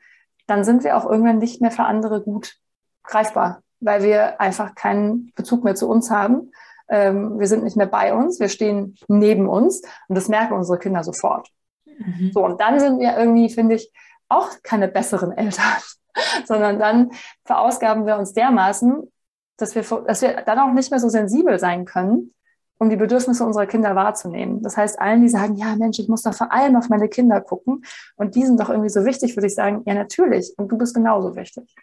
dann 0.48 0.64
sind 0.64 0.84
wir 0.84 0.98
auch 0.98 1.06
irgendwann 1.06 1.38
nicht 1.38 1.62
mehr 1.62 1.72
für 1.72 1.84
andere 1.84 2.22
gut 2.22 2.56
greifbar, 3.04 3.62
weil 3.80 4.02
wir 4.02 4.42
einfach 4.42 4.74
keinen 4.74 5.32
Bezug 5.36 5.64
mehr 5.64 5.76
zu 5.76 5.88
uns 5.88 6.10
haben. 6.10 6.52
Ähm, 6.90 7.40
wir 7.40 7.48
sind 7.48 7.64
nicht 7.64 7.78
mehr 7.78 7.86
bei 7.86 8.14
uns, 8.14 8.40
wir 8.40 8.50
stehen 8.50 8.98
neben 9.08 9.48
uns 9.48 9.84
und 10.08 10.16
das 10.16 10.28
merken 10.28 10.54
unsere 10.54 10.80
Kinder 10.80 11.04
sofort. 11.04 11.50
Mhm. 11.86 12.32
So, 12.34 12.44
und 12.44 12.60
dann 12.60 12.80
sind 12.80 13.00
wir 13.00 13.16
irgendwie, 13.16 13.50
finde 13.50 13.76
ich, 13.76 13.92
auch 14.32 14.50
keine 14.64 14.88
besseren 14.88 15.32
Eltern, 15.32 15.66
sondern 16.46 16.80
dann 16.80 17.12
verausgaben 17.46 18.06
wir 18.06 18.18
uns 18.18 18.34
dermaßen, 18.34 19.12
dass 19.58 19.76
wir, 19.76 19.84
dass 20.06 20.22
wir 20.22 20.42
dann 20.42 20.60
auch 20.60 20.74
nicht 20.74 20.92
mehr 20.92 21.00
so 21.00 21.10
sensibel 21.10 21.60
sein 21.60 21.86
können, 21.86 22.34
um 22.78 22.90
die 22.90 22.96
Bedürfnisse 22.96 23.46
unserer 23.46 23.68
Kinder 23.68 23.96
wahrzunehmen. 23.96 24.64
Das 24.64 24.76
heißt, 24.76 25.00
allen, 25.00 25.22
die 25.22 25.30
sagen, 25.30 25.56
ja 25.56 25.76
Mensch, 25.76 26.00
ich 26.00 26.08
muss 26.08 26.24
doch 26.24 26.34
vor 26.34 26.52
allem 26.52 26.76
auf 26.76 26.90
meine 26.90 27.10
Kinder 27.10 27.40
gucken 27.40 27.84
und 28.16 28.36
die 28.36 28.44
sind 28.44 28.60
doch 28.60 28.70
irgendwie 28.70 28.90
so 28.90 29.06
wichtig, 29.06 29.36
würde 29.36 29.48
ich 29.48 29.56
sagen, 29.56 29.84
ja 29.86 29.94
natürlich 29.94 30.52
und 30.58 30.72
du 30.72 30.78
bist 30.78 30.96
genauso 30.96 31.36
wichtig. 31.36 31.76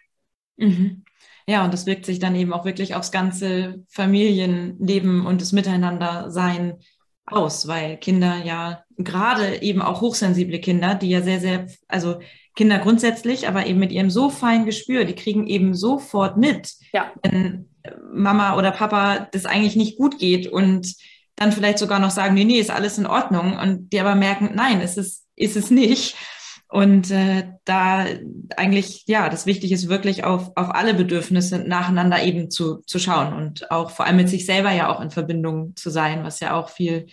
Mhm. 0.57 1.05
Ja, 1.47 1.63
und 1.63 1.73
das 1.73 1.85
wirkt 1.85 2.05
sich 2.05 2.19
dann 2.19 2.35
eben 2.35 2.53
auch 2.53 2.65
wirklich 2.65 2.95
aufs 2.95 3.11
ganze 3.11 3.83
Familienleben 3.87 5.25
und 5.25 5.41
das 5.41 5.51
Miteinandersein 5.51 6.77
aus, 7.31 7.67
weil 7.67 7.97
Kinder 7.97 8.37
ja 8.43 8.83
gerade 8.97 9.61
eben 9.61 9.81
auch 9.81 10.01
hochsensible 10.01 10.59
Kinder, 10.59 10.95
die 10.95 11.09
ja 11.09 11.21
sehr, 11.21 11.39
sehr, 11.39 11.67
also 11.87 12.19
Kinder 12.55 12.79
grundsätzlich, 12.79 13.47
aber 13.47 13.67
eben 13.67 13.79
mit 13.79 13.91
ihrem 13.91 14.09
so 14.09 14.29
feinen 14.29 14.65
Gespür, 14.65 15.05
die 15.05 15.15
kriegen 15.15 15.47
eben 15.47 15.75
sofort 15.75 16.37
mit, 16.37 16.73
ja. 16.91 17.11
wenn 17.23 17.69
Mama 18.11 18.57
oder 18.57 18.71
Papa 18.71 19.29
das 19.31 19.45
eigentlich 19.45 19.75
nicht 19.75 19.97
gut 19.97 20.19
geht 20.19 20.47
und 20.47 20.95
dann 21.35 21.51
vielleicht 21.53 21.79
sogar 21.79 21.99
noch 21.99 22.11
sagen, 22.11 22.33
nee, 22.33 22.43
nee, 22.43 22.59
ist 22.59 22.71
alles 22.71 22.97
in 22.97 23.07
Ordnung 23.07 23.57
und 23.57 23.93
die 23.93 23.99
aber 23.99 24.15
merken, 24.15 24.51
nein, 24.55 24.81
ist 24.81 24.97
es, 24.97 25.25
ist 25.35 25.55
es 25.55 25.71
nicht. 25.71 26.15
Und 26.69 27.09
äh, 27.09 27.47
da 27.65 28.05
eigentlich, 28.55 29.03
ja, 29.07 29.29
das 29.29 29.47
Wichtige 29.47 29.73
ist 29.73 29.89
wirklich 29.89 30.23
auf, 30.23 30.51
auf 30.55 30.69
alle 30.69 30.93
Bedürfnisse 30.93 31.57
nacheinander 31.57 32.21
eben 32.21 32.51
zu, 32.51 32.83
zu 32.85 32.99
schauen 32.99 33.33
und 33.33 33.71
auch 33.71 33.89
vor 33.89 34.05
allem 34.05 34.17
mit 34.17 34.29
sich 34.29 34.45
selber 34.45 34.71
ja 34.71 34.87
auch 34.87 35.01
in 35.01 35.09
Verbindung 35.09 35.75
zu 35.75 35.89
sein, 35.89 36.23
was 36.23 36.39
ja 36.39 36.53
auch 36.53 36.69
viel 36.69 37.07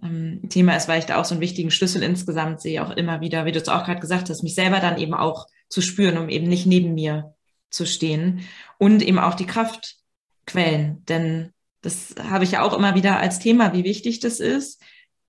ähm, 0.00 0.48
Thema 0.48 0.76
ist, 0.76 0.86
weil 0.86 1.00
ich 1.00 1.06
da 1.06 1.20
auch 1.20 1.24
so 1.24 1.34
einen 1.34 1.40
wichtigen 1.40 1.72
Schlüssel 1.72 2.04
insgesamt 2.04 2.60
sehe, 2.60 2.84
auch 2.84 2.90
immer 2.90 3.20
wieder, 3.20 3.46
wie 3.46 3.52
du 3.52 3.58
es 3.58 3.68
auch 3.68 3.84
gerade 3.84 4.00
gesagt 4.00 4.30
hast, 4.30 4.44
mich 4.44 4.54
selber 4.54 4.78
dann 4.78 4.96
eben 4.96 5.14
auch 5.14 5.48
zu 5.68 5.80
spüren, 5.80 6.16
um 6.16 6.28
eben 6.28 6.46
nicht 6.46 6.66
neben 6.66 6.94
mir 6.94 7.34
zu 7.70 7.86
stehen 7.86 8.42
und 8.78 9.02
eben 9.02 9.18
auch 9.18 9.34
die 9.34 9.46
Kraftquellen, 9.46 11.04
denn 11.06 11.52
das 11.82 12.14
habe 12.30 12.44
ich 12.44 12.52
ja 12.52 12.62
auch 12.62 12.74
immer 12.74 12.94
wieder 12.94 13.18
als 13.18 13.40
Thema, 13.40 13.72
wie 13.72 13.82
wichtig 13.82 14.20
das 14.20 14.38
ist, 14.38 14.80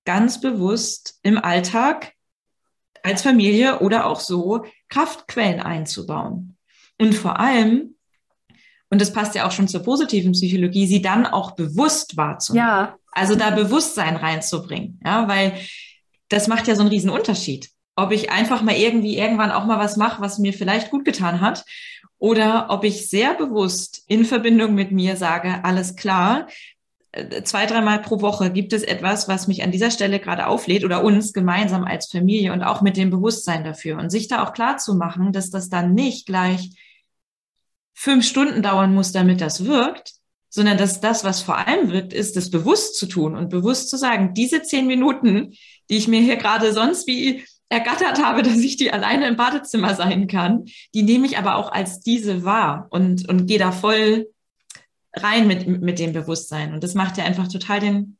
ganz 0.04 0.40
bewusst 0.40 1.18
im 1.22 1.36
Alltag 1.36 2.12
als 3.06 3.22
Familie 3.22 3.78
oder 3.78 4.06
auch 4.06 4.20
so 4.20 4.64
Kraftquellen 4.88 5.60
einzubauen. 5.60 6.56
Und 6.98 7.14
vor 7.14 7.38
allem, 7.38 7.94
und 8.90 9.00
das 9.00 9.12
passt 9.12 9.34
ja 9.34 9.46
auch 9.46 9.52
schon 9.52 9.68
zur 9.68 9.82
positiven 9.82 10.32
Psychologie, 10.32 10.86
sie 10.86 11.02
dann 11.02 11.26
auch 11.26 11.52
bewusst 11.52 12.16
wahrzunehmen. 12.16 12.68
Ja. 12.68 12.96
Also 13.12 13.34
da 13.34 13.50
Bewusstsein 13.50 14.16
reinzubringen, 14.16 15.00
ja, 15.04 15.28
weil 15.28 15.54
das 16.28 16.48
macht 16.48 16.66
ja 16.66 16.74
so 16.74 16.82
einen 16.82 16.90
riesen 16.90 17.10
Unterschied. 17.10 17.70
Ob 17.94 18.12
ich 18.12 18.30
einfach 18.30 18.60
mal 18.60 18.74
irgendwie 18.74 19.16
irgendwann 19.16 19.52
auch 19.52 19.64
mal 19.64 19.78
was 19.78 19.96
mache, 19.96 20.20
was 20.20 20.38
mir 20.38 20.52
vielleicht 20.52 20.90
gut 20.90 21.04
getan 21.04 21.40
hat, 21.40 21.64
oder 22.18 22.66
ob 22.70 22.84
ich 22.84 23.08
sehr 23.08 23.34
bewusst 23.34 24.02
in 24.06 24.24
Verbindung 24.24 24.74
mit 24.74 24.90
mir 24.90 25.16
sage, 25.16 25.60
alles 25.64 25.96
klar, 25.96 26.46
zwei, 27.44 27.66
dreimal 27.66 28.00
pro 28.00 28.20
Woche 28.20 28.50
gibt 28.50 28.72
es 28.72 28.82
etwas, 28.82 29.28
was 29.28 29.48
mich 29.48 29.62
an 29.62 29.70
dieser 29.70 29.90
Stelle 29.90 30.20
gerade 30.20 30.46
auflädt 30.46 30.84
oder 30.84 31.04
uns 31.04 31.32
gemeinsam 31.32 31.84
als 31.84 32.10
Familie 32.10 32.52
und 32.52 32.62
auch 32.62 32.82
mit 32.82 32.96
dem 32.96 33.10
Bewusstsein 33.10 33.64
dafür. 33.64 33.98
Und 33.98 34.10
sich 34.10 34.28
da 34.28 34.44
auch 34.44 34.52
klar 34.52 34.78
zu 34.78 34.94
machen, 34.94 35.32
dass 35.32 35.50
das 35.50 35.68
dann 35.68 35.94
nicht 35.94 36.26
gleich 36.26 36.70
fünf 37.94 38.26
Stunden 38.26 38.62
dauern 38.62 38.94
muss, 38.94 39.12
damit 39.12 39.40
das 39.40 39.64
wirkt, 39.64 40.12
sondern 40.50 40.78
dass 40.78 41.00
das, 41.00 41.24
was 41.24 41.42
vor 41.42 41.58
allem 41.58 41.90
wirkt, 41.90 42.12
ist, 42.12 42.36
das 42.36 42.50
bewusst 42.50 42.96
zu 42.98 43.06
tun 43.06 43.36
und 43.36 43.50
bewusst 43.50 43.90
zu 43.90 43.96
sagen, 43.96 44.34
diese 44.34 44.62
zehn 44.62 44.86
Minuten, 44.86 45.54
die 45.90 45.96
ich 45.96 46.08
mir 46.08 46.20
hier 46.20 46.36
gerade 46.36 46.72
sonst 46.72 47.06
wie 47.06 47.44
ergattert 47.68 48.22
habe, 48.22 48.42
dass 48.44 48.58
ich 48.58 48.76
die 48.76 48.92
alleine 48.92 49.26
im 49.26 49.36
Badezimmer 49.36 49.94
sein 49.94 50.26
kann, 50.28 50.64
die 50.94 51.02
nehme 51.02 51.26
ich 51.26 51.38
aber 51.38 51.56
auch 51.56 51.72
als 51.72 52.00
diese 52.00 52.44
wahr 52.44 52.86
und, 52.90 53.28
und 53.28 53.46
gehe 53.46 53.58
da 53.58 53.72
voll 53.72 54.26
rein 55.16 55.46
mit, 55.46 55.66
mit 55.66 55.98
dem 55.98 56.12
Bewusstsein. 56.12 56.72
Und 56.72 56.84
das 56.84 56.94
macht 56.94 57.16
ja 57.18 57.24
einfach 57.24 57.48
total 57.48 57.80
den, 57.80 58.18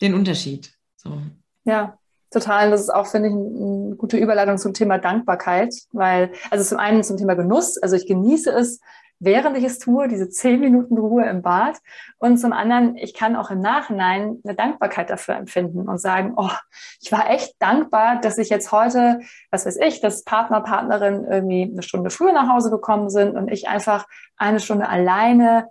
den 0.00 0.14
Unterschied. 0.14 0.72
So. 0.96 1.18
Ja, 1.64 1.98
total. 2.30 2.70
Das 2.70 2.80
ist 2.80 2.90
auch, 2.90 3.06
finde 3.06 3.28
ich, 3.28 3.34
eine 3.34 3.96
gute 3.96 4.16
Überleitung 4.16 4.58
zum 4.58 4.74
Thema 4.74 4.98
Dankbarkeit, 4.98 5.74
weil, 5.92 6.32
also 6.50 6.64
zum 6.64 6.78
einen 6.78 7.04
zum 7.04 7.16
Thema 7.16 7.34
Genuss, 7.34 7.78
also 7.78 7.96
ich 7.96 8.06
genieße 8.06 8.50
es, 8.50 8.80
während 9.24 9.56
ich 9.56 9.62
es 9.62 9.78
tue, 9.78 10.08
diese 10.08 10.28
zehn 10.30 10.58
Minuten 10.58 10.98
Ruhe 10.98 11.24
im 11.26 11.42
Bad. 11.42 11.78
Und 12.18 12.38
zum 12.38 12.52
anderen, 12.52 12.96
ich 12.96 13.14
kann 13.14 13.36
auch 13.36 13.50
im 13.50 13.60
Nachhinein 13.60 14.40
eine 14.42 14.56
Dankbarkeit 14.56 15.10
dafür 15.10 15.36
empfinden 15.36 15.88
und 15.88 15.98
sagen, 15.98 16.34
oh, 16.36 16.50
ich 17.00 17.12
war 17.12 17.30
echt 17.30 17.54
dankbar, 17.60 18.20
dass 18.20 18.36
ich 18.38 18.48
jetzt 18.48 18.72
heute, 18.72 19.20
was 19.52 19.64
weiß 19.64 19.76
ich, 19.76 20.00
dass 20.00 20.24
Partner, 20.24 20.60
Partnerin 20.60 21.24
irgendwie 21.24 21.70
eine 21.70 21.82
Stunde 21.82 22.10
früher 22.10 22.32
nach 22.32 22.48
Hause 22.48 22.70
gekommen 22.70 23.10
sind 23.10 23.36
und 23.36 23.48
ich 23.48 23.68
einfach 23.68 24.08
eine 24.36 24.58
Stunde 24.58 24.88
alleine 24.88 25.68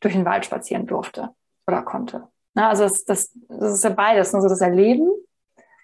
durch 0.00 0.14
den 0.14 0.24
Wald 0.24 0.44
spazieren 0.44 0.86
durfte 0.86 1.30
oder 1.66 1.82
konnte. 1.82 2.28
Na, 2.54 2.70
also 2.70 2.84
das, 2.84 3.04
das, 3.04 3.30
das 3.48 3.74
ist 3.74 3.84
ja 3.84 3.90
beides. 3.90 4.34
Also 4.34 4.48
das 4.48 4.60
Erleben 4.60 5.10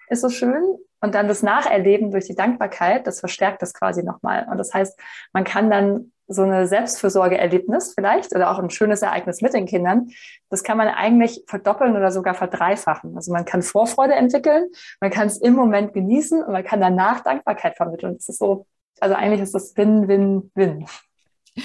ist 0.09 0.21
so 0.21 0.29
schön 0.29 0.77
und 1.01 1.15
dann 1.15 1.27
das 1.27 1.43
Nacherleben 1.43 2.11
durch 2.11 2.25
die 2.25 2.35
Dankbarkeit, 2.35 3.07
das 3.07 3.19
verstärkt 3.19 3.61
das 3.61 3.73
quasi 3.73 4.03
nochmal. 4.03 4.47
Und 4.49 4.57
das 4.57 4.73
heißt, 4.73 4.99
man 5.33 5.43
kann 5.43 5.69
dann 5.69 6.11
so 6.27 6.41
eine 6.41 6.67
Selbstfürsorgeerlebnis 6.67 7.93
vielleicht 7.93 8.35
oder 8.35 8.49
auch 8.49 8.59
ein 8.59 8.69
schönes 8.69 9.01
Ereignis 9.01 9.41
mit 9.41 9.53
den 9.53 9.67
Kindern, 9.67 10.09
das 10.49 10.63
kann 10.63 10.77
man 10.77 10.87
eigentlich 10.87 11.43
verdoppeln 11.47 11.95
oder 11.95 12.11
sogar 12.11 12.33
verdreifachen. 12.33 13.15
Also 13.15 13.31
man 13.31 13.45
kann 13.45 13.61
Vorfreude 13.61 14.15
entwickeln, 14.15 14.69
man 14.99 15.11
kann 15.11 15.27
es 15.27 15.37
im 15.37 15.53
Moment 15.53 15.93
genießen 15.93 16.43
und 16.43 16.51
man 16.51 16.63
kann 16.63 16.81
danach 16.81 17.21
Dankbarkeit 17.21 17.77
vermitteln. 17.77 18.15
Das 18.15 18.29
ist 18.29 18.39
so, 18.39 18.65
also 18.99 19.15
eigentlich 19.15 19.41
ist 19.41 19.53
das 19.53 19.77
Win-Win-Win. 19.77 20.87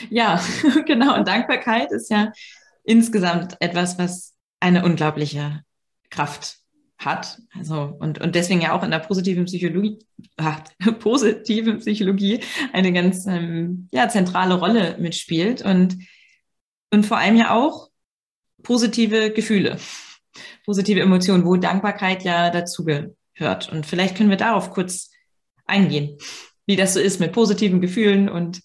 Ja, 0.08 0.42
genau. 0.86 1.16
Und 1.16 1.28
Dankbarkeit 1.28 1.92
ist 1.92 2.10
ja 2.10 2.32
insgesamt 2.84 3.56
etwas, 3.60 3.98
was 3.98 4.34
eine 4.60 4.84
unglaubliche 4.84 5.62
Kraft 6.10 6.58
hat. 6.98 7.40
Also, 7.56 7.96
und, 7.98 8.20
und 8.20 8.34
deswegen 8.34 8.60
ja 8.60 8.72
auch 8.72 8.82
in 8.82 8.90
der 8.90 8.98
positiven 8.98 9.46
Psychologie, 9.46 9.98
hat, 10.38 10.72
positiven 11.00 11.78
Psychologie 11.78 12.40
eine 12.72 12.92
ganz 12.92 13.26
ähm, 13.26 13.88
ja, 13.92 14.08
zentrale 14.08 14.54
Rolle 14.54 14.96
mitspielt 14.98 15.62
und, 15.62 15.96
und 16.90 17.06
vor 17.06 17.18
allem 17.18 17.36
ja 17.36 17.54
auch 17.54 17.88
positive 18.62 19.32
Gefühle, 19.32 19.78
positive 20.64 21.00
Emotionen, 21.00 21.46
wo 21.46 21.56
Dankbarkeit 21.56 22.22
ja 22.22 22.50
dazugehört. 22.50 23.72
Und 23.72 23.86
vielleicht 23.86 24.16
können 24.16 24.30
wir 24.30 24.36
darauf 24.36 24.70
kurz 24.70 25.10
eingehen, 25.64 26.18
wie 26.66 26.76
das 26.76 26.94
so 26.94 27.00
ist 27.00 27.20
mit 27.20 27.32
positiven 27.32 27.80
Gefühlen 27.80 28.28
und 28.28 28.60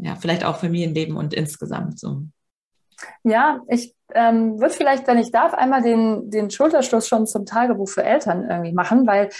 ja, 0.00 0.16
vielleicht 0.16 0.44
auch 0.44 0.58
Familienleben 0.58 1.16
und 1.16 1.34
insgesamt 1.34 1.98
so. 1.98 2.22
Ja, 3.22 3.60
ich 3.68 3.94
ähm, 4.14 4.60
würde 4.60 4.74
vielleicht, 4.74 5.06
wenn 5.06 5.18
ich 5.18 5.32
darf, 5.32 5.54
einmal 5.54 5.82
den, 5.82 6.30
den 6.30 6.50
Schulterschluss 6.50 7.08
schon 7.08 7.26
zum 7.26 7.44
Tagebuch 7.44 7.88
für 7.88 8.04
Eltern 8.04 8.48
irgendwie 8.48 8.72
machen, 8.72 9.06
weil 9.06 9.30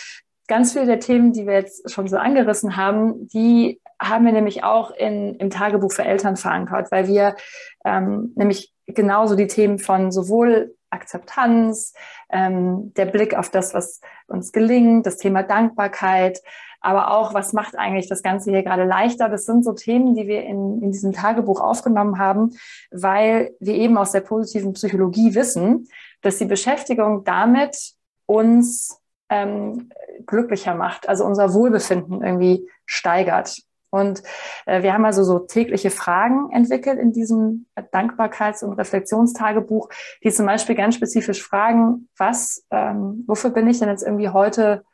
ganz 0.48 0.72
viele 0.72 0.86
der 0.86 1.00
Themen, 1.00 1.32
die 1.32 1.46
wir 1.46 1.54
jetzt 1.54 1.90
schon 1.90 2.08
so 2.08 2.16
angerissen 2.16 2.76
haben, 2.76 3.28
die 3.28 3.80
haben 4.00 4.24
wir 4.24 4.32
nämlich 4.32 4.64
auch 4.64 4.90
in, 4.90 5.36
im 5.36 5.50
Tagebuch 5.50 5.92
für 5.92 6.04
Eltern 6.04 6.36
verankert, 6.36 6.90
weil 6.90 7.06
wir 7.06 7.36
ähm, 7.84 8.32
nämlich 8.34 8.72
genauso 8.86 9.36
die 9.36 9.46
Themen 9.46 9.78
von 9.78 10.12
sowohl 10.12 10.74
Akzeptanz, 10.90 11.94
ähm, 12.30 12.92
der 12.94 13.06
Blick 13.06 13.34
auf 13.36 13.50
das, 13.50 13.74
was 13.74 14.00
uns 14.26 14.52
gelingt, 14.52 15.06
das 15.06 15.16
Thema 15.16 15.42
Dankbarkeit, 15.42 16.40
aber 16.84 17.10
auch, 17.10 17.32
was 17.32 17.54
macht 17.54 17.78
eigentlich 17.78 18.08
das 18.08 18.22
Ganze 18.22 18.50
hier 18.50 18.62
gerade 18.62 18.84
leichter? 18.84 19.30
Das 19.30 19.46
sind 19.46 19.64
so 19.64 19.72
Themen, 19.72 20.14
die 20.14 20.26
wir 20.26 20.42
in, 20.42 20.82
in 20.82 20.92
diesem 20.92 21.12
Tagebuch 21.12 21.60
aufgenommen 21.60 22.18
haben, 22.18 22.50
weil 22.90 23.54
wir 23.58 23.74
eben 23.74 23.96
aus 23.96 24.12
der 24.12 24.20
positiven 24.20 24.74
Psychologie 24.74 25.34
wissen, 25.34 25.88
dass 26.20 26.36
die 26.36 26.44
Beschäftigung 26.44 27.24
damit 27.24 27.94
uns 28.26 29.00
ähm, 29.30 29.90
glücklicher 30.26 30.74
macht, 30.74 31.08
also 31.08 31.24
unser 31.24 31.54
Wohlbefinden 31.54 32.22
irgendwie 32.22 32.68
steigert. 32.84 33.62
Und 33.88 34.22
äh, 34.66 34.82
wir 34.82 34.92
haben 34.92 35.06
also 35.06 35.24
so 35.24 35.38
tägliche 35.38 35.90
Fragen 35.90 36.50
entwickelt 36.52 36.98
in 36.98 37.12
diesem 37.12 37.66
Dankbarkeits- 37.92 38.62
und 38.62 38.74
Reflexionstagebuch, 38.74 39.88
die 40.22 40.32
zum 40.32 40.44
Beispiel 40.44 40.74
ganz 40.74 40.96
spezifisch 40.96 41.42
fragen, 41.42 42.08
was, 42.18 42.66
ähm, 42.70 43.24
wofür 43.26 43.50
bin 43.50 43.68
ich 43.68 43.78
denn 43.78 43.88
jetzt 43.88 44.02
irgendwie 44.02 44.28
heute 44.28 44.84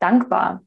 dankbar? 0.00 0.65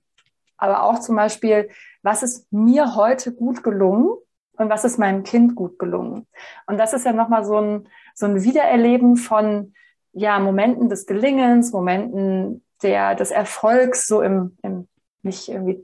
Aber 0.59 0.83
auch 0.83 0.99
zum 0.99 1.15
Beispiel, 1.15 1.69
was 2.03 2.23
ist 2.23 2.51
mir 2.51 2.95
heute 2.95 3.33
gut 3.33 3.63
gelungen 3.63 4.09
und 4.57 4.69
was 4.69 4.83
ist 4.83 4.99
meinem 4.99 5.23
Kind 5.23 5.55
gut 5.55 5.79
gelungen. 5.79 6.27
Und 6.67 6.77
das 6.77 6.93
ist 6.93 7.05
ja 7.05 7.13
nochmal 7.13 7.45
so 7.45 7.57
ein, 7.57 7.87
so 8.13 8.25
ein 8.25 8.43
Wiedererleben 8.43 9.15
von 9.15 9.73
ja, 10.11 10.39
Momenten 10.39 10.89
des 10.89 11.05
Gelingens, 11.05 11.71
Momenten 11.71 12.63
der, 12.83 13.15
des 13.15 13.31
Erfolgs, 13.31 14.07
so 14.07 14.21
im, 14.21 14.57
im 14.63 14.87
nicht 15.21 15.49
irgendwie 15.49 15.83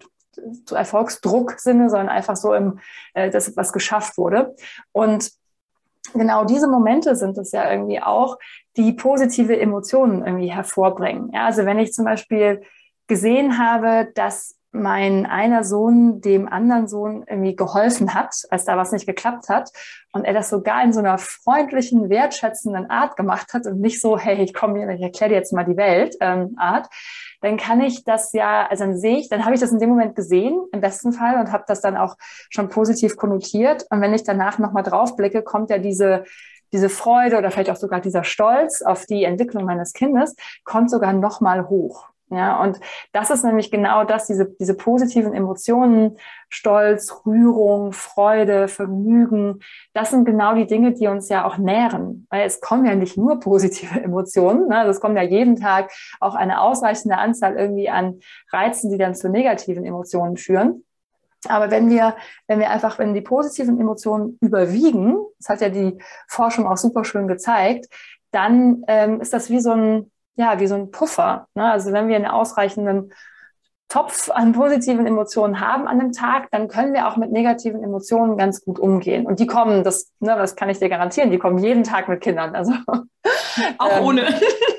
zu 0.65 0.75
Erfolgsdruck-Sinne, 0.75 1.89
sondern 1.89 2.09
einfach 2.09 2.35
so 2.35 2.53
im, 2.53 2.79
äh, 3.13 3.29
dass 3.29 3.55
was 3.55 3.71
geschafft 3.71 4.17
wurde. 4.17 4.55
Und 4.91 5.31
genau 6.13 6.45
diese 6.45 6.67
Momente 6.67 7.15
sind 7.15 7.37
es 7.37 7.51
ja 7.51 7.69
irgendwie 7.71 8.01
auch, 8.01 8.37
die 8.77 8.93
positive 8.93 9.57
Emotionen 9.57 10.25
irgendwie 10.25 10.51
hervorbringen. 10.51 11.31
Ja, 11.33 11.45
also 11.45 11.65
wenn 11.65 11.79
ich 11.79 11.93
zum 11.93 12.05
Beispiel 12.05 12.61
gesehen 13.07 13.57
habe, 13.57 14.09
dass 14.15 14.54
mein 14.75 15.25
einer 15.25 15.63
Sohn 15.63 16.21
dem 16.21 16.47
anderen 16.47 16.87
Sohn 16.87 17.23
irgendwie 17.27 17.55
geholfen 17.55 18.13
hat, 18.13 18.35
als 18.49 18.65
da 18.65 18.77
was 18.77 18.91
nicht 18.91 19.05
geklappt 19.05 19.49
hat 19.49 19.71
und 20.11 20.25
er 20.25 20.33
das 20.33 20.49
sogar 20.49 20.83
in 20.83 20.93
so 20.93 20.99
einer 20.99 21.17
freundlichen, 21.17 22.09
wertschätzenden 22.09 22.89
Art 22.89 23.15
gemacht 23.15 23.53
hat 23.53 23.65
und 23.65 23.81
nicht 23.81 24.01
so, 24.01 24.17
hey, 24.17 24.41
ich 24.43 24.53
komme 24.53 24.79
hier, 24.79 24.89
ich 24.89 25.01
erkläre 25.01 25.29
dir 25.29 25.35
jetzt 25.35 25.53
mal 25.53 25.65
die 25.65 25.77
Welt 25.77 26.15
ähm, 26.21 26.55
Art, 26.57 26.87
dann 27.41 27.57
kann 27.57 27.81
ich 27.81 28.03
das 28.03 28.31
ja, 28.33 28.67
also 28.67 28.85
dann 28.85 28.97
sehe 28.97 29.17
ich, 29.17 29.29
dann 29.29 29.45
habe 29.45 29.55
ich 29.55 29.61
das 29.61 29.71
in 29.71 29.79
dem 29.79 29.89
Moment 29.89 30.15
gesehen, 30.15 30.59
im 30.71 30.81
besten 30.81 31.11
Fall, 31.11 31.39
und 31.39 31.51
habe 31.51 31.65
das 31.67 31.81
dann 31.81 31.97
auch 31.97 32.15
schon 32.49 32.69
positiv 32.69 33.17
konnotiert. 33.17 33.85
Und 33.89 34.01
wenn 34.01 34.13
ich 34.13 34.23
danach 34.23 34.57
nochmal 34.57 34.83
drauf 34.83 35.15
blicke, 35.15 35.43
kommt 35.43 35.69
ja 35.69 35.77
diese 35.77 36.23
diese 36.73 36.89
Freude 36.89 37.37
oder 37.37 37.51
vielleicht 37.51 37.69
auch 37.69 37.77
sogar 37.77 38.01
dieser 38.01 38.23
Stolz 38.25 38.81
auf 38.81 39.05
die 39.05 39.23
Entwicklung 39.23 39.63
meines 39.63 39.93
Kindes 39.93 40.35
kommt 40.65 40.91
sogar 40.91 41.13
nochmal 41.13 41.69
hoch. 41.69 42.09
Ja, 42.31 42.59
und 42.63 42.79
das 43.11 43.29
ist 43.29 43.43
nämlich 43.43 43.69
genau 43.69 44.03
das, 44.03 44.25
diese, 44.25 44.47
diese 44.59 44.73
positiven 44.73 45.35
Emotionen, 45.35 46.17
Stolz, 46.49 47.21
Rührung, 47.23 47.91
Freude, 47.91 48.67
Vergnügen, 48.67 49.59
das 49.93 50.09
sind 50.09 50.25
genau 50.25 50.55
die 50.55 50.65
Dinge, 50.65 50.93
die 50.93 51.07
uns 51.07 51.29
ja 51.29 51.45
auch 51.45 51.59
nähren. 51.59 52.25
Weil 52.31 52.47
es 52.47 52.61
kommen 52.61 52.85
ja 52.85 52.95
nicht 52.95 53.15
nur 53.15 53.39
positive 53.39 53.99
Emotionen, 54.03 54.69
ne? 54.69 54.79
Also 54.79 54.91
es 54.91 54.99
kommt 54.99 55.15
ja 55.17 55.21
jeden 55.21 55.55
Tag 55.55 55.91
auch 56.19 56.33
eine 56.33 56.61
ausreichende 56.61 57.17
Anzahl 57.17 57.55
irgendwie 57.55 57.89
an 57.89 58.19
Reizen, 58.51 58.91
die 58.91 58.97
dann 58.97 59.13
zu 59.13 59.29
negativen 59.29 59.85
Emotionen 59.85 60.37
führen. 60.37 60.83
Aber 61.47 61.69
wenn 61.69 61.89
wir, 61.91 62.15
wenn 62.47 62.59
wir 62.59 62.71
einfach, 62.71 62.97
wenn 62.97 63.13
die 63.13 63.21
positiven 63.21 63.79
Emotionen 63.79 64.39
überwiegen, 64.41 65.17
das 65.37 65.49
hat 65.49 65.61
ja 65.61 65.69
die 65.69 65.99
Forschung 66.27 66.65
auch 66.67 66.77
super 66.77 67.03
schön 67.03 67.27
gezeigt, 67.27 67.85
dann 68.31 68.83
ähm, 68.87 69.21
ist 69.21 69.33
das 69.33 69.49
wie 69.49 69.59
so 69.59 69.71
ein, 69.71 70.11
ja, 70.35 70.59
wie 70.59 70.67
so 70.67 70.75
ein 70.75 70.91
Puffer. 70.91 71.47
Ne? 71.55 71.71
Also 71.71 71.91
wenn 71.93 72.07
wir 72.07 72.15
einen 72.15 72.25
ausreichenden 72.25 73.13
Topf 73.87 74.31
an 74.31 74.53
positiven 74.53 75.05
Emotionen 75.05 75.59
haben 75.59 75.87
an 75.87 75.99
dem 75.99 76.11
Tag, 76.11 76.49
dann 76.51 76.67
können 76.67 76.93
wir 76.93 77.07
auch 77.07 77.17
mit 77.17 77.31
negativen 77.31 77.83
Emotionen 77.83 78.35
ganz 78.35 78.61
gut 78.61 78.79
umgehen. 78.79 79.25
Und 79.27 79.39
die 79.39 79.45
kommen, 79.45 79.83
das, 79.83 80.11
ne, 80.19 80.35
das 80.35 80.55
kann 80.55 80.69
ich 80.69 80.79
dir 80.79 80.89
garantieren, 80.89 81.29
die 81.29 81.37
kommen 81.37 81.59
jeden 81.59 81.83
Tag 81.83 82.09
mit 82.09 82.21
Kindern. 82.21 82.55
Also 82.55 82.73
auch 83.77 83.97
ähm, 83.97 84.03
ohne. 84.03 84.27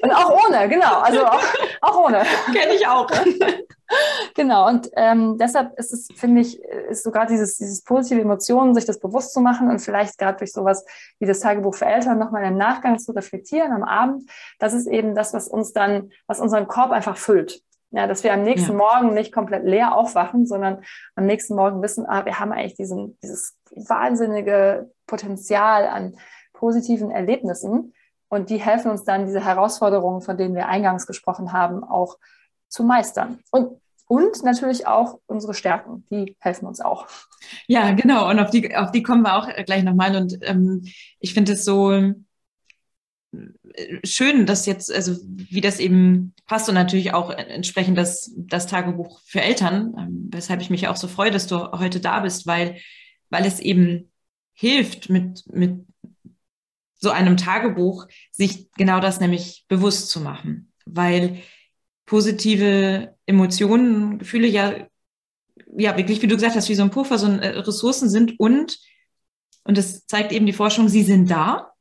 Und 0.03 0.11
auch 0.11 0.31
ohne, 0.31 0.69
genau. 0.69 1.01
Also 1.01 1.25
auch, 1.25 1.43
auch 1.83 2.05
ohne. 2.05 2.25
Kenne 2.47 2.75
ich 2.75 2.87
auch. 2.89 3.09
genau. 4.35 4.67
Und 4.67 4.91
ähm, 4.97 5.39
deshalb 5.39 5.79
ist 5.79 5.93
es, 5.93 6.09
finde 6.17 6.41
ich, 6.41 6.61
ist 6.91 7.05
so 7.05 7.13
gerade 7.13 7.33
dieses, 7.33 7.59
dieses 7.59 7.85
positive 7.85 8.21
Emotionen, 8.21 8.75
sich 8.75 8.87
das 8.87 8.99
bewusst 8.99 9.33
zu 9.33 9.41
machen 9.41 9.71
und 9.71 9.79
vielleicht 9.79 10.19
gerade 10.19 10.39
durch 10.39 10.53
sowas 10.53 10.85
wie 11.21 11.27
das 11.27 11.41
Tagebuch 11.41 11.77
für 11.77 11.87
Eltern 11.87 12.19
nochmal 12.19 12.45
im 12.45 12.57
Nachgang 12.57 12.99
zu 12.99 13.13
reflektieren 13.13 13.73
am 13.73 13.85
Abend. 13.85 14.29
Das 14.59 14.75
ist 14.75 14.89
eben 14.89 15.15
das, 15.15 15.33
was 15.33 15.47
uns 15.47 15.73
dann, 15.73 16.11
was 16.27 16.41
unseren 16.41 16.67
Korb 16.67 16.91
einfach 16.91 17.17
füllt. 17.17 17.63
Ja, 17.91 18.07
dass 18.07 18.25
wir 18.25 18.33
am 18.33 18.43
nächsten 18.43 18.73
ja. 18.73 18.79
Morgen 18.79 19.15
nicht 19.15 19.33
komplett 19.33 19.65
leer 19.65 19.95
aufwachen, 19.95 20.47
sondern 20.47 20.83
am 21.15 21.27
nächsten 21.27 21.55
Morgen 21.55 21.83
wissen, 21.83 22.05
ah, 22.07 22.25
wir 22.25 22.41
haben 22.41 22.53
eigentlich 22.53 22.75
diesen, 22.75 23.17
dieses 23.23 23.57
wahnsinnige 23.75 24.91
Potenzial 25.07 25.87
an 25.87 26.17
positiven 26.53 27.11
Erlebnissen. 27.11 27.95
Und 28.29 28.51
die 28.51 28.59
helfen 28.59 28.91
uns 28.91 29.05
dann, 29.05 29.27
diese 29.27 29.45
Herausforderungen, 29.45 30.21
von 30.21 30.37
denen 30.37 30.55
wir 30.55 30.67
eingangs 30.67 31.07
gesprochen 31.07 31.53
haben, 31.53 31.85
auch 31.85 32.19
zu 32.69 32.83
meistern. 32.83 33.39
Und, 33.53 33.81
und 34.09 34.43
natürlich 34.43 34.87
auch 34.87 35.21
unsere 35.27 35.55
Stärken, 35.55 36.05
die 36.11 36.37
helfen 36.41 36.67
uns 36.67 36.81
auch. 36.81 37.07
Ja, 37.69 37.93
genau. 37.93 38.29
Und 38.29 38.41
auf 38.41 38.51
die, 38.51 38.75
auf 38.75 38.91
die 38.91 39.05
kommen 39.05 39.23
wir 39.23 39.37
auch 39.37 39.49
gleich 39.65 39.85
nochmal. 39.85 40.17
Und 40.17 40.39
ähm, 40.43 40.83
ich 41.21 41.35
finde 41.35 41.53
es 41.53 41.65
so, 41.65 42.13
schön, 44.05 44.47
dass 44.47 44.67
jetzt, 44.67 44.93
also 44.93 45.17
wie 45.25 45.61
das 45.61 45.81
eben 45.81 46.35
passt 46.47 46.69
und 46.69 46.75
natürlich 46.75 47.13
auch 47.13 47.31
entsprechend 47.31 47.99
das, 47.99 48.33
das 48.37 48.67
Tagebuch 48.67 49.21
für 49.25 49.41
Eltern, 49.41 49.95
ähm, 49.99 50.29
weshalb 50.31 50.61
ich 50.61 50.71
mich 50.71 50.89
auch 50.89 50.97
so 50.97 51.09
freue, 51.09 51.31
dass 51.31 51.47
du 51.47 51.73
heute 51.73 52.01
da 52.01 52.21
bist, 52.21 52.47
weil, 52.47 52.79
weil 53.31 53.45
es 53.45 53.61
eben 53.61 54.11
hilft, 54.55 55.11
mit, 55.11 55.45
mit 55.53 55.85
so 56.95 57.11
einem 57.11 57.37
Tagebuch 57.37 58.07
sich 58.31 58.71
genau 58.73 59.01
das 59.01 59.21
nämlich 59.21 59.65
bewusst 59.69 60.09
zu 60.09 60.21
machen, 60.21 60.73
weil 60.87 61.43
positive 62.07 63.15
Emotionen, 63.27 64.19
Gefühle 64.19 64.47
ja, 64.47 64.87
ja 65.77 65.97
wirklich, 65.97 66.23
wie 66.23 66.27
du 66.29 66.37
gesagt 66.37 66.57
hast, 66.57 66.69
wie 66.69 66.75
so 66.75 66.83
ein 66.83 66.91
Puffer, 66.91 67.19
so 67.19 67.27
ein 67.27 67.41
äh, 67.41 67.59
Ressourcen 67.59 68.09
sind 68.09 68.39
und, 68.41 68.79
und 69.65 69.77
das 69.77 70.07
zeigt 70.07 70.33
eben 70.33 70.47
die 70.47 70.53
Forschung, 70.53 70.89
sie 70.89 71.03
sind 71.03 71.31
da 71.31 71.73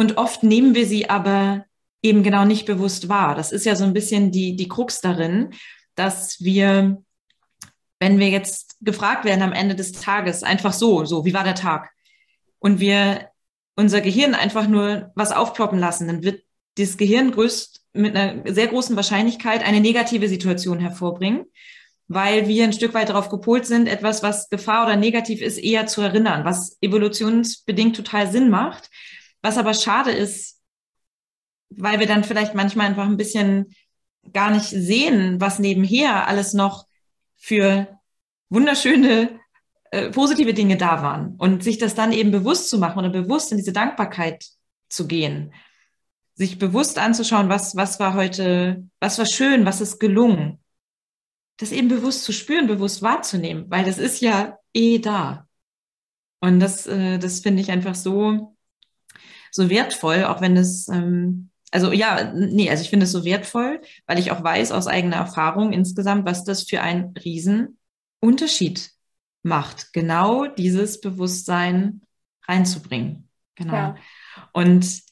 und 0.00 0.16
oft 0.16 0.42
nehmen 0.42 0.74
wir 0.74 0.86
sie 0.86 1.10
aber 1.10 1.66
eben 2.00 2.22
genau 2.22 2.46
nicht 2.46 2.64
bewusst 2.64 3.10
wahr. 3.10 3.34
Das 3.34 3.52
ist 3.52 3.66
ja 3.66 3.76
so 3.76 3.84
ein 3.84 3.92
bisschen 3.92 4.30
die, 4.32 4.56
die 4.56 4.66
Krux 4.66 5.02
darin, 5.02 5.52
dass 5.94 6.40
wir, 6.40 7.02
wenn 7.98 8.18
wir 8.18 8.30
jetzt 8.30 8.78
gefragt 8.80 9.26
werden 9.26 9.42
am 9.42 9.52
Ende 9.52 9.74
des 9.74 9.92
Tages, 9.92 10.42
einfach 10.42 10.72
so, 10.72 11.04
so, 11.04 11.26
wie 11.26 11.34
war 11.34 11.44
der 11.44 11.54
Tag? 11.54 11.90
Und 12.60 12.80
wir 12.80 13.28
unser 13.76 14.00
Gehirn 14.00 14.32
einfach 14.34 14.68
nur 14.68 15.12
was 15.16 15.32
aufploppen 15.32 15.78
lassen, 15.78 16.06
dann 16.06 16.22
wird 16.22 16.44
das 16.78 16.96
Gehirn 16.96 17.32
größt 17.32 17.82
mit 17.92 18.16
einer 18.16 18.50
sehr 18.50 18.68
großen 18.68 18.96
Wahrscheinlichkeit 18.96 19.62
eine 19.62 19.80
negative 19.80 20.28
Situation 20.28 20.78
hervorbringen, 20.78 21.44
weil 22.08 22.48
wir 22.48 22.64
ein 22.64 22.72
Stück 22.72 22.94
weit 22.94 23.10
darauf 23.10 23.28
gepolt 23.28 23.66
sind, 23.66 23.86
etwas, 23.86 24.22
was 24.22 24.48
Gefahr 24.48 24.86
oder 24.86 24.96
negativ 24.96 25.42
ist, 25.42 25.58
eher 25.58 25.84
zu 25.84 26.00
erinnern, 26.00 26.46
was 26.46 26.78
evolutionsbedingt 26.80 27.94
total 27.94 28.32
Sinn 28.32 28.48
macht. 28.48 28.88
Was 29.42 29.58
aber 29.58 29.74
schade 29.74 30.10
ist, 30.10 30.60
weil 31.70 32.00
wir 32.00 32.06
dann 32.06 32.24
vielleicht 32.24 32.54
manchmal 32.54 32.86
einfach 32.86 33.06
ein 33.06 33.16
bisschen 33.16 33.74
gar 34.32 34.50
nicht 34.50 34.66
sehen, 34.66 35.40
was 35.40 35.58
nebenher 35.58 36.26
alles 36.26 36.52
noch 36.52 36.86
für 37.36 37.88
wunderschöne, 38.50 39.40
äh, 39.92 40.10
positive 40.10 40.52
Dinge 40.52 40.76
da 40.76 41.02
waren. 41.02 41.36
Und 41.38 41.62
sich 41.64 41.78
das 41.78 41.94
dann 41.94 42.12
eben 42.12 42.30
bewusst 42.30 42.68
zu 42.68 42.78
machen 42.78 42.98
oder 42.98 43.10
bewusst 43.10 43.50
in 43.52 43.58
diese 43.58 43.72
Dankbarkeit 43.72 44.44
zu 44.88 45.06
gehen. 45.06 45.52
sich 46.34 46.58
bewusst 46.58 46.98
anzuschauen, 46.98 47.50
was, 47.50 47.76
was 47.76 48.00
war 48.00 48.14
heute, 48.14 48.88
was 48.98 49.18
war 49.18 49.26
schön, 49.26 49.66
was 49.66 49.82
ist 49.82 49.98
gelungen. 50.00 50.58
Das 51.58 51.70
eben 51.70 51.88
bewusst 51.88 52.24
zu 52.24 52.32
spüren, 52.32 52.66
bewusst 52.66 53.02
wahrzunehmen, 53.02 53.66
weil 53.68 53.84
das 53.84 53.98
ist 53.98 54.22
ja 54.22 54.58
eh 54.72 54.98
da. 55.00 55.46
Und 56.40 56.58
das, 56.60 56.86
äh, 56.86 57.18
das 57.18 57.40
finde 57.40 57.60
ich 57.60 57.70
einfach 57.70 57.94
so, 57.94 58.56
so 59.50 59.70
wertvoll, 59.70 60.24
auch 60.24 60.40
wenn 60.40 60.56
es, 60.56 60.88
ähm, 60.88 61.50
also 61.70 61.92
ja, 61.92 62.32
nee, 62.34 62.70
also 62.70 62.82
ich 62.82 62.90
finde 62.90 63.04
es 63.04 63.12
so 63.12 63.24
wertvoll, 63.24 63.80
weil 64.06 64.18
ich 64.18 64.32
auch 64.32 64.42
weiß 64.42 64.72
aus 64.72 64.86
eigener 64.86 65.16
Erfahrung 65.16 65.72
insgesamt, 65.72 66.26
was 66.26 66.44
das 66.44 66.64
für 66.64 66.80
einen 66.82 67.14
Riesenunterschied 67.16 68.90
macht, 69.42 69.92
genau 69.92 70.46
dieses 70.46 71.00
Bewusstsein 71.00 72.02
reinzubringen. 72.46 73.28
Genau. 73.54 73.74
Ja. 73.74 73.96
Und 74.52 75.02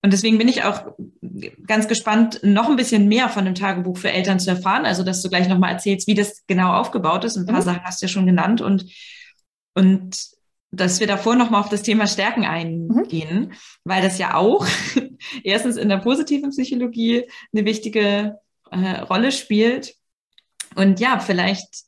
und 0.00 0.12
deswegen 0.12 0.38
bin 0.38 0.46
ich 0.46 0.62
auch 0.62 0.94
ganz 1.66 1.88
gespannt, 1.88 2.40
noch 2.44 2.70
ein 2.70 2.76
bisschen 2.76 3.08
mehr 3.08 3.28
von 3.28 3.44
dem 3.44 3.56
Tagebuch 3.56 3.98
für 3.98 4.12
Eltern 4.12 4.38
zu 4.38 4.50
erfahren. 4.50 4.86
Also, 4.86 5.02
dass 5.02 5.22
du 5.22 5.28
gleich 5.28 5.48
nochmal 5.48 5.72
erzählst, 5.72 6.06
wie 6.06 6.14
das 6.14 6.46
genau 6.46 6.72
aufgebaut 6.72 7.24
ist. 7.24 7.36
Ein 7.36 7.46
paar 7.46 7.60
mhm. 7.60 7.64
Sachen 7.64 7.84
hast 7.84 8.00
du 8.00 8.06
ja 8.06 8.08
schon 8.08 8.26
genannt 8.26 8.60
und, 8.60 8.86
und 9.74 10.16
dass 10.70 11.00
wir 11.00 11.06
davor 11.06 11.34
nochmal 11.34 11.60
auf 11.60 11.68
das 11.68 11.82
Thema 11.82 12.06
Stärken 12.06 12.44
eingehen, 12.44 13.40
mhm. 13.40 13.52
weil 13.84 14.02
das 14.02 14.18
ja 14.18 14.34
auch 14.34 14.66
erstens 15.42 15.76
in 15.76 15.88
der 15.88 15.98
positiven 15.98 16.50
Psychologie 16.50 17.24
eine 17.52 17.64
wichtige 17.64 18.38
äh, 18.70 19.00
Rolle 19.00 19.32
spielt. 19.32 19.94
Und 20.74 21.00
ja, 21.00 21.18
vielleicht, 21.18 21.84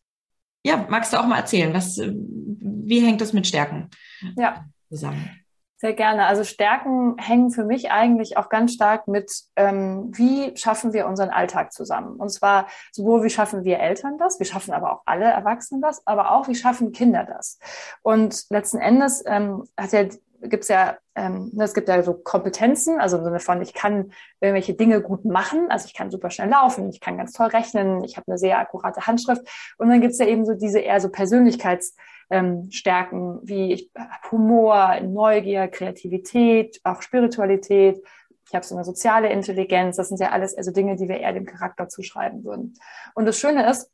ja, 0.65 0.87
magst 0.89 1.13
du 1.13 1.21
auch 1.21 1.27
mal 1.27 1.39
erzählen, 1.39 1.75
was, 1.75 1.99
wie 1.99 3.01
hängt 3.01 3.21
das 3.21 3.33
mit 3.33 3.47
Stärken 3.47 3.91
ja. 4.37 4.65
zusammen? 4.89 5.40
Sehr 5.81 5.95
gerne. 5.95 6.27
Also 6.27 6.45
Stärken 6.45 7.17
hängen 7.17 7.51
für 7.51 7.65
mich 7.65 7.91
eigentlich 7.91 8.37
auch 8.37 8.51
ganz 8.51 8.75
stark 8.75 9.09
mit, 9.09 9.33
ähm, 9.57 10.11
wie 10.13 10.55
schaffen 10.55 10.93
wir 10.93 11.07
unseren 11.07 11.31
Alltag 11.31 11.73
zusammen. 11.73 12.17
Und 12.17 12.29
zwar 12.29 12.67
sowohl, 12.93 13.25
wie 13.25 13.31
schaffen 13.31 13.65
wir 13.65 13.79
Eltern 13.81 14.19
das, 14.19 14.39
wie 14.41 14.45
schaffen 14.45 14.75
aber 14.75 14.93
auch 14.93 15.03
alle 15.07 15.25
Erwachsenen 15.25 15.81
das, 15.81 16.07
aber 16.07 16.33
auch, 16.33 16.49
wie 16.49 16.55
schaffen 16.55 16.93
Kinder 16.93 17.25
das. 17.25 17.59
Und 18.03 18.45
letzten 18.51 18.77
Endes 18.77 19.25
ähm, 19.27 19.65
hat 19.75 19.93
ja 19.93 20.05
gibt 20.43 20.65
es 20.65 20.69
ja, 20.69 20.97
ähm, 21.15 21.51
ne, 21.53 21.65
es 21.65 21.75
gibt 21.75 21.89
ja 21.89 22.03
so 22.03 22.15
Kompetenzen, 22.15 22.99
also 22.99 23.19
im 23.19 23.25
Sinne 23.25 23.41
von, 23.41 23.61
ich 23.61 23.75
kann 23.75 24.13
irgendwelche 24.41 24.73
Dinge 24.73 25.03
gut 25.03 25.27
machen, 25.27 25.71
also 25.71 25.85
ich 25.87 25.95
kann 25.95 26.11
super 26.11 26.31
schnell 26.31 26.49
laufen, 26.49 26.89
ich 26.89 27.01
kann 27.01 27.19
ganz 27.19 27.33
toll 27.33 27.49
rechnen, 27.49 28.05
ich 28.05 28.17
habe 28.17 28.29
eine 28.29 28.39
sehr 28.39 28.59
akkurate 28.59 29.07
Handschrift. 29.07 29.43
Und 29.77 29.91
dann 29.91 30.01
gibt 30.01 30.13
es 30.13 30.19
ja 30.19 30.27
eben 30.27 30.47
so 30.47 30.55
diese 30.55 30.79
eher 30.79 31.01
so 31.01 31.09
Persönlichkeits- 31.09 31.95
ähm, 32.31 32.71
Stärken 32.71 33.41
wie 33.43 33.73
ich, 33.73 33.91
Humor, 34.31 35.01
Neugier, 35.03 35.69
Kreativität, 35.69 36.81
auch 36.85 37.03
Spiritualität. 37.03 38.03
Ich 38.47 38.55
habe 38.55 38.65
so 38.65 38.75
eine 38.75 38.85
soziale 38.85 39.29
Intelligenz. 39.31 39.97
Das 39.97 40.09
sind 40.09 40.21
ja 40.21 40.31
alles 40.31 40.57
also 40.57 40.73
Dinge, 40.73 40.97
die 40.97 41.09
wir 41.09 41.21
eher 41.21 41.33
dem 41.33 41.47
Charakter 41.47 41.89
zuschreiben 41.89 42.45
würden. 42.45 42.75
Und 43.15 43.27
das 43.27 43.39
Schöne 43.39 43.69
ist, 43.69 43.91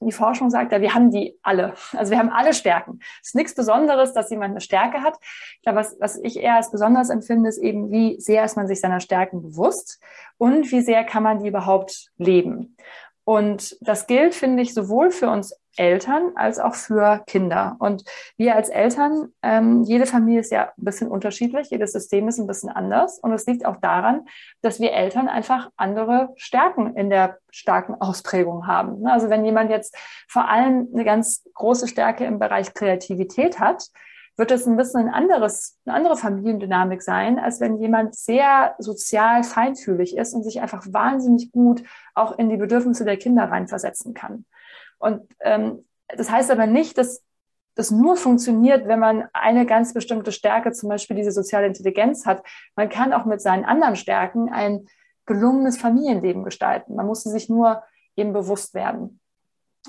die 0.00 0.12
Forschung 0.12 0.50
sagt 0.50 0.72
ja, 0.72 0.80
wir 0.80 0.94
haben 0.94 1.10
die 1.10 1.38
alle. 1.42 1.74
Also 1.92 2.10
wir 2.10 2.18
haben 2.18 2.28
alle 2.28 2.52
Stärken. 2.52 3.00
Es 3.22 3.28
ist 3.28 3.34
nichts 3.34 3.54
Besonderes, 3.54 4.12
dass 4.12 4.30
jemand 4.30 4.50
eine 4.52 4.60
Stärke 4.60 5.02
hat. 5.02 5.16
Ich 5.20 5.62
glaube, 5.62 5.78
was, 5.78 5.96
was 6.00 6.18
ich 6.18 6.38
eher 6.38 6.56
als 6.56 6.70
besonders 6.70 7.08
empfinde, 7.08 7.48
ist 7.48 7.58
eben, 7.58 7.90
wie 7.90 8.20
sehr 8.20 8.44
ist 8.44 8.56
man 8.56 8.66
sich 8.66 8.80
seiner 8.80 9.00
Stärken 9.00 9.40
bewusst 9.40 10.00
und 10.36 10.70
wie 10.70 10.82
sehr 10.82 11.04
kann 11.04 11.22
man 11.22 11.38
die 11.38 11.48
überhaupt 11.48 12.10
leben. 12.18 12.76
Und 13.24 13.76
das 13.80 14.06
gilt, 14.06 14.34
finde 14.34 14.62
ich, 14.62 14.74
sowohl 14.74 15.10
für 15.10 15.30
uns 15.30 15.58
Eltern 15.76 16.32
als 16.34 16.58
auch 16.58 16.74
für 16.74 17.22
Kinder. 17.26 17.76
Und 17.78 18.04
wir 18.36 18.54
als 18.54 18.68
Eltern, 18.68 19.28
ähm, 19.42 19.82
jede 19.82 20.06
Familie 20.06 20.40
ist 20.40 20.52
ja 20.52 20.72
ein 20.76 20.84
bisschen 20.84 21.08
unterschiedlich, 21.08 21.70
jedes 21.70 21.92
System 21.92 22.28
ist 22.28 22.38
ein 22.38 22.46
bisschen 22.46 22.70
anders. 22.70 23.18
Und 23.18 23.32
es 23.32 23.46
liegt 23.46 23.64
auch 23.64 23.76
daran, 23.76 24.26
dass 24.62 24.80
wir 24.80 24.92
Eltern 24.92 25.28
einfach 25.28 25.70
andere 25.76 26.30
Stärken 26.36 26.94
in 26.96 27.10
der 27.10 27.38
starken 27.50 27.94
Ausprägung 27.94 28.66
haben. 28.66 29.02
Ne, 29.02 29.12
also 29.12 29.30
wenn 29.30 29.44
jemand 29.44 29.70
jetzt 29.70 29.96
vor 30.28 30.48
allem 30.48 30.88
eine 30.92 31.04
ganz 31.04 31.44
große 31.54 31.88
Stärke 31.88 32.24
im 32.24 32.38
Bereich 32.38 32.74
Kreativität 32.74 33.60
hat, 33.60 33.84
wird 34.36 34.50
es 34.50 34.66
ein 34.66 34.76
bisschen 34.76 35.08
ein 35.08 35.14
anderes, 35.14 35.78
eine 35.86 35.96
andere 35.96 36.16
Familiendynamik 36.16 37.02
sein, 37.02 37.38
als 37.38 37.60
wenn 37.60 37.78
jemand 37.78 38.14
sehr 38.14 38.74
sozial 38.78 39.42
feinfühlig 39.42 40.16
ist 40.16 40.34
und 40.34 40.42
sich 40.42 40.60
einfach 40.60 40.84
wahnsinnig 40.90 41.52
gut 41.52 41.82
auch 42.14 42.38
in 42.38 42.50
die 42.50 42.58
Bedürfnisse 42.58 43.04
der 43.04 43.16
Kinder 43.16 43.44
reinversetzen 43.44 44.12
kann. 44.12 44.44
Und 44.98 45.22
ähm, 45.40 45.84
das 46.08 46.30
heißt 46.30 46.50
aber 46.50 46.66
nicht, 46.66 46.98
dass 46.98 47.22
das 47.74 47.90
nur 47.90 48.16
funktioniert, 48.16 48.88
wenn 48.88 48.98
man 48.98 49.28
eine 49.32 49.66
ganz 49.66 49.92
bestimmte 49.92 50.32
Stärke, 50.32 50.72
zum 50.72 50.88
Beispiel 50.88 51.16
diese 51.16 51.32
soziale 51.32 51.66
Intelligenz 51.66 52.24
hat. 52.24 52.42
Man 52.74 52.88
kann 52.88 53.12
auch 53.12 53.26
mit 53.26 53.40
seinen 53.40 53.64
anderen 53.64 53.96
Stärken 53.96 54.50
ein 54.50 54.86
gelungenes 55.26 55.76
Familienleben 55.76 56.42
gestalten. 56.42 56.94
Man 56.94 57.06
muss 57.06 57.22
sie 57.22 57.30
sich 57.30 57.48
nur 57.48 57.82
eben 58.16 58.32
bewusst 58.32 58.72
werden. 58.74 59.20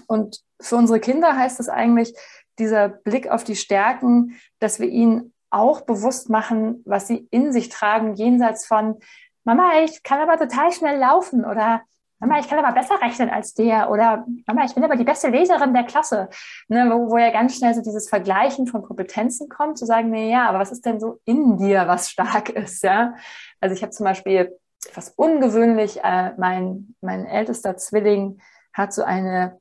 Und 0.07 0.41
für 0.59 0.75
unsere 0.75 0.99
Kinder 0.99 1.35
heißt 1.37 1.59
es 1.59 1.69
eigentlich, 1.69 2.13
dieser 2.59 2.89
Blick 2.89 3.29
auf 3.29 3.43
die 3.43 3.55
Stärken, 3.55 4.35
dass 4.59 4.79
wir 4.79 4.89
ihnen 4.89 5.33
auch 5.49 5.81
bewusst 5.81 6.29
machen, 6.29 6.83
was 6.85 7.07
sie 7.07 7.27
in 7.31 7.53
sich 7.53 7.69
tragen, 7.69 8.15
jenseits 8.15 8.65
von, 8.65 8.99
Mama, 9.45 9.79
ich 9.83 10.03
kann 10.03 10.19
aber 10.19 10.37
total 10.37 10.73
schnell 10.73 10.99
laufen 10.99 11.45
oder 11.45 11.81
Mama, 12.19 12.39
ich 12.39 12.47
kann 12.47 12.63
aber 12.63 12.73
besser 12.73 12.99
rechnen 12.99 13.29
als 13.29 13.53
der 13.53 13.91
oder 13.91 14.25
Mama, 14.47 14.65
ich 14.65 14.73
bin 14.73 14.83
aber 14.83 14.95
die 14.95 15.03
beste 15.03 15.27
Leserin 15.29 15.73
der 15.73 15.83
Klasse, 15.83 16.29
ne, 16.67 16.89
wo, 16.89 17.11
wo 17.11 17.17
ja 17.17 17.31
ganz 17.31 17.55
schnell 17.57 17.75
so 17.75 17.81
dieses 17.81 18.09
Vergleichen 18.09 18.65
von 18.65 18.81
Kompetenzen 18.81 19.49
kommt, 19.49 19.77
zu 19.77 19.85
sagen, 19.85 20.09
nee, 20.09 20.31
ja, 20.31 20.49
aber 20.49 20.59
was 20.59 20.71
ist 20.71 20.85
denn 20.85 20.99
so 20.99 21.19
in 21.25 21.57
dir, 21.57 21.87
was 21.87 22.09
stark 22.09 22.49
ist, 22.49 22.83
ja? 22.83 23.13
Also 23.59 23.75
ich 23.75 23.83
habe 23.83 23.91
zum 23.91 24.05
Beispiel 24.05 24.57
etwas 24.85 25.09
ungewöhnlich, 25.09 26.03
äh, 26.03 26.33
mein, 26.37 26.95
mein 27.01 27.25
ältester 27.25 27.77
Zwilling 27.77 28.41
hat 28.73 28.93
so 28.93 29.03
eine 29.03 29.59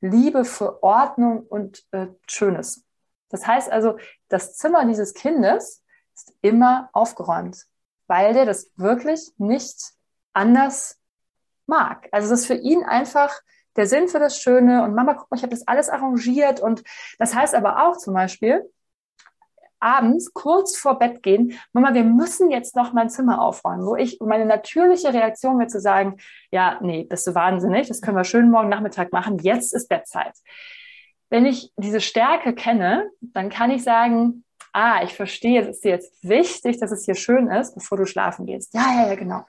Liebe 0.00 0.44
für 0.44 0.82
Ordnung 0.82 1.40
und 1.40 1.84
äh, 1.92 2.06
Schönes. 2.28 2.84
Das 3.30 3.46
heißt 3.46 3.70
also, 3.70 3.98
das 4.28 4.56
Zimmer 4.56 4.84
dieses 4.86 5.14
Kindes 5.14 5.82
ist 6.14 6.32
immer 6.40 6.88
aufgeräumt, 6.92 7.64
weil 8.06 8.34
der 8.34 8.44
das 8.44 8.70
wirklich 8.76 9.32
nicht 9.38 9.92
anders 10.32 10.98
mag. 11.66 12.08
Also 12.12 12.30
das 12.30 12.40
ist 12.40 12.46
für 12.46 12.54
ihn 12.54 12.84
einfach 12.84 13.34
der 13.76 13.86
Sinn 13.86 14.08
für 14.08 14.18
das 14.18 14.40
Schöne 14.40 14.82
und 14.82 14.94
Mama, 14.94 15.14
guck 15.14 15.30
mal, 15.30 15.36
ich 15.36 15.42
habe 15.42 15.54
das 15.54 15.66
alles 15.68 15.88
arrangiert 15.88 16.60
und 16.60 16.82
das 17.18 17.34
heißt 17.34 17.54
aber 17.54 17.86
auch 17.86 17.96
zum 17.96 18.14
Beispiel, 18.14 18.62
abends 19.78 20.32
kurz 20.32 20.76
vor 20.76 20.98
Bett 20.98 21.22
gehen, 21.22 21.58
Mama, 21.72 21.92
wir 21.94 22.04
müssen 22.04 22.50
jetzt 22.50 22.76
noch 22.76 22.92
mein 22.92 23.10
Zimmer 23.10 23.42
aufräumen, 23.42 23.84
wo 23.84 23.94
ich 23.94 24.18
meine 24.20 24.46
natürliche 24.46 25.12
Reaktion 25.12 25.58
wäre 25.58 25.68
zu 25.68 25.80
sagen, 25.80 26.16
ja, 26.50 26.78
nee, 26.80 27.04
bist 27.04 27.26
du 27.26 27.34
wahnsinnig, 27.34 27.88
das 27.88 28.00
können 28.00 28.16
wir 28.16 28.24
schön 28.24 28.50
morgen 28.50 28.68
Nachmittag 28.68 29.12
machen, 29.12 29.38
jetzt 29.38 29.74
ist 29.74 29.88
Bettzeit. 29.88 30.32
Wenn 31.28 31.44
ich 31.44 31.72
diese 31.76 32.00
Stärke 32.00 32.54
kenne, 32.54 33.10
dann 33.20 33.50
kann 33.50 33.70
ich 33.70 33.82
sagen, 33.82 34.44
ah, 34.72 35.02
ich 35.02 35.14
verstehe, 35.14 35.62
es 35.62 35.68
ist 35.68 35.84
dir 35.84 35.90
jetzt 35.90 36.12
wichtig, 36.22 36.78
dass 36.78 36.92
es 36.92 37.04
hier 37.04 37.14
schön 37.14 37.48
ist, 37.48 37.74
bevor 37.74 37.98
du 37.98 38.06
schlafen 38.06 38.46
gehst. 38.46 38.74
Ja, 38.74 38.86
ja, 38.94 39.08
ja, 39.08 39.14
genau. 39.14 39.44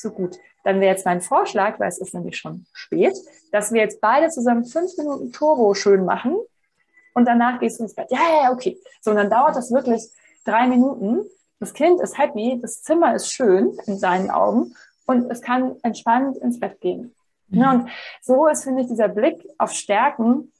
So 0.00 0.10
gut. 0.10 0.38
Dann 0.64 0.80
wäre 0.80 0.92
jetzt 0.92 1.04
mein 1.04 1.20
Vorschlag, 1.20 1.78
weil 1.78 1.88
es 1.88 1.98
ist 1.98 2.14
nämlich 2.14 2.36
schon 2.36 2.66
spät, 2.72 3.16
dass 3.52 3.72
wir 3.72 3.80
jetzt 3.82 4.00
beide 4.00 4.28
zusammen 4.28 4.64
fünf 4.64 4.96
Minuten 4.96 5.32
Turbo 5.32 5.74
schön 5.74 6.04
machen 6.04 6.36
und 7.14 7.26
danach 7.26 7.60
gehst 7.60 7.78
du 7.78 7.84
ins 7.84 7.94
Bett. 7.94 8.08
Ja, 8.10 8.18
ja, 8.18 8.42
ja, 8.44 8.52
okay. 8.52 8.78
So, 9.00 9.10
und 9.10 9.16
dann 9.16 9.30
dauert 9.30 9.56
das 9.56 9.70
wirklich 9.70 10.02
drei 10.44 10.66
Minuten. 10.66 11.24
Das 11.58 11.74
Kind 11.74 12.00
ist 12.00 12.18
happy, 12.18 12.58
das 12.60 12.82
Zimmer 12.82 13.14
ist 13.14 13.32
schön 13.32 13.76
in 13.86 13.98
seinen 13.98 14.30
Augen 14.30 14.74
und 15.06 15.30
es 15.30 15.42
kann 15.42 15.76
entspannt 15.82 16.36
ins 16.38 16.58
Bett 16.58 16.80
gehen. 16.80 17.14
Mhm. 17.48 17.58
Ja, 17.58 17.70
und 17.72 17.90
so 18.22 18.46
ist, 18.46 18.64
finde 18.64 18.82
ich, 18.82 18.88
dieser 18.88 19.08
Blick 19.08 19.46
auf 19.58 19.72
Stärken 19.72 20.52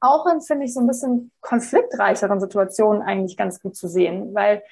auch 0.00 0.26
in, 0.26 0.40
finde 0.40 0.66
ich, 0.66 0.74
so 0.74 0.80
ein 0.80 0.86
bisschen 0.86 1.30
konfliktreicheren 1.40 2.40
Situationen 2.40 3.02
eigentlich 3.02 3.36
ganz 3.36 3.60
gut 3.60 3.76
zu 3.76 3.88
sehen, 3.88 4.34
weil 4.34 4.62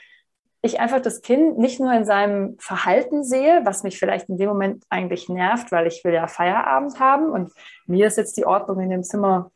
ich 0.64 0.80
einfach 0.80 1.02
das 1.02 1.20
Kind 1.20 1.58
nicht 1.58 1.78
nur 1.78 1.92
in 1.92 2.06
seinem 2.06 2.56
Verhalten 2.58 3.22
sehe, 3.22 3.60
was 3.64 3.82
mich 3.82 3.98
vielleicht 3.98 4.30
in 4.30 4.38
dem 4.38 4.48
Moment 4.48 4.82
eigentlich 4.88 5.28
nervt, 5.28 5.70
weil 5.70 5.86
ich 5.86 6.02
will 6.04 6.14
ja 6.14 6.26
Feierabend 6.26 6.98
haben 6.98 7.30
und 7.30 7.52
mir 7.86 8.06
ist 8.06 8.16
jetzt 8.16 8.38
die 8.38 8.46
Ordnung 8.46 8.80
in 8.80 8.88
dem 8.88 9.02
Zimmer 9.02 9.50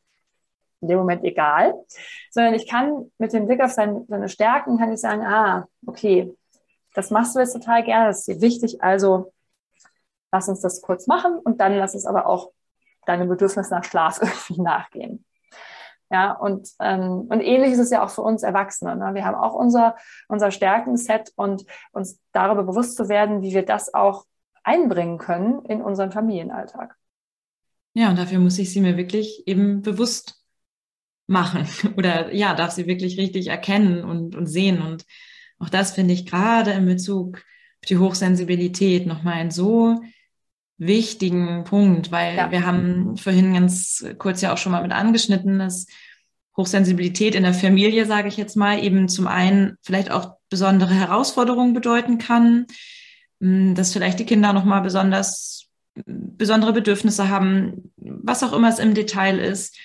in 0.82 0.88
dem 0.88 0.98
Moment 0.98 1.24
egal, 1.24 1.74
sondern 2.30 2.52
ich 2.52 2.68
kann 2.68 3.10
mit 3.16 3.32
dem 3.32 3.46
Blick 3.46 3.62
auf 3.62 3.72
seine, 3.72 4.04
seine 4.06 4.28
Stärken, 4.28 4.78
kann 4.78 4.92
ich 4.92 5.00
sagen, 5.00 5.22
ah, 5.24 5.66
okay, 5.86 6.36
das 6.94 7.10
machst 7.10 7.34
du 7.34 7.40
jetzt 7.40 7.54
total 7.54 7.82
gerne, 7.82 8.08
das 8.08 8.18
ist 8.18 8.28
dir 8.28 8.40
wichtig, 8.42 8.82
also 8.82 9.32
lass 10.30 10.48
uns 10.48 10.60
das 10.60 10.82
kurz 10.82 11.06
machen 11.06 11.38
und 11.38 11.58
dann 11.60 11.74
lass 11.74 11.94
es 11.94 12.04
aber 12.04 12.26
auch 12.26 12.52
deinem 13.06 13.30
Bedürfnis 13.30 13.70
nach 13.70 13.82
Schlaf 13.82 14.18
irgendwie 14.22 14.60
nachgehen. 14.60 15.24
Ja, 16.10 16.32
und, 16.32 16.70
ähm, 16.80 17.26
und 17.28 17.40
ähnlich 17.40 17.72
ist 17.72 17.80
es 17.80 17.90
ja 17.90 18.02
auch 18.02 18.10
für 18.10 18.22
uns 18.22 18.42
Erwachsene. 18.42 18.96
Ne? 18.96 19.14
Wir 19.14 19.26
haben 19.26 19.36
auch 19.36 19.54
unser, 19.54 19.96
unser 20.28 20.50
Stärkenset 20.50 21.32
und 21.36 21.64
uns 21.92 22.18
darüber 22.32 22.64
bewusst 22.64 22.96
zu 22.96 23.08
werden, 23.08 23.42
wie 23.42 23.52
wir 23.52 23.64
das 23.64 23.92
auch 23.92 24.24
einbringen 24.62 25.18
können 25.18 25.64
in 25.66 25.82
unseren 25.82 26.10
Familienalltag. 26.10 26.96
Ja, 27.94 28.10
und 28.10 28.18
dafür 28.18 28.38
muss 28.38 28.58
ich 28.58 28.72
sie 28.72 28.80
mir 28.80 28.96
wirklich 28.96 29.46
eben 29.46 29.82
bewusst 29.82 30.42
machen 31.26 31.66
oder 31.96 32.32
ja, 32.34 32.54
darf 32.54 32.70
sie 32.70 32.86
wirklich 32.86 33.18
richtig 33.18 33.48
erkennen 33.48 34.04
und, 34.04 34.34
und 34.34 34.46
sehen. 34.46 34.80
Und 34.80 35.04
auch 35.58 35.68
das 35.68 35.92
finde 35.92 36.14
ich 36.14 36.26
gerade 36.26 36.70
in 36.70 36.86
Bezug 36.86 37.42
die 37.88 37.98
Hochsensibilität 37.98 39.06
nochmal 39.06 39.34
einen 39.34 39.50
so 39.50 40.00
wichtigen 40.78 41.64
Punkt, 41.64 42.12
weil 42.12 42.36
ja. 42.36 42.50
wir 42.50 42.64
haben 42.64 43.16
vorhin 43.16 43.52
ganz 43.52 44.04
kurz 44.18 44.40
ja 44.40 44.52
auch 44.52 44.58
schon 44.58 44.72
mal 44.72 44.82
mit 44.82 44.92
angeschnitten, 44.92 45.58
dass 45.58 45.86
Hochsensibilität 46.56 47.34
in 47.34 47.42
der 47.42 47.54
Familie, 47.54 48.06
sage 48.06 48.28
ich 48.28 48.36
jetzt 48.36 48.56
mal, 48.56 48.82
eben 48.82 49.08
zum 49.08 49.26
einen 49.26 49.76
vielleicht 49.82 50.10
auch 50.10 50.36
besondere 50.48 50.94
Herausforderungen 50.94 51.74
bedeuten 51.74 52.18
kann, 52.18 52.66
hm, 53.40 53.74
dass 53.74 53.92
vielleicht 53.92 54.18
die 54.18 54.26
Kinder 54.26 54.52
nochmal 54.52 54.82
besonders 54.82 55.66
besondere 56.06 56.72
Bedürfnisse 56.72 57.28
haben, 57.28 57.92
was 57.96 58.44
auch 58.44 58.52
immer 58.52 58.68
es 58.68 58.78
im 58.78 58.94
Detail 58.94 59.38
ist. 59.38 59.76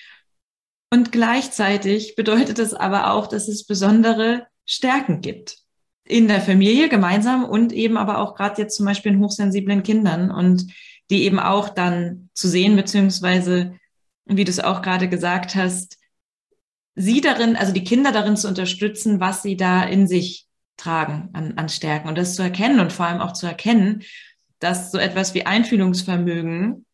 Und 0.92 1.10
gleichzeitig 1.10 2.14
bedeutet 2.14 2.60
es 2.60 2.72
aber 2.72 3.12
auch, 3.12 3.26
dass 3.26 3.48
es 3.48 3.66
besondere 3.66 4.46
Stärken 4.64 5.20
gibt 5.20 5.63
in 6.06 6.28
der 6.28 6.40
Familie 6.40 6.88
gemeinsam 6.88 7.44
und 7.44 7.72
eben 7.72 7.96
aber 7.96 8.18
auch 8.18 8.34
gerade 8.34 8.60
jetzt 8.60 8.76
zum 8.76 8.86
Beispiel 8.86 9.12
in 9.12 9.20
hochsensiblen 9.20 9.82
Kindern 9.82 10.30
und 10.30 10.72
die 11.10 11.24
eben 11.24 11.38
auch 11.38 11.68
dann 11.68 12.30
zu 12.34 12.48
sehen, 12.48 12.76
beziehungsweise, 12.76 13.74
wie 14.26 14.44
du 14.44 14.50
es 14.50 14.60
auch 14.60 14.82
gerade 14.82 15.08
gesagt 15.08 15.54
hast, 15.54 15.98
sie 16.94 17.20
darin, 17.20 17.56
also 17.56 17.72
die 17.72 17.84
Kinder 17.84 18.12
darin 18.12 18.36
zu 18.36 18.48
unterstützen, 18.48 19.20
was 19.20 19.42
sie 19.42 19.56
da 19.56 19.82
in 19.82 20.06
sich 20.06 20.46
tragen 20.76 21.30
an, 21.32 21.54
an 21.56 21.68
Stärken 21.68 22.08
und 22.08 22.18
das 22.18 22.36
zu 22.36 22.42
erkennen 22.42 22.80
und 22.80 22.92
vor 22.92 23.06
allem 23.06 23.20
auch 23.20 23.32
zu 23.32 23.46
erkennen, 23.46 24.02
dass 24.58 24.92
so 24.92 24.98
etwas 24.98 25.34
wie 25.34 25.46
Einfühlungsvermögen, 25.46 26.86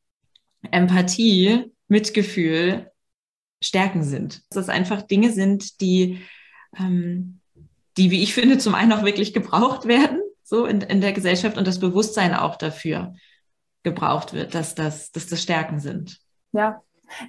Empathie, 0.71 1.73
Mitgefühl 1.89 2.91
Stärken 3.63 4.03
sind. 4.03 4.43
Dass 4.51 4.67
das 4.67 4.69
einfach 4.69 5.03
Dinge 5.03 5.33
sind, 5.33 5.81
die 5.81 6.21
ähm, 6.79 7.40
die, 8.01 8.11
wie 8.11 8.23
ich 8.23 8.35
finde, 8.35 8.57
zum 8.57 8.75
einen 8.75 8.93
auch 8.93 9.05
wirklich 9.05 9.35
gebraucht 9.35 9.87
werden, 9.87 10.21
so 10.43 10.65
in, 10.65 10.81
in 10.81 11.03
der 11.03 11.13
Gesellschaft 11.13 11.59
und 11.59 11.67
das 11.67 11.79
Bewusstsein 11.79 12.35
auch 12.35 12.57
dafür 12.57 13.15
gebraucht 13.83 14.33
wird, 14.33 14.55
dass 14.55 14.75
das, 14.75 15.13
dass 15.13 15.27
das 15.27 15.43
Stärken 15.43 15.81
sind. 15.81 16.19
Ja, 16.53 16.81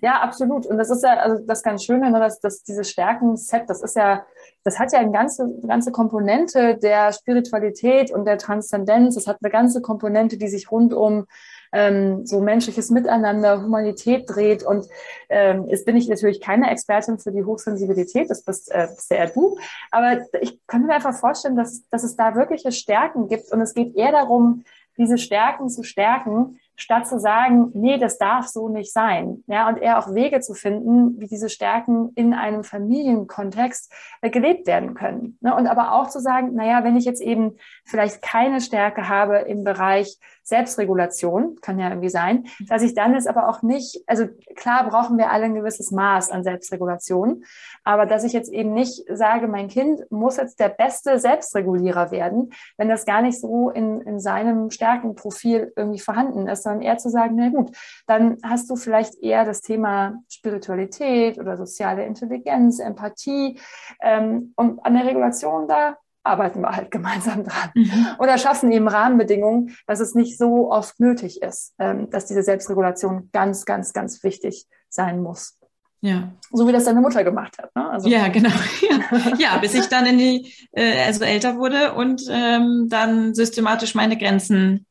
ja, 0.01 0.22
absolut. 0.22 0.65
Und 0.65 0.78
das 0.78 0.89
ist 0.89 1.03
ja 1.03 1.17
also 1.17 1.43
das 1.45 1.61
ganz 1.61 1.84
Schöne, 1.84 2.09
ne, 2.09 2.19
dass, 2.19 2.39
dass 2.39 2.63
dieses 2.63 2.89
Stärken-Set, 2.89 3.63
das 3.67 3.82
ist 3.82 3.97
ja, 3.97 4.26
das 4.63 4.80
hat 4.80 4.93
ja 4.93 4.99
eine 4.99 5.11
ganze, 5.11 5.49
ganze 5.67 5.91
Komponente 5.91 6.78
der 6.78 7.11
Spiritualität 7.11 8.11
und 8.11 8.26
der 8.26 8.38
Transzendenz. 8.38 9.17
Es 9.17 9.28
hat 9.28 9.39
eine 9.41 9.51
ganze 9.51 9.82
Komponente, 9.82 10.38
die 10.38 10.47
sich 10.47 10.72
rund 10.72 10.93
um 10.93 11.26
ähm, 11.72 12.26
so 12.26 12.41
menschliches 12.41 12.89
Miteinander, 12.89 13.61
Humanität 13.61 14.30
dreht. 14.30 14.63
Und 14.63 14.88
ähm, 15.30 15.67
jetzt 15.67 15.86
bin 15.86 15.95
ich 15.95 16.07
natürlich 16.07 16.41
keine 16.41 16.69
Expertin 16.69 17.19
für 17.19 17.32
die 17.32 17.43
Hochsensibilität, 17.43 18.30
das 18.30 18.43
bist, 18.43 18.72
äh, 18.72 18.88
eher 19.09 19.28
du. 19.28 19.57
Aber 19.91 20.22
ich 20.41 20.59
kann 20.67 20.86
mir 20.86 20.95
einfach 20.95 21.13
vorstellen, 21.13 21.55
dass, 21.55 21.88
dass 21.89 22.03
es 22.03 22.15
da 22.15 22.36
wirkliche 22.36 22.72
Stärken 22.72 23.28
gibt. 23.28 23.51
Und 23.51 23.61
es 23.61 23.74
geht 23.74 23.95
eher 23.95 24.11
darum, 24.11 24.63
diese 24.97 25.17
Stärken 25.17 25.69
zu 25.69 25.84
stärken, 25.84 26.59
statt 26.76 27.07
zu 27.07 27.19
sagen, 27.19 27.72
nee, 27.74 27.97
das 27.97 28.17
darf 28.17 28.47
so 28.47 28.67
nicht 28.67 28.91
sein. 28.91 29.43
Ja, 29.47 29.69
und 29.69 29.78
eher 29.78 29.99
auch 29.99 30.13
Wege 30.13 30.39
zu 30.41 30.53
finden, 30.53 31.19
wie 31.19 31.28
diese 31.28 31.49
Stärken 31.49 32.11
in 32.15 32.34
einem 32.34 32.63
Familienkontext 32.63 33.91
äh, 34.22 34.30
gelebt 34.30 34.67
werden 34.67 34.93
können. 34.95 35.38
Ne? 35.41 35.55
Und 35.55 35.67
aber 35.67 35.93
auch 35.93 36.09
zu 36.09 36.19
sagen, 36.19 36.55
naja, 36.55 36.84
wenn 36.84 36.97
ich 36.97 37.05
jetzt 37.05 37.22
eben 37.22 37.57
vielleicht 37.86 38.22
keine 38.22 38.61
Stärke 38.61 39.07
habe 39.07 39.38
im 39.38 39.63
Bereich 39.63 40.17
Selbstregulation, 40.44 41.58
kann 41.62 41.80
ja 41.80 41.89
irgendwie 41.89 42.10
sein, 42.10 42.46
dass 42.68 42.82
ich 42.82 42.94
dann 42.94 43.16
es 43.16 43.28
aber 43.28 43.50
auch 43.50 43.62
nicht, 43.62 44.04
also 44.08 44.28
klar 44.56 44.89
brauchen 44.89 45.18
wir 45.18 45.32
alle 45.32 45.46
ein 45.46 45.56
gewisses 45.56 45.92
Maß 45.92 46.32
an 46.32 46.44
Selbstregulation, 46.44 47.44
aber 47.84 48.06
dass 48.06 48.24
ich 48.24 48.34
jetzt 48.34 48.52
eben 48.52 48.74
nicht 48.74 49.04
sage, 49.10 49.48
mein 49.48 49.68
Kind 49.68 50.02
muss 50.10 50.38
jetzt 50.38 50.60
der 50.60 50.70
beste 50.70 51.20
Selbstregulierer 51.20 52.12
werden, 52.12 52.52
wenn 52.78 52.89
das 52.89 53.06
gar 53.06 53.22
nicht 53.22 53.39
so 53.39 53.70
in, 53.70 54.02
in 54.02 54.20
seinem 54.20 54.72
Stärkenprofil 54.72 55.74
irgendwie 55.76 56.00
vorhanden 56.00 56.48
ist, 56.48 56.64
sondern 56.64 56.82
eher 56.82 56.98
zu 56.98 57.10
sagen, 57.10 57.36
na 57.36 57.50
gut, 57.50 57.76
dann 58.08 58.38
hast 58.44 58.70
du 58.70 58.76
vielleicht 58.76 59.22
eher 59.22 59.46
das 59.46 59.62
Thema 59.62 60.22
Spiritualität 60.30 61.39
oder 61.39 61.58
soziale 61.58 62.06
Intelligenz, 62.06 62.80
Empathie 62.80 63.60
ähm, 64.02 64.54
und 64.56 64.84
an 64.86 64.94
der 64.94 65.06
Regulation 65.06 65.68
da 65.68 65.98
arbeiten 66.24 66.61
wir 66.61 66.76
halt 66.76 66.91
gemeinsam 66.91 67.43
dran. 67.43 67.72
Mhm. 67.74 68.07
Oder 68.19 68.38
schaffen 68.38 68.72
eben 68.72 68.88
Rahmenbedingungen, 68.88 69.76
dass 69.88 69.99
es 69.99 70.15
nicht 70.15 70.38
so 70.38 70.72
oft 70.72 70.99
nötig 70.99 71.41
ist, 71.41 71.74
ähm, 71.80 72.09
dass 72.09 72.26
diese 72.26 72.43
Selbstregulation 72.43 73.30
ganz, 73.32 73.65
ganz, 73.65 73.93
ganz 73.93 74.24
wichtig 74.24 74.67
sein 74.89 75.22
muss. 75.22 75.57
Ja. 76.01 76.32
So 76.51 76.67
wie 76.67 76.72
das 76.72 76.86
deine 76.86 77.01
Mutter 77.01 77.24
gemacht 77.24 77.57
hat. 77.59 77.76
Ne? 77.76 77.89
Also 77.89 78.09
ja, 78.09 78.28
genau. 78.28 78.49
Ja. 78.82 79.34
ja, 79.38 79.57
bis 79.57 79.76
ich 79.76 79.86
dann 79.86 80.05
in 80.07 80.17
die, 80.17 80.53
äh, 80.72 81.03
also 81.03 81.24
älter 81.24 81.57
wurde 81.57 81.93
und 81.93 82.24
ähm, 82.30 82.88
dann 82.89 83.36
systematisch 83.36 83.93
meine 83.93 84.17
Grenzen 84.17 84.88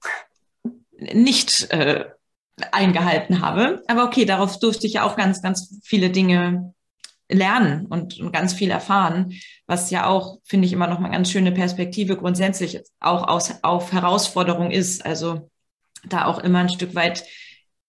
nicht 0.93 1.71
äh, 1.73 2.05
eingehalten 2.71 3.41
habe. 3.41 3.83
Aber 3.89 4.05
okay, 4.05 4.25
darauf 4.25 4.59
durfte 4.61 4.87
ich 4.87 4.95
ja 4.95 5.03
auch 5.03 5.17
ganz, 5.17 5.43
ganz 5.43 5.81
viele 5.83 6.11
Dinge 6.11 6.75
lernen 7.31 7.87
und, 7.87 8.19
und 8.21 8.33
ganz 8.33 8.53
viel 8.53 8.71
erfahren, 8.71 9.33
was 9.67 9.91
ja 9.91 10.07
auch, 10.07 10.39
finde 10.45 10.67
ich, 10.67 10.73
immer 10.73 10.87
noch 10.87 10.99
mal 10.99 11.11
ganz 11.11 11.31
schöne 11.31 11.53
Perspektive 11.53 12.17
grundsätzlich 12.17 12.81
auch 12.99 13.27
aus, 13.29 13.55
auf 13.63 13.93
Herausforderung 13.93 14.71
ist. 14.71 15.05
Also 15.05 15.51
da 16.05 16.27
auch 16.27 16.39
immer 16.39 16.61
ein 16.61 16.69
Stück 16.69 16.95
weit 16.95 17.25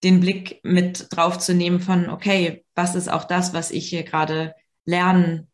den 0.04 0.20
Blick 0.20 0.60
mit 0.64 1.08
drauf 1.12 1.38
zu 1.38 1.54
nehmen 1.54 1.80
von, 1.80 2.10
okay, 2.10 2.66
was 2.76 2.96
ist 2.96 3.10
auch 3.10 3.26
das, 3.26 3.54
was 3.54 3.72
ich 3.72 3.88
hier 3.88 4.04
gerade 4.04 4.56
lernen 4.86 5.48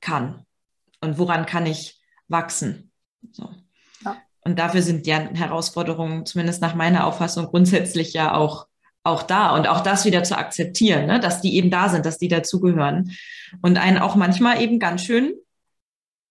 kann 0.00 0.44
und 1.00 1.18
woran 1.18 1.46
kann 1.46 1.66
ich 1.66 2.00
wachsen? 2.26 2.90
So. 3.30 3.50
Ja. 4.04 4.16
Und 4.40 4.58
dafür 4.58 4.82
sind 4.82 5.06
ja 5.06 5.18
Herausforderungen, 5.32 6.26
zumindest 6.26 6.60
nach 6.60 6.74
meiner 6.74 7.06
Auffassung, 7.06 7.46
grundsätzlich 7.46 8.12
ja 8.12 8.34
auch 8.34 8.66
auch 9.04 9.22
da 9.22 9.54
und 9.54 9.68
auch 9.68 9.80
das 9.80 10.04
wieder 10.04 10.22
zu 10.22 10.36
akzeptieren, 10.36 11.06
ne? 11.06 11.20
dass 11.20 11.40
die 11.40 11.56
eben 11.56 11.70
da 11.70 11.88
sind, 11.88 12.04
dass 12.04 12.18
die 12.18 12.28
dazugehören 12.28 13.12
und 13.62 13.78
einen 13.78 13.98
auch 13.98 14.16
manchmal 14.16 14.60
eben 14.60 14.78
ganz 14.78 15.02
schön 15.02 15.34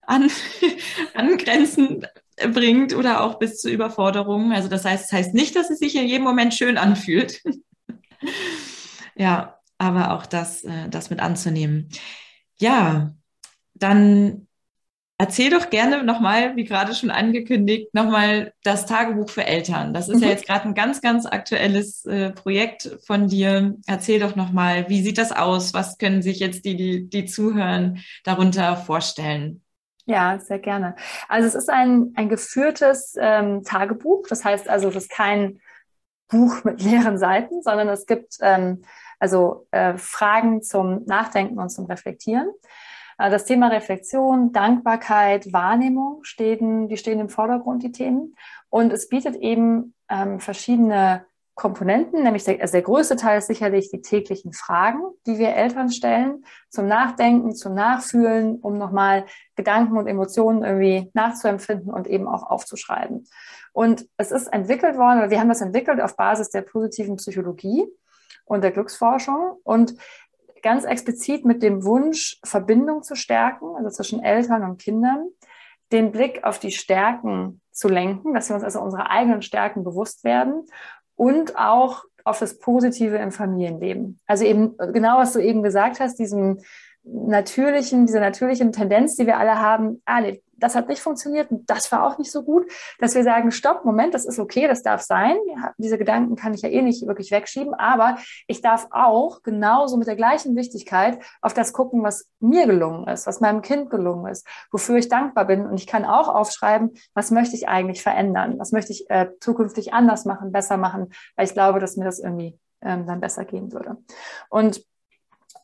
an, 0.02 0.30
an 1.14 1.38
Grenzen 1.38 2.06
bringt 2.52 2.94
oder 2.94 3.24
auch 3.24 3.40
bis 3.40 3.60
zu 3.60 3.70
Überforderungen. 3.70 4.54
Also 4.54 4.70
das 4.70 4.86
heißt, 4.86 5.06
es 5.06 5.10
das 5.10 5.20
heißt 5.20 5.34
nicht, 5.34 5.56
dass 5.56 5.70
es 5.70 5.80
sich 5.80 5.96
in 5.96 6.08
jedem 6.08 6.24
Moment 6.24 6.54
schön 6.54 6.78
anfühlt. 6.78 7.42
ja, 9.16 9.60
aber 9.78 10.14
auch 10.14 10.26
das, 10.26 10.64
äh, 10.64 10.90
das 10.90 11.10
mit 11.10 11.20
anzunehmen. 11.20 11.90
Ja, 12.60 13.16
dann 13.74 14.47
Erzähl 15.20 15.50
doch 15.50 15.72
gerne 15.72 16.04
nochmal, 16.04 16.56
wie 16.56 16.64
gerade 16.64 16.94
schon 16.94 17.10
angekündigt, 17.10 17.92
nochmal 17.92 18.54
das 18.64 18.86
Tagebuch 18.86 19.32
für 19.32 19.46
Eltern. 19.46 19.92
Das 19.92 20.10
ist 20.10 20.18
mhm. 20.18 20.24
ja 20.24 20.30
jetzt 20.30 20.46
gerade 20.46 20.66
ein 20.66 20.76
ganz, 20.76 21.02
ganz 21.02 21.26
aktuelles 21.26 22.06
äh, 22.06 22.30
Projekt 22.32 23.00
von 23.06 23.28
dir. 23.28 23.76
Erzähl 23.88 24.20
doch 24.20 24.36
nochmal, 24.36 24.90
wie 24.90 25.02
sieht 25.02 25.18
das 25.18 25.32
aus? 25.32 25.74
Was 25.74 25.98
können 25.98 26.22
sich 26.22 26.40
jetzt 26.40 26.66
die, 26.66 26.76
die, 26.76 27.10
die 27.10 27.26
zuhören, 27.26 28.04
darunter 28.24 28.78
vorstellen? 28.78 29.64
Ja, 30.06 30.40
sehr 30.40 30.60
gerne. 30.60 30.96
Also 31.28 31.48
es 31.48 31.56
ist 31.56 31.70
ein, 31.70 32.14
ein 32.16 32.30
geführtes 32.30 33.16
ähm, 33.20 33.64
Tagebuch. 33.64 34.28
Das 34.30 34.46
heißt 34.46 34.70
also, 34.70 34.90
es 34.90 34.96
ist 34.96 35.10
kein 35.10 35.60
Buch 36.28 36.64
mit 36.64 36.82
leeren 36.84 37.18
Seiten, 37.18 37.64
sondern 37.64 37.90
es 37.90 38.06
gibt 38.06 38.38
ähm, 38.42 38.84
also 39.20 39.68
äh, 39.72 39.98
Fragen 39.98 40.62
zum 40.62 41.06
Nachdenken 41.06 41.58
und 41.58 41.70
zum 41.70 41.86
Reflektieren. 41.86 42.50
Äh, 43.18 43.30
das 43.30 43.46
Thema 43.46 43.68
Reflexion, 43.68 44.52
Dankbarkeit, 44.52 45.52
Wahrnehmung 45.54 46.24
stehen, 46.24 46.88
die 46.88 46.98
stehen 46.98 47.20
im 47.20 47.30
Vordergrund, 47.30 47.84
die 47.84 47.92
Themen. 47.92 48.36
Und 48.70 48.92
es 48.94 49.10
bietet 49.10 49.36
eben 49.36 49.94
ähm, 50.10 50.40
verschiedene 50.40 51.26
Komponenten, 51.56 52.22
nämlich 52.22 52.44
der, 52.44 52.62
also 52.62 52.74
der 52.74 52.84
größte 52.84 53.16
Teil 53.16 53.40
ist 53.40 53.48
sicherlich 53.48 53.90
die 53.90 54.02
täglichen 54.02 54.54
Fragen, 54.54 55.02
die 55.26 55.40
wir 55.40 55.56
Eltern 55.56 55.90
stellen, 55.90 56.46
zum 56.70 56.88
Nachdenken, 56.88 57.56
zum 57.56 57.74
Nachfühlen, 57.74 58.60
um 58.60 58.78
nochmal 58.78 59.26
Gedanken 59.56 59.98
und 59.98 60.06
Emotionen 60.06 60.64
irgendwie 60.64 61.10
nachzuempfinden 61.16 61.92
und 61.92 62.06
eben 62.06 62.28
auch 62.28 62.44
aufzuschreiben. 62.44 63.26
Und 63.74 64.08
es 64.18 64.30
ist 64.30 64.46
entwickelt 64.54 64.98
worden, 64.98 65.18
oder 65.18 65.32
wir 65.32 65.40
haben 65.40 65.50
das 65.50 65.62
entwickelt 65.62 66.00
auf 66.00 66.16
Basis 66.16 66.52
der 66.52 66.62
positiven 66.62 67.16
Psychologie 67.16 67.88
und 68.46 68.64
der 68.64 68.72
Glücksforschung. 68.72 69.58
Und 69.64 69.96
ganz 70.62 70.84
explizit 70.86 71.46
mit 71.46 71.64
dem 71.64 71.84
Wunsch, 71.84 72.40
Verbindung 72.44 73.04
zu 73.04 73.16
stärken, 73.16 73.76
also 73.76 73.90
zwischen 73.90 74.24
Eltern 74.24 74.64
und 74.64 74.82
Kindern, 74.82 75.28
den 75.92 76.12
Blick 76.12 76.44
auf 76.44 76.60
die 76.60 76.72
Stärken 76.72 77.62
zu 77.72 77.88
lenken, 77.88 78.34
dass 78.34 78.50
wir 78.50 78.56
uns 78.56 78.64
also 78.64 78.82
unserer 78.82 79.10
eigenen 79.10 79.42
Stärken 79.42 79.84
bewusst 79.84 80.24
werden 80.24 80.66
und 81.16 81.58
auch 81.58 82.04
auf 82.24 82.40
das 82.40 82.60
Positive 82.60 83.18
im 83.18 83.32
Familienleben. 83.32 84.20
Also 84.26 84.44
eben 84.44 84.78
genau, 84.78 85.18
was 85.18 85.34
du 85.34 85.40
eben 85.40 85.64
gesagt 85.64 86.00
hast, 86.00 86.20
diesem 86.20 86.60
natürlichen, 87.04 88.06
dieser 88.06 88.20
natürlichen 88.20 88.74
Tendenz, 88.74 89.16
die 89.16 89.26
wir 89.26 89.38
alle 89.38 89.60
haben, 89.60 90.02
ah, 90.06 90.22
nee, 90.22 90.42
das 90.58 90.76
hat 90.76 90.90
nicht 90.90 91.02
funktioniert 91.02 91.52
und 91.52 91.70
das 91.70 91.92
war 91.92 92.04
auch 92.04 92.18
nicht 92.18 92.32
so 92.32 92.44
gut, 92.44 92.72
dass 93.00 93.16
wir 93.16 93.24
sagen, 93.24 93.52
stopp, 93.52 93.86
Moment, 93.86 94.14
das 94.14 94.26
ist 94.26 94.40
okay, 94.40 94.68
das 94.68 94.84
darf 94.84 95.02
sein. 95.02 95.38
Diese 95.78 95.98
Gedanken 95.98 96.36
kann 96.36 96.54
ich 96.54 96.62
ja 96.62 96.70
eh 96.70 96.82
nicht 96.82 97.06
wirklich 97.06 97.32
wegschieben, 97.32 97.74
aber 97.74 98.18
ich 98.48 98.62
darf 98.62 98.88
auch 98.92 99.44
genauso 99.44 99.98
mit 99.98 100.08
der 100.08 100.16
gleichen 100.16 100.56
Wichtigkeit 100.56 101.20
auf 101.42 101.54
das 101.54 101.74
gucken, 101.74 102.04
was 102.04 102.28
mir 102.40 102.66
gelungen 102.66 103.08
ist, 103.08 103.28
was 103.28 103.40
meinem 103.40 103.62
Kind 103.62 103.90
gelungen 103.90 104.32
ist, 104.32 104.48
wofür 104.72 104.98
ich 104.98 105.10
dankbar 105.10 105.46
bin. 105.46 105.66
Und 105.66 105.80
ich 105.80 105.88
kann 105.88 106.06
auch 106.06 106.28
aufschreiben, 106.28 106.94
was 107.14 107.32
möchte 107.32 107.56
ich 107.56 107.68
eigentlich 107.68 108.02
verändern, 108.02 108.60
was 108.60 108.72
möchte 108.72 108.92
ich 108.92 109.10
äh, 109.10 109.30
zukünftig 109.40 109.94
anders 109.94 110.26
machen, 110.26 110.52
besser 110.52 110.78
machen, 110.78 111.12
weil 111.36 111.46
ich 111.46 111.54
glaube, 111.54 111.80
dass 111.80 111.98
mir 111.98 112.06
das 112.06 112.20
irgendwie 112.20 112.60
ähm, 112.82 113.06
dann 113.06 113.22
besser 113.22 113.46
gehen 113.46 113.72
würde. 113.72 113.98
Und 114.50 114.84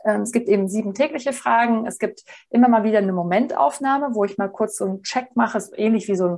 es 0.03 0.31
gibt 0.31 0.47
eben 0.49 0.67
sieben 0.67 0.93
tägliche 0.93 1.33
Fragen. 1.33 1.85
Es 1.85 1.99
gibt 1.99 2.23
immer 2.49 2.67
mal 2.67 2.83
wieder 2.83 2.99
eine 2.99 3.13
Momentaufnahme, 3.13 4.13
wo 4.13 4.23
ich 4.23 4.37
mal 4.37 4.49
kurz 4.49 4.77
so 4.77 4.85
einen 4.85 5.03
Check 5.03 5.35
mache, 5.35 5.59
so 5.59 5.75
ähnlich 5.75 6.07
wie 6.07 6.15
so 6.15 6.27
ein, 6.27 6.37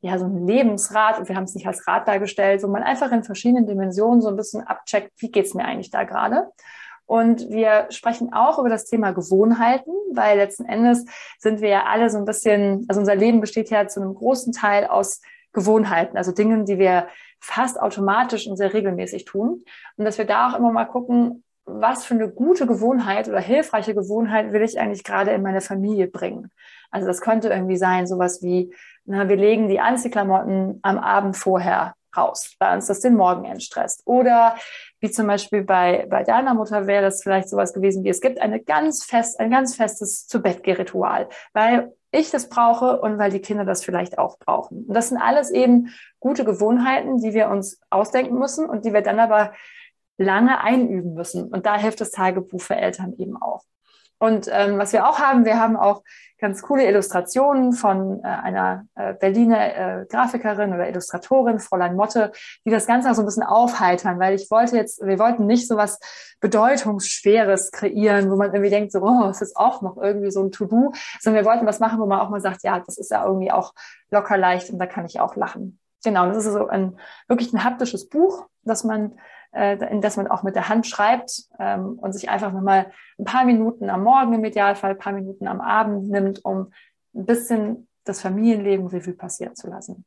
ja, 0.00 0.18
so 0.18 0.26
ein 0.26 0.46
Lebensrad. 0.46 1.18
Und 1.18 1.28
wir 1.28 1.36
haben 1.36 1.44
es 1.44 1.54
nicht 1.54 1.66
als 1.66 1.86
Rad 1.86 2.08
dargestellt, 2.08 2.62
wo 2.62 2.68
man 2.68 2.82
einfach 2.82 3.12
in 3.12 3.24
verschiedenen 3.24 3.66
Dimensionen 3.66 4.20
so 4.20 4.28
ein 4.28 4.36
bisschen 4.36 4.62
abcheckt, 4.62 5.12
wie 5.18 5.30
geht's 5.30 5.54
mir 5.54 5.64
eigentlich 5.64 5.90
da 5.90 6.04
gerade. 6.04 6.48
Und 7.06 7.50
wir 7.50 7.86
sprechen 7.90 8.32
auch 8.32 8.58
über 8.58 8.68
das 8.68 8.86
Thema 8.86 9.12
Gewohnheiten, 9.12 9.92
weil 10.12 10.38
letzten 10.38 10.64
Endes 10.64 11.04
sind 11.38 11.60
wir 11.60 11.68
ja 11.68 11.84
alle 11.84 12.08
so 12.08 12.18
ein 12.18 12.24
bisschen, 12.24 12.86
also 12.88 13.00
unser 13.00 13.14
Leben 13.14 13.40
besteht 13.40 13.70
ja 13.70 13.86
zu 13.86 14.00
einem 14.00 14.14
großen 14.14 14.52
Teil 14.52 14.86
aus 14.86 15.20
Gewohnheiten, 15.52 16.16
also 16.16 16.32
Dingen, 16.32 16.64
die 16.64 16.78
wir 16.78 17.08
fast 17.40 17.80
automatisch 17.80 18.46
und 18.46 18.56
sehr 18.56 18.72
regelmäßig 18.72 19.26
tun. 19.26 19.64
Und 19.96 20.04
dass 20.04 20.18
wir 20.18 20.24
da 20.24 20.50
auch 20.50 20.58
immer 20.58 20.72
mal 20.72 20.86
gucken, 20.86 21.43
was 21.66 22.04
für 22.04 22.14
eine 22.14 22.28
gute 22.28 22.66
Gewohnheit 22.66 23.28
oder 23.28 23.40
hilfreiche 23.40 23.94
Gewohnheit 23.94 24.52
will 24.52 24.62
ich 24.62 24.78
eigentlich 24.78 25.04
gerade 25.04 25.30
in 25.32 25.42
meine 25.42 25.60
Familie 25.60 26.06
bringen? 26.06 26.50
Also 26.90 27.06
das 27.06 27.20
könnte 27.20 27.48
irgendwie 27.48 27.76
sein, 27.76 28.06
sowas 28.06 28.42
wie, 28.42 28.74
na, 29.04 29.28
wir 29.28 29.36
legen 29.36 29.68
die 29.68 29.80
Anziehklamotten 29.80 30.78
am 30.82 30.98
Abend 30.98 31.36
vorher 31.36 31.94
raus, 32.16 32.54
weil 32.60 32.76
uns 32.76 32.86
das 32.86 33.00
den 33.00 33.16
Morgen 33.16 33.44
entstresst. 33.44 34.02
Oder 34.04 34.56
wie 35.00 35.10
zum 35.10 35.26
Beispiel 35.26 35.62
bei, 35.62 36.06
bei 36.08 36.22
deiner 36.22 36.54
Mutter 36.54 36.86
wäre 36.86 37.02
das 37.02 37.22
vielleicht 37.22 37.48
sowas 37.48 37.72
gewesen 37.72 38.04
wie, 38.04 38.10
es 38.10 38.20
gibt 38.20 38.40
eine 38.40 38.60
ganz 38.60 39.04
fest, 39.04 39.40
ein 39.40 39.50
ganz 39.50 39.74
festes 39.74 40.26
zu 40.26 40.40
bett 40.40 40.66
ritual 40.66 41.28
weil 41.52 41.92
ich 42.10 42.30
das 42.30 42.48
brauche 42.48 43.00
und 43.00 43.18
weil 43.18 43.32
die 43.32 43.40
Kinder 43.40 43.64
das 43.64 43.84
vielleicht 43.84 44.18
auch 44.18 44.38
brauchen. 44.38 44.84
Und 44.84 44.94
das 44.94 45.08
sind 45.08 45.18
alles 45.18 45.50
eben 45.50 45.92
gute 46.20 46.44
Gewohnheiten, 46.44 47.18
die 47.18 47.34
wir 47.34 47.48
uns 47.48 47.80
ausdenken 47.90 48.38
müssen 48.38 48.68
und 48.68 48.84
die 48.84 48.92
wir 48.92 49.02
dann 49.02 49.18
aber 49.18 49.52
lange 50.16 50.60
einüben 50.60 51.14
müssen. 51.14 51.48
Und 51.48 51.66
da 51.66 51.76
hilft 51.76 52.00
das 52.00 52.10
Tagebuch 52.10 52.60
für 52.60 52.76
Eltern 52.76 53.14
eben 53.18 53.40
auch. 53.40 53.64
Und 54.18 54.48
ähm, 54.50 54.78
was 54.78 54.92
wir 54.92 55.08
auch 55.08 55.18
haben, 55.18 55.44
wir 55.44 55.58
haben 55.58 55.76
auch 55.76 56.02
ganz 56.38 56.62
coole 56.62 56.86
Illustrationen 56.86 57.72
von 57.72 58.20
äh, 58.22 58.26
einer 58.26 58.86
äh, 58.94 59.14
Berliner 59.14 60.02
äh, 60.02 60.06
Grafikerin 60.06 60.72
oder 60.72 60.88
Illustratorin, 60.88 61.58
Fräulein 61.58 61.96
Motte, 61.96 62.32
die 62.64 62.70
das 62.70 62.86
Ganze 62.86 63.10
auch 63.10 63.14
so 63.14 63.22
ein 63.22 63.26
bisschen 63.26 63.42
aufheitern, 63.42 64.18
weil 64.20 64.34
ich 64.34 64.50
wollte 64.50 64.76
jetzt, 64.76 65.00
wir 65.04 65.18
wollten 65.18 65.46
nicht 65.46 65.66
so 65.66 65.76
was 65.76 65.98
Bedeutungsschweres 66.40 67.70
kreieren, 67.72 68.30
wo 68.30 68.36
man 68.36 68.52
irgendwie 68.52 68.70
denkt, 68.70 68.92
so, 68.92 69.00
oh, 69.02 69.28
es 69.28 69.42
ist 69.42 69.56
auch 69.56 69.82
noch 69.82 69.96
irgendwie 69.96 70.30
so 70.30 70.42
ein 70.42 70.52
To-Do, 70.52 70.92
sondern 71.20 71.42
wir 71.42 71.50
wollten 71.50 71.66
was 71.66 71.80
machen, 71.80 71.98
wo 71.98 72.06
man 72.06 72.20
auch 72.20 72.30
mal 72.30 72.40
sagt, 72.40 72.62
ja, 72.62 72.80
das 72.80 72.98
ist 72.98 73.10
ja 73.10 73.26
irgendwie 73.26 73.52
auch 73.52 73.72
locker 74.10 74.36
leicht 74.36 74.70
und 74.70 74.78
da 74.78 74.86
kann 74.86 75.06
ich 75.06 75.20
auch 75.20 75.36
lachen. 75.36 75.80
Genau, 76.04 76.26
das 76.26 76.44
ist 76.44 76.52
so 76.52 76.68
ein 76.68 76.98
wirklich 77.28 77.52
ein 77.52 77.64
haptisches 77.64 78.08
Buch, 78.08 78.46
das 78.62 78.84
man 78.84 79.18
äh, 79.54 79.76
in 79.90 80.00
das 80.00 80.16
man 80.16 80.26
auch 80.26 80.42
mit 80.42 80.54
der 80.54 80.68
Hand 80.68 80.86
schreibt 80.86 81.44
ähm, 81.58 81.98
und 81.98 82.12
sich 82.12 82.28
einfach 82.28 82.52
nochmal 82.52 82.92
ein 83.18 83.24
paar 83.24 83.44
Minuten 83.44 83.90
am 83.90 84.02
Morgen 84.02 84.34
im 84.34 84.44
Idealfall, 84.44 84.92
ein 84.92 84.98
paar 84.98 85.12
Minuten 85.12 85.46
am 85.46 85.60
Abend 85.60 86.10
nimmt, 86.10 86.44
um 86.44 86.72
ein 87.14 87.26
bisschen 87.26 87.88
das 88.04 88.20
Familienleben 88.20 88.86
Revue 88.86 89.14
passieren 89.14 89.54
zu 89.54 89.68
lassen. 89.68 90.04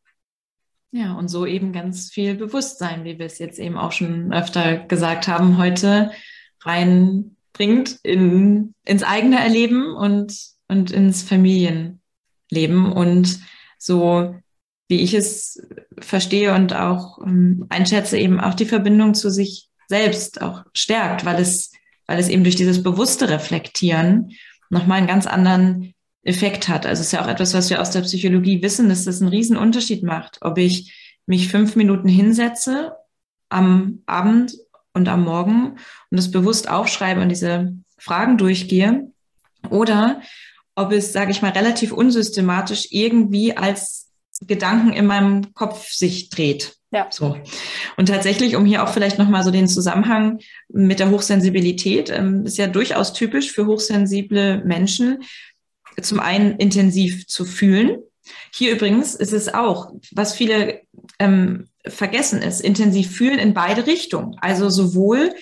Ja, 0.92 1.14
und 1.14 1.28
so 1.28 1.46
eben 1.46 1.74
ganz 1.74 2.10
viel 2.10 2.36
Bewusstsein, 2.36 3.04
wie 3.04 3.20
wir 3.20 3.26
es 3.26 3.40
jetzt 3.40 3.60
eben 3.60 3.78
auch 3.78 3.92
schon 3.92 4.34
öfter 4.34 4.78
gesagt 4.78 5.28
haben, 5.28 5.58
heute 5.58 6.12
reinbringt 6.62 8.00
in, 8.04 8.74
ins 8.86 9.04
eigene 9.04 9.40
Erleben 9.40 9.96
und, 9.96 10.38
und 10.68 10.92
ins 10.92 11.24
Familienleben 11.24 12.92
und 12.94 13.40
so 13.78 14.36
wie 14.88 15.02
ich 15.02 15.14
es 15.14 15.62
verstehe 16.00 16.54
und 16.54 16.74
auch 16.74 17.20
ähm, 17.26 17.66
einschätze, 17.70 18.18
eben 18.18 18.40
auch 18.40 18.54
die 18.54 18.66
Verbindung 18.66 19.14
zu 19.14 19.30
sich 19.30 19.70
selbst 19.88 20.42
auch 20.42 20.64
stärkt, 20.74 21.26
weil 21.26 21.42
es, 21.42 21.72
weil 22.08 22.20
es 22.20 22.30
eben 22.30 22.44
durch 22.44 22.56
dieses 22.56 22.84
bewusste 22.84 23.30
Reflektieren 23.30 24.32
nochmal 24.70 25.00
einen 25.00 25.08
ganz 25.08 25.28
anderen 25.28 25.94
Effekt 26.24 26.68
hat. 26.68 26.86
Also 26.86 27.02
es 27.02 27.08
ist 27.08 27.14
ja 27.14 27.24
auch 27.24 27.30
etwas, 27.30 27.54
was 27.54 27.70
wir 27.70 27.82
aus 27.82 27.92
der 27.92 28.02
Psychologie 28.02 28.62
wissen, 28.62 28.90
dass 28.90 29.06
das 29.06 29.22
einen 29.22 29.30
riesen 29.30 29.58
Unterschied 29.58 30.04
macht, 30.04 30.40
ob 30.42 30.58
ich 30.58 31.20
mich 31.26 31.50
fünf 31.50 31.76
Minuten 31.76 32.08
hinsetze 32.08 32.94
am 33.50 34.02
Abend 34.06 34.58
und 34.94 35.08
am 35.08 35.24
Morgen 35.24 35.78
und 36.10 36.18
das 36.18 36.32
bewusst 36.32 36.70
aufschreibe 36.70 37.22
und 37.22 37.30
diese 37.30 37.74
Fragen 37.98 38.38
durchgehe 38.38 39.12
oder 39.70 40.22
ob 40.76 40.92
es, 40.92 41.14
sage 41.14 41.32
ich 41.32 41.42
mal, 41.42 41.52
relativ 41.52 41.92
unsystematisch 41.92 42.88
irgendwie 42.92 43.56
als 43.56 44.07
Gedanken 44.42 44.94
in 44.94 45.06
meinem 45.06 45.54
Kopf 45.54 45.90
sich 45.92 46.30
dreht. 46.30 46.76
Ja. 46.92 47.08
So. 47.10 47.38
Und 47.98 48.08
tatsächlich, 48.08 48.56
um 48.56 48.66
hier 48.66 48.84
auch 48.84 48.90
vielleicht 48.90 49.18
nochmal 49.18 49.44
so 49.44 49.52
den 49.52 49.68
Zusammenhang 49.68 50.40
mit 50.70 51.00
der 51.00 51.12
Hochsensibilität, 51.12 52.10
ähm, 52.10 52.46
ist 52.46 52.58
ja 52.58 52.68
durchaus 52.68 53.14
typisch 53.14 53.52
für 53.52 53.66
hochsensible 53.66 54.64
Menschen, 54.64 55.24
zum 56.02 56.20
einen 56.20 56.58
intensiv 56.58 57.28
zu 57.28 57.44
fühlen. 57.44 57.98
Hier 58.54 58.72
übrigens 58.72 59.16
ist 59.16 59.34
es 59.34 59.54
auch, 59.54 59.92
was 60.12 60.34
viele 60.34 60.82
ähm, 61.20 61.68
vergessen 61.86 62.42
ist, 62.42 62.62
intensiv 62.62 63.16
fühlen 63.16 63.40
in 63.40 63.54
beide 63.54 63.88
Richtungen. 63.88 64.36
Also 64.40 64.70
sowohl 64.70 65.34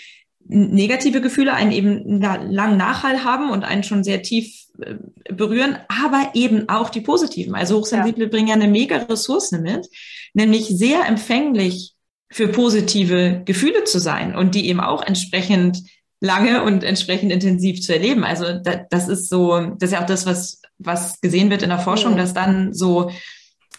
negative 0.48 1.22
Gefühle 1.22 1.54
einen 1.54 1.72
eben 1.72 2.22
langen 2.22 2.78
Nachhall 2.78 3.24
haben 3.24 3.50
und 3.50 3.64
einen 3.64 3.84
schon 3.84 4.04
sehr 4.04 4.22
tief 4.22 4.66
äh, 4.80 4.96
berühren, 5.34 5.78
aber 5.88 6.32
eben 6.34 6.70
auch 6.70 6.90
die 6.90 7.02
positiven. 7.02 7.56
Also 7.56 7.78
Hochsensible 7.78 8.26
ja. 8.26 8.30
bringen 8.30 8.48
ja 8.48 8.54
eine 8.54 8.68
mega 8.68 8.98
Ressource 8.98 9.52
mit, 9.52 9.88
nämlich 10.34 10.68
sehr 10.68 11.06
empfänglich 11.08 11.94
für 12.32 12.48
positive 12.48 13.42
Gefühle 13.46 13.84
zu 13.86 14.00
sein 14.00 14.36
und 14.36 14.56
die 14.56 14.68
eben 14.68 14.80
auch 14.80 15.04
entsprechend 15.04 15.84
lange 16.22 16.64
und 16.64 16.84
entsprechend 16.84 17.32
intensiv 17.32 17.82
zu 17.82 17.94
erleben. 17.94 18.24
Also 18.24 18.60
das 18.90 19.08
ist 19.08 19.30
so, 19.30 19.60
das 19.78 19.90
ist 19.90 19.94
ja 19.94 20.02
auch 20.02 20.08
das, 20.08 20.26
was, 20.26 20.62
was 20.78 21.20
gesehen 21.22 21.50
wird 21.50 21.64
in 21.64 21.70
der 21.70 21.80
Forschung, 21.80 22.18
dass 22.18 22.34
dann 22.34 22.74
so 22.74 23.12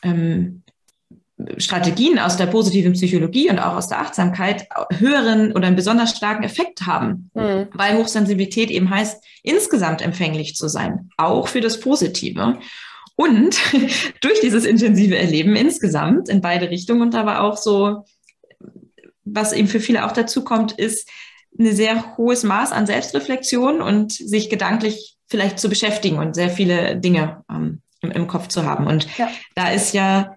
ähm, 0.03 0.63
Strategien 1.59 2.19
aus 2.19 2.39
der 2.39 2.47
positiven 2.47 2.95
Psychologie 2.95 3.51
und 3.51 3.59
auch 3.59 3.75
aus 3.75 3.89
der 3.89 4.01
Achtsamkeit 4.01 4.67
höheren 4.99 5.53
oder 5.53 5.67
einen 5.67 5.77
besonders 5.77 6.17
starken 6.17 6.45
Effekt 6.45 6.87
haben, 6.87 7.31
mhm. 7.35 7.69
weil 7.75 7.99
Hochsensibilität 7.99 8.71
eben 8.71 8.89
heißt, 8.89 9.23
insgesamt 9.43 10.01
empfänglich 10.01 10.57
zu 10.57 10.69
sein, 10.69 11.11
auch 11.19 11.49
für 11.49 11.61
das 11.61 11.81
Positive. 11.81 12.59
Und 13.17 13.57
durch 14.21 14.41
dieses 14.41 14.65
intensive 14.65 15.17
Erleben 15.17 15.57
insgesamt 15.57 16.29
in 16.29 16.41
beide 16.41 16.71
Richtungen 16.71 17.03
und 17.03 17.15
aber 17.15 17.43
auch 17.43 17.59
so, 17.59 18.05
was 19.25 19.53
eben 19.53 19.69
für 19.69 19.81
viele 19.81 20.07
auch 20.07 20.13
dazu 20.13 20.43
kommt, 20.43 20.73
ist 20.73 21.09
ein 21.59 21.75
sehr 21.75 22.17
hohes 22.17 22.45
Maß 22.45 22.73
an 22.73 22.87
Selbstreflexion 22.87 23.83
und 23.83 24.13
sich 24.13 24.49
gedanklich 24.49 25.17
vielleicht 25.29 25.59
zu 25.59 25.69
beschäftigen 25.69 26.19
und 26.19 26.35
sehr 26.35 26.51
viele 26.51 26.97
Dinge 26.97 27.43
ähm, 27.51 27.83
im, 28.01 28.11
im, 28.11 28.27
Kopf 28.27 28.49
zu 28.49 28.65
haben. 28.65 28.87
Und 28.87 29.07
ja. 29.19 29.29
da 29.55 29.71
ist 29.71 29.93
ja 29.93 30.37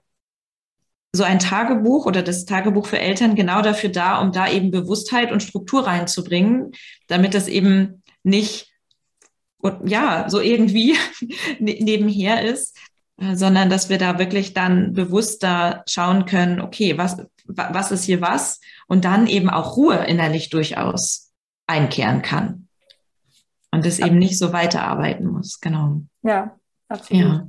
so 1.12 1.24
ein 1.24 1.40
Tagebuch 1.40 2.06
oder 2.06 2.22
das 2.22 2.46
Tagebuch 2.46 2.86
für 2.86 3.00
Eltern 3.00 3.36
genau 3.36 3.62
dafür 3.62 3.90
da, 3.90 4.20
um 4.20 4.32
da 4.32 4.48
eben 4.48 4.72
Bewusstheit 4.72 5.32
und 5.32 5.42
Struktur 5.42 5.88
reinzubringen, 5.88 6.72
damit 7.08 7.34
das 7.34 7.48
eben 7.48 8.04
nicht 8.24 8.72
ja 9.86 10.30
so 10.30 10.40
irgendwie 10.40 10.96
ne-, 11.60 11.80
nebenher 11.82 12.44
ist, 12.44 12.78
äh, 13.18 13.36
sondern 13.36 13.70
dass 13.70 13.90
wir 13.90 13.98
da 13.98 14.20
wirklich 14.20 14.54
dann 14.54 14.94
bewusster 14.94 15.84
schauen 15.88 16.26
können, 16.26 16.62
okay, 16.62 16.98
was, 16.98 17.18
was 17.46 17.92
ist 17.92 18.04
hier 18.04 18.22
was? 18.22 18.62
Und 18.88 19.06
dann 19.06 19.28
eben 19.28 19.50
auch 19.50 19.78
Ruhe 19.78 20.06
innerlich 20.06 20.50
durchaus 20.50 21.32
einkehren 21.68 22.22
kann. 22.22 22.68
Und 23.72 23.86
es 23.86 24.00
eben 24.00 24.18
nicht 24.18 24.38
so 24.38 24.52
weiterarbeiten 24.52 25.28
muss, 25.28 25.60
genau. 25.60 26.02
Ja, 26.24 26.56
absolut. 26.88 27.24
Ja. 27.24 27.48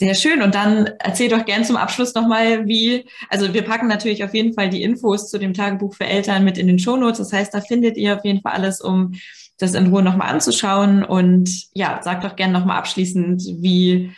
Sehr 0.00 0.14
schön. 0.14 0.40
Und 0.40 0.54
dann 0.54 0.88
erzähl 0.98 1.28
doch 1.28 1.44
gern 1.44 1.62
zum 1.62 1.76
Abschluss 1.76 2.14
nochmal, 2.14 2.66
wie, 2.66 3.04
also 3.28 3.52
wir 3.52 3.60
packen 3.60 3.86
natürlich 3.86 4.24
auf 4.24 4.32
jeden 4.32 4.54
Fall 4.54 4.70
die 4.70 4.82
Infos 4.82 5.28
zu 5.28 5.36
dem 5.36 5.52
Tagebuch 5.52 5.94
für 5.94 6.06
Eltern 6.06 6.42
mit 6.42 6.56
in 6.56 6.68
den 6.68 6.78
Shownotes. 6.78 7.18
Das 7.18 7.34
heißt, 7.34 7.52
da 7.52 7.60
findet 7.60 7.98
ihr 7.98 8.16
auf 8.16 8.24
jeden 8.24 8.40
Fall 8.40 8.52
alles, 8.52 8.80
um 8.80 9.12
das 9.58 9.74
in 9.74 9.88
Ruhe 9.88 10.02
nochmal 10.02 10.30
anzuschauen. 10.32 11.04
Und 11.04 11.50
ja, 11.74 12.00
sag 12.02 12.22
doch 12.22 12.34
gern 12.34 12.50
nochmal 12.50 12.78
abschließend, 12.78 13.42
wie 13.60 14.10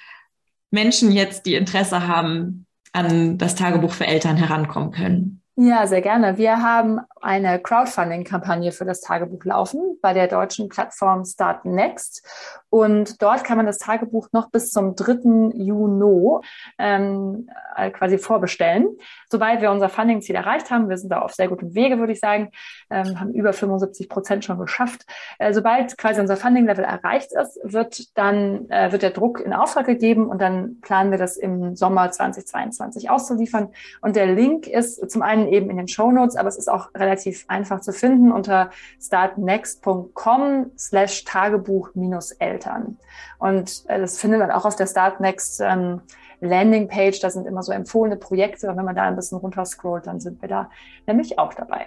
Menschen 0.70 1.10
jetzt, 1.10 1.46
die 1.46 1.56
Interesse 1.56 2.06
haben, 2.06 2.64
an 2.92 3.36
das 3.36 3.56
Tagebuch 3.56 3.92
für 3.92 4.06
Eltern 4.06 4.36
herankommen 4.36 4.92
können. 4.92 5.42
Ja, 5.56 5.88
sehr 5.88 6.00
gerne. 6.00 6.38
Wir 6.38 6.62
haben 6.62 7.00
eine 7.22 7.60
Crowdfunding-Kampagne 7.60 8.72
für 8.72 8.84
das 8.84 9.00
Tagebuch 9.00 9.44
laufen. 9.44 9.98
bei 10.02 10.12
der 10.12 10.26
deutschen 10.26 10.68
Plattform 10.68 11.24
Start 11.24 11.64
Next. 11.64 12.26
Und 12.68 13.22
dort 13.22 13.44
kann 13.44 13.56
man 13.56 13.66
das 13.66 13.78
Tagebuch 13.78 14.28
noch 14.32 14.50
bis 14.50 14.70
zum 14.70 14.96
3. 14.96 15.52
Juni 15.54 16.40
ähm, 16.78 17.48
äh, 17.76 17.90
quasi 17.90 18.18
vorbestellen. 18.18 18.96
Sobald 19.30 19.60
wir 19.60 19.70
unser 19.70 19.88
Funding-Ziel 19.88 20.34
erreicht 20.34 20.70
haben, 20.70 20.88
wir 20.88 20.96
sind 20.96 21.10
da 21.10 21.20
auf 21.20 21.34
sehr 21.34 21.48
gutem 21.48 21.74
Wege, 21.74 21.98
würde 21.98 22.12
ich 22.12 22.20
sagen, 22.20 22.50
ähm, 22.90 23.20
haben 23.20 23.32
über 23.32 23.52
75 23.52 24.08
Prozent 24.08 24.44
schon 24.44 24.58
geschafft. 24.58 25.02
Äh, 25.38 25.52
sobald 25.52 25.96
quasi 25.98 26.20
unser 26.20 26.36
Funding-Level 26.36 26.84
erreicht 26.84 27.32
ist, 27.32 27.60
wird 27.62 28.16
dann 28.16 28.68
äh, 28.70 28.90
wird 28.90 29.02
der 29.02 29.10
Druck 29.10 29.40
in 29.40 29.52
Auftrag 29.52 29.86
gegeben 29.86 30.26
und 30.26 30.40
dann 30.40 30.80
planen 30.80 31.10
wir 31.10 31.18
das 31.18 31.36
im 31.36 31.76
Sommer 31.76 32.10
2022 32.10 33.10
auszuliefern. 33.10 33.68
Und 34.00 34.16
der 34.16 34.26
Link 34.26 34.66
ist 34.66 35.10
zum 35.10 35.22
einen 35.22 35.48
eben 35.48 35.70
in 35.70 35.76
den 35.76 35.88
Show 35.88 36.10
Notes, 36.10 36.36
aber 36.36 36.48
es 36.48 36.56
ist 36.56 36.70
auch 36.70 36.88
relativ 36.94 37.11
einfach 37.48 37.80
zu 37.80 37.92
finden 37.92 38.32
unter 38.32 38.70
startnext.com 39.00 40.72
slash 40.76 41.24
Tagebuch 41.24 41.90
minus 41.94 42.32
Eltern. 42.32 42.98
Und 43.38 43.84
äh, 43.88 43.98
das 44.00 44.18
findet 44.18 44.40
man 44.40 44.50
auch 44.50 44.64
auf 44.64 44.76
der 44.76 44.86
Startnext 44.86 45.60
ähm, 45.60 46.00
Landingpage. 46.40 47.20
Da 47.20 47.30
sind 47.30 47.46
immer 47.46 47.62
so 47.62 47.72
empfohlene 47.72 48.16
Projekte. 48.16 48.68
Und 48.68 48.76
wenn 48.76 48.84
man 48.84 48.96
da 48.96 49.04
ein 49.04 49.16
bisschen 49.16 49.38
runterscrollt, 49.38 50.06
dann 50.06 50.20
sind 50.20 50.42
wir 50.42 50.48
da 50.48 50.70
nämlich 51.06 51.38
auch 51.38 51.54
dabei. 51.54 51.86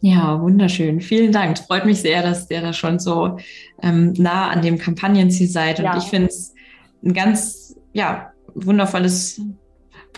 Ja, 0.00 0.40
wunderschön. 0.40 1.00
Vielen 1.00 1.30
Dank. 1.30 1.58
Freut 1.58 1.84
mich 1.84 2.00
sehr, 2.02 2.22
dass 2.22 2.50
ihr 2.50 2.60
da 2.60 2.72
schon 2.72 2.98
so 2.98 3.38
ähm, 3.82 4.12
nah 4.18 4.50
an 4.50 4.60
dem 4.60 4.78
Kampagnenziel 4.78 5.48
seid. 5.48 5.78
Und 5.78 5.84
ja. 5.84 5.96
ich 5.96 6.04
finde 6.04 6.28
es 6.28 6.54
ein 7.04 7.12
ganz, 7.12 7.76
ja, 7.92 8.32
wundervolles 8.54 9.40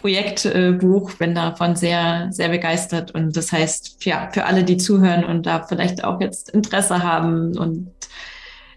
Projektbuch, 0.05 1.15
bin 1.15 1.35
davon 1.35 1.77
sehr, 1.77 2.29
sehr 2.31 2.51
begeistert. 2.51 3.13
Und 3.13 3.35
das 3.39 3.53
heißt, 3.53 4.05
ja, 4.05 4.29
für 4.31 4.45
alle, 4.45 4.63
die 4.63 4.77
zuhören 4.77 5.25
und 5.25 5.47
da 5.47 5.63
vielleicht 5.63 6.05
auch 6.05 6.21
jetzt 6.21 6.51
Interesse 6.51 7.03
haben 7.03 7.57
und 7.57 7.91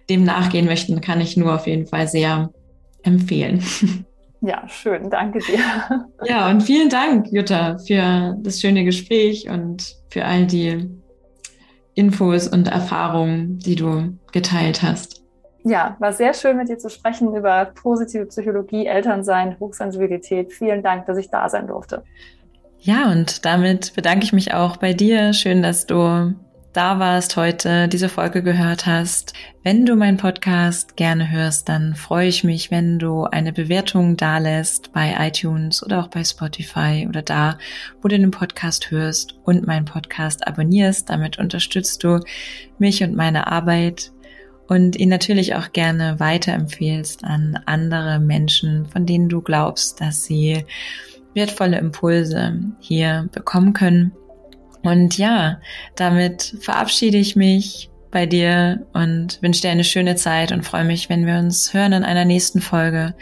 dem 0.09 0.23
nachgehen 0.23 0.67
möchten, 0.67 1.01
kann 1.01 1.19
ich 1.19 1.35
nur 1.35 1.53
auf 1.53 1.67
jeden 1.67 1.85
Fall 1.85 2.07
sehr 2.07 2.49
empfehlen. 3.03 3.61
Ja, 4.39 4.69
schön. 4.69 5.09
Danke 5.09 5.39
dir. 5.39 5.59
Ja, 6.23 6.47
und 6.49 6.61
vielen 6.61 6.89
Dank, 6.89 7.25
Jutta, 7.31 7.79
für 7.79 8.37
das 8.39 8.61
schöne 8.61 8.85
Gespräch 8.85 9.49
und 9.49 9.95
für 10.11 10.23
all 10.23 10.45
die 10.45 10.87
Infos 11.95 12.47
und 12.47 12.67
Erfahrungen, 12.67 13.57
die 13.57 13.75
du 13.75 14.15
geteilt 14.31 14.83
hast. 14.83 15.23
Ja, 15.67 15.97
war 15.99 16.13
sehr 16.13 16.33
schön 16.33 16.55
mit 16.55 16.69
dir 16.69 16.77
zu 16.77 16.89
sprechen 16.89 17.35
über 17.35 17.65
positive 17.65 18.25
Psychologie, 18.27 18.85
Elternsein, 18.85 19.57
Hochsensibilität. 19.59 20.53
Vielen 20.53 20.81
Dank, 20.81 21.07
dass 21.07 21.17
ich 21.17 21.29
da 21.29 21.49
sein 21.49 21.67
durfte. 21.67 22.03
Ja, 22.79 23.11
und 23.11 23.45
damit 23.45 23.93
bedanke 23.93 24.23
ich 24.23 24.31
mich 24.31 24.53
auch 24.53 24.77
bei 24.77 24.93
dir. 24.93 25.33
Schön, 25.33 25.61
dass 25.61 25.85
du 25.85 26.33
da 26.71 26.99
warst 26.99 27.35
heute, 27.35 27.89
diese 27.89 28.07
Folge 28.07 28.43
gehört 28.43 28.85
hast. 28.85 29.33
Wenn 29.63 29.85
du 29.85 29.95
meinen 29.95 30.15
Podcast 30.15 30.95
gerne 30.95 31.31
hörst, 31.31 31.67
dann 31.67 31.95
freue 31.95 32.27
ich 32.27 32.45
mich, 32.45 32.71
wenn 32.71 32.97
du 32.97 33.23
eine 33.23 33.51
Bewertung 33.51 34.15
dalässt 34.15 34.93
bei 34.93 35.15
iTunes 35.19 35.83
oder 35.83 35.99
auch 35.99 36.07
bei 36.07 36.23
Spotify 36.23 37.07
oder 37.09 37.23
da, 37.23 37.57
wo 38.01 38.07
du 38.07 38.17
den 38.17 38.31
Podcast 38.31 38.89
hörst 38.89 39.37
und 39.43 39.67
meinen 39.67 39.85
Podcast 39.85 40.47
abonnierst. 40.47 41.09
Damit 41.09 41.39
unterstützt 41.39 42.05
du 42.05 42.21
mich 42.77 43.03
und 43.03 43.15
meine 43.15 43.47
Arbeit 43.47 44.13
und 44.67 44.95
ihn 44.95 45.09
natürlich 45.09 45.55
auch 45.55 45.71
gerne 45.71 46.19
weiterempfehlst 46.19 47.23
an 47.23 47.59
andere 47.65 48.19
Menschen, 48.19 48.85
von 48.85 49.05
denen 49.05 49.29
du 49.29 49.41
glaubst, 49.41 50.01
dass 50.01 50.25
sie 50.25 50.65
wertvolle 51.33 51.77
Impulse 51.77 52.59
hier 52.79 53.29
bekommen 53.31 53.73
können. 53.73 54.11
Und 54.83 55.17
ja, 55.17 55.59
damit 55.95 56.55
verabschiede 56.61 57.17
ich 57.17 57.35
mich 57.35 57.89
bei 58.11 58.25
dir 58.25 58.85
und 58.93 59.41
wünsche 59.41 59.61
dir 59.61 59.69
eine 59.69 59.83
schöne 59.83 60.15
Zeit 60.15 60.51
und 60.51 60.65
freue 60.65 60.85
mich, 60.85 61.09
wenn 61.09 61.25
wir 61.25 61.37
uns 61.37 61.73
hören 61.73 61.93
in 61.93 62.03
einer 62.03 62.25
nächsten 62.25 62.61
Folge 62.61 63.13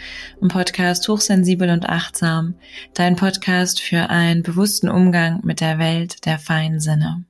im 0.41 0.48
Podcast 0.48 1.08
Hochsensibel 1.08 1.70
und 1.70 1.89
Achtsam, 1.89 2.56
dein 2.93 3.16
Podcast 3.16 3.82
für 3.82 4.10
einen 4.10 4.43
bewussten 4.43 4.89
Umgang 4.89 5.41
mit 5.43 5.60
der 5.60 5.80
Welt 5.80 6.26
der 6.26 6.39
feinen 6.39 6.80
Sinne. 6.80 7.26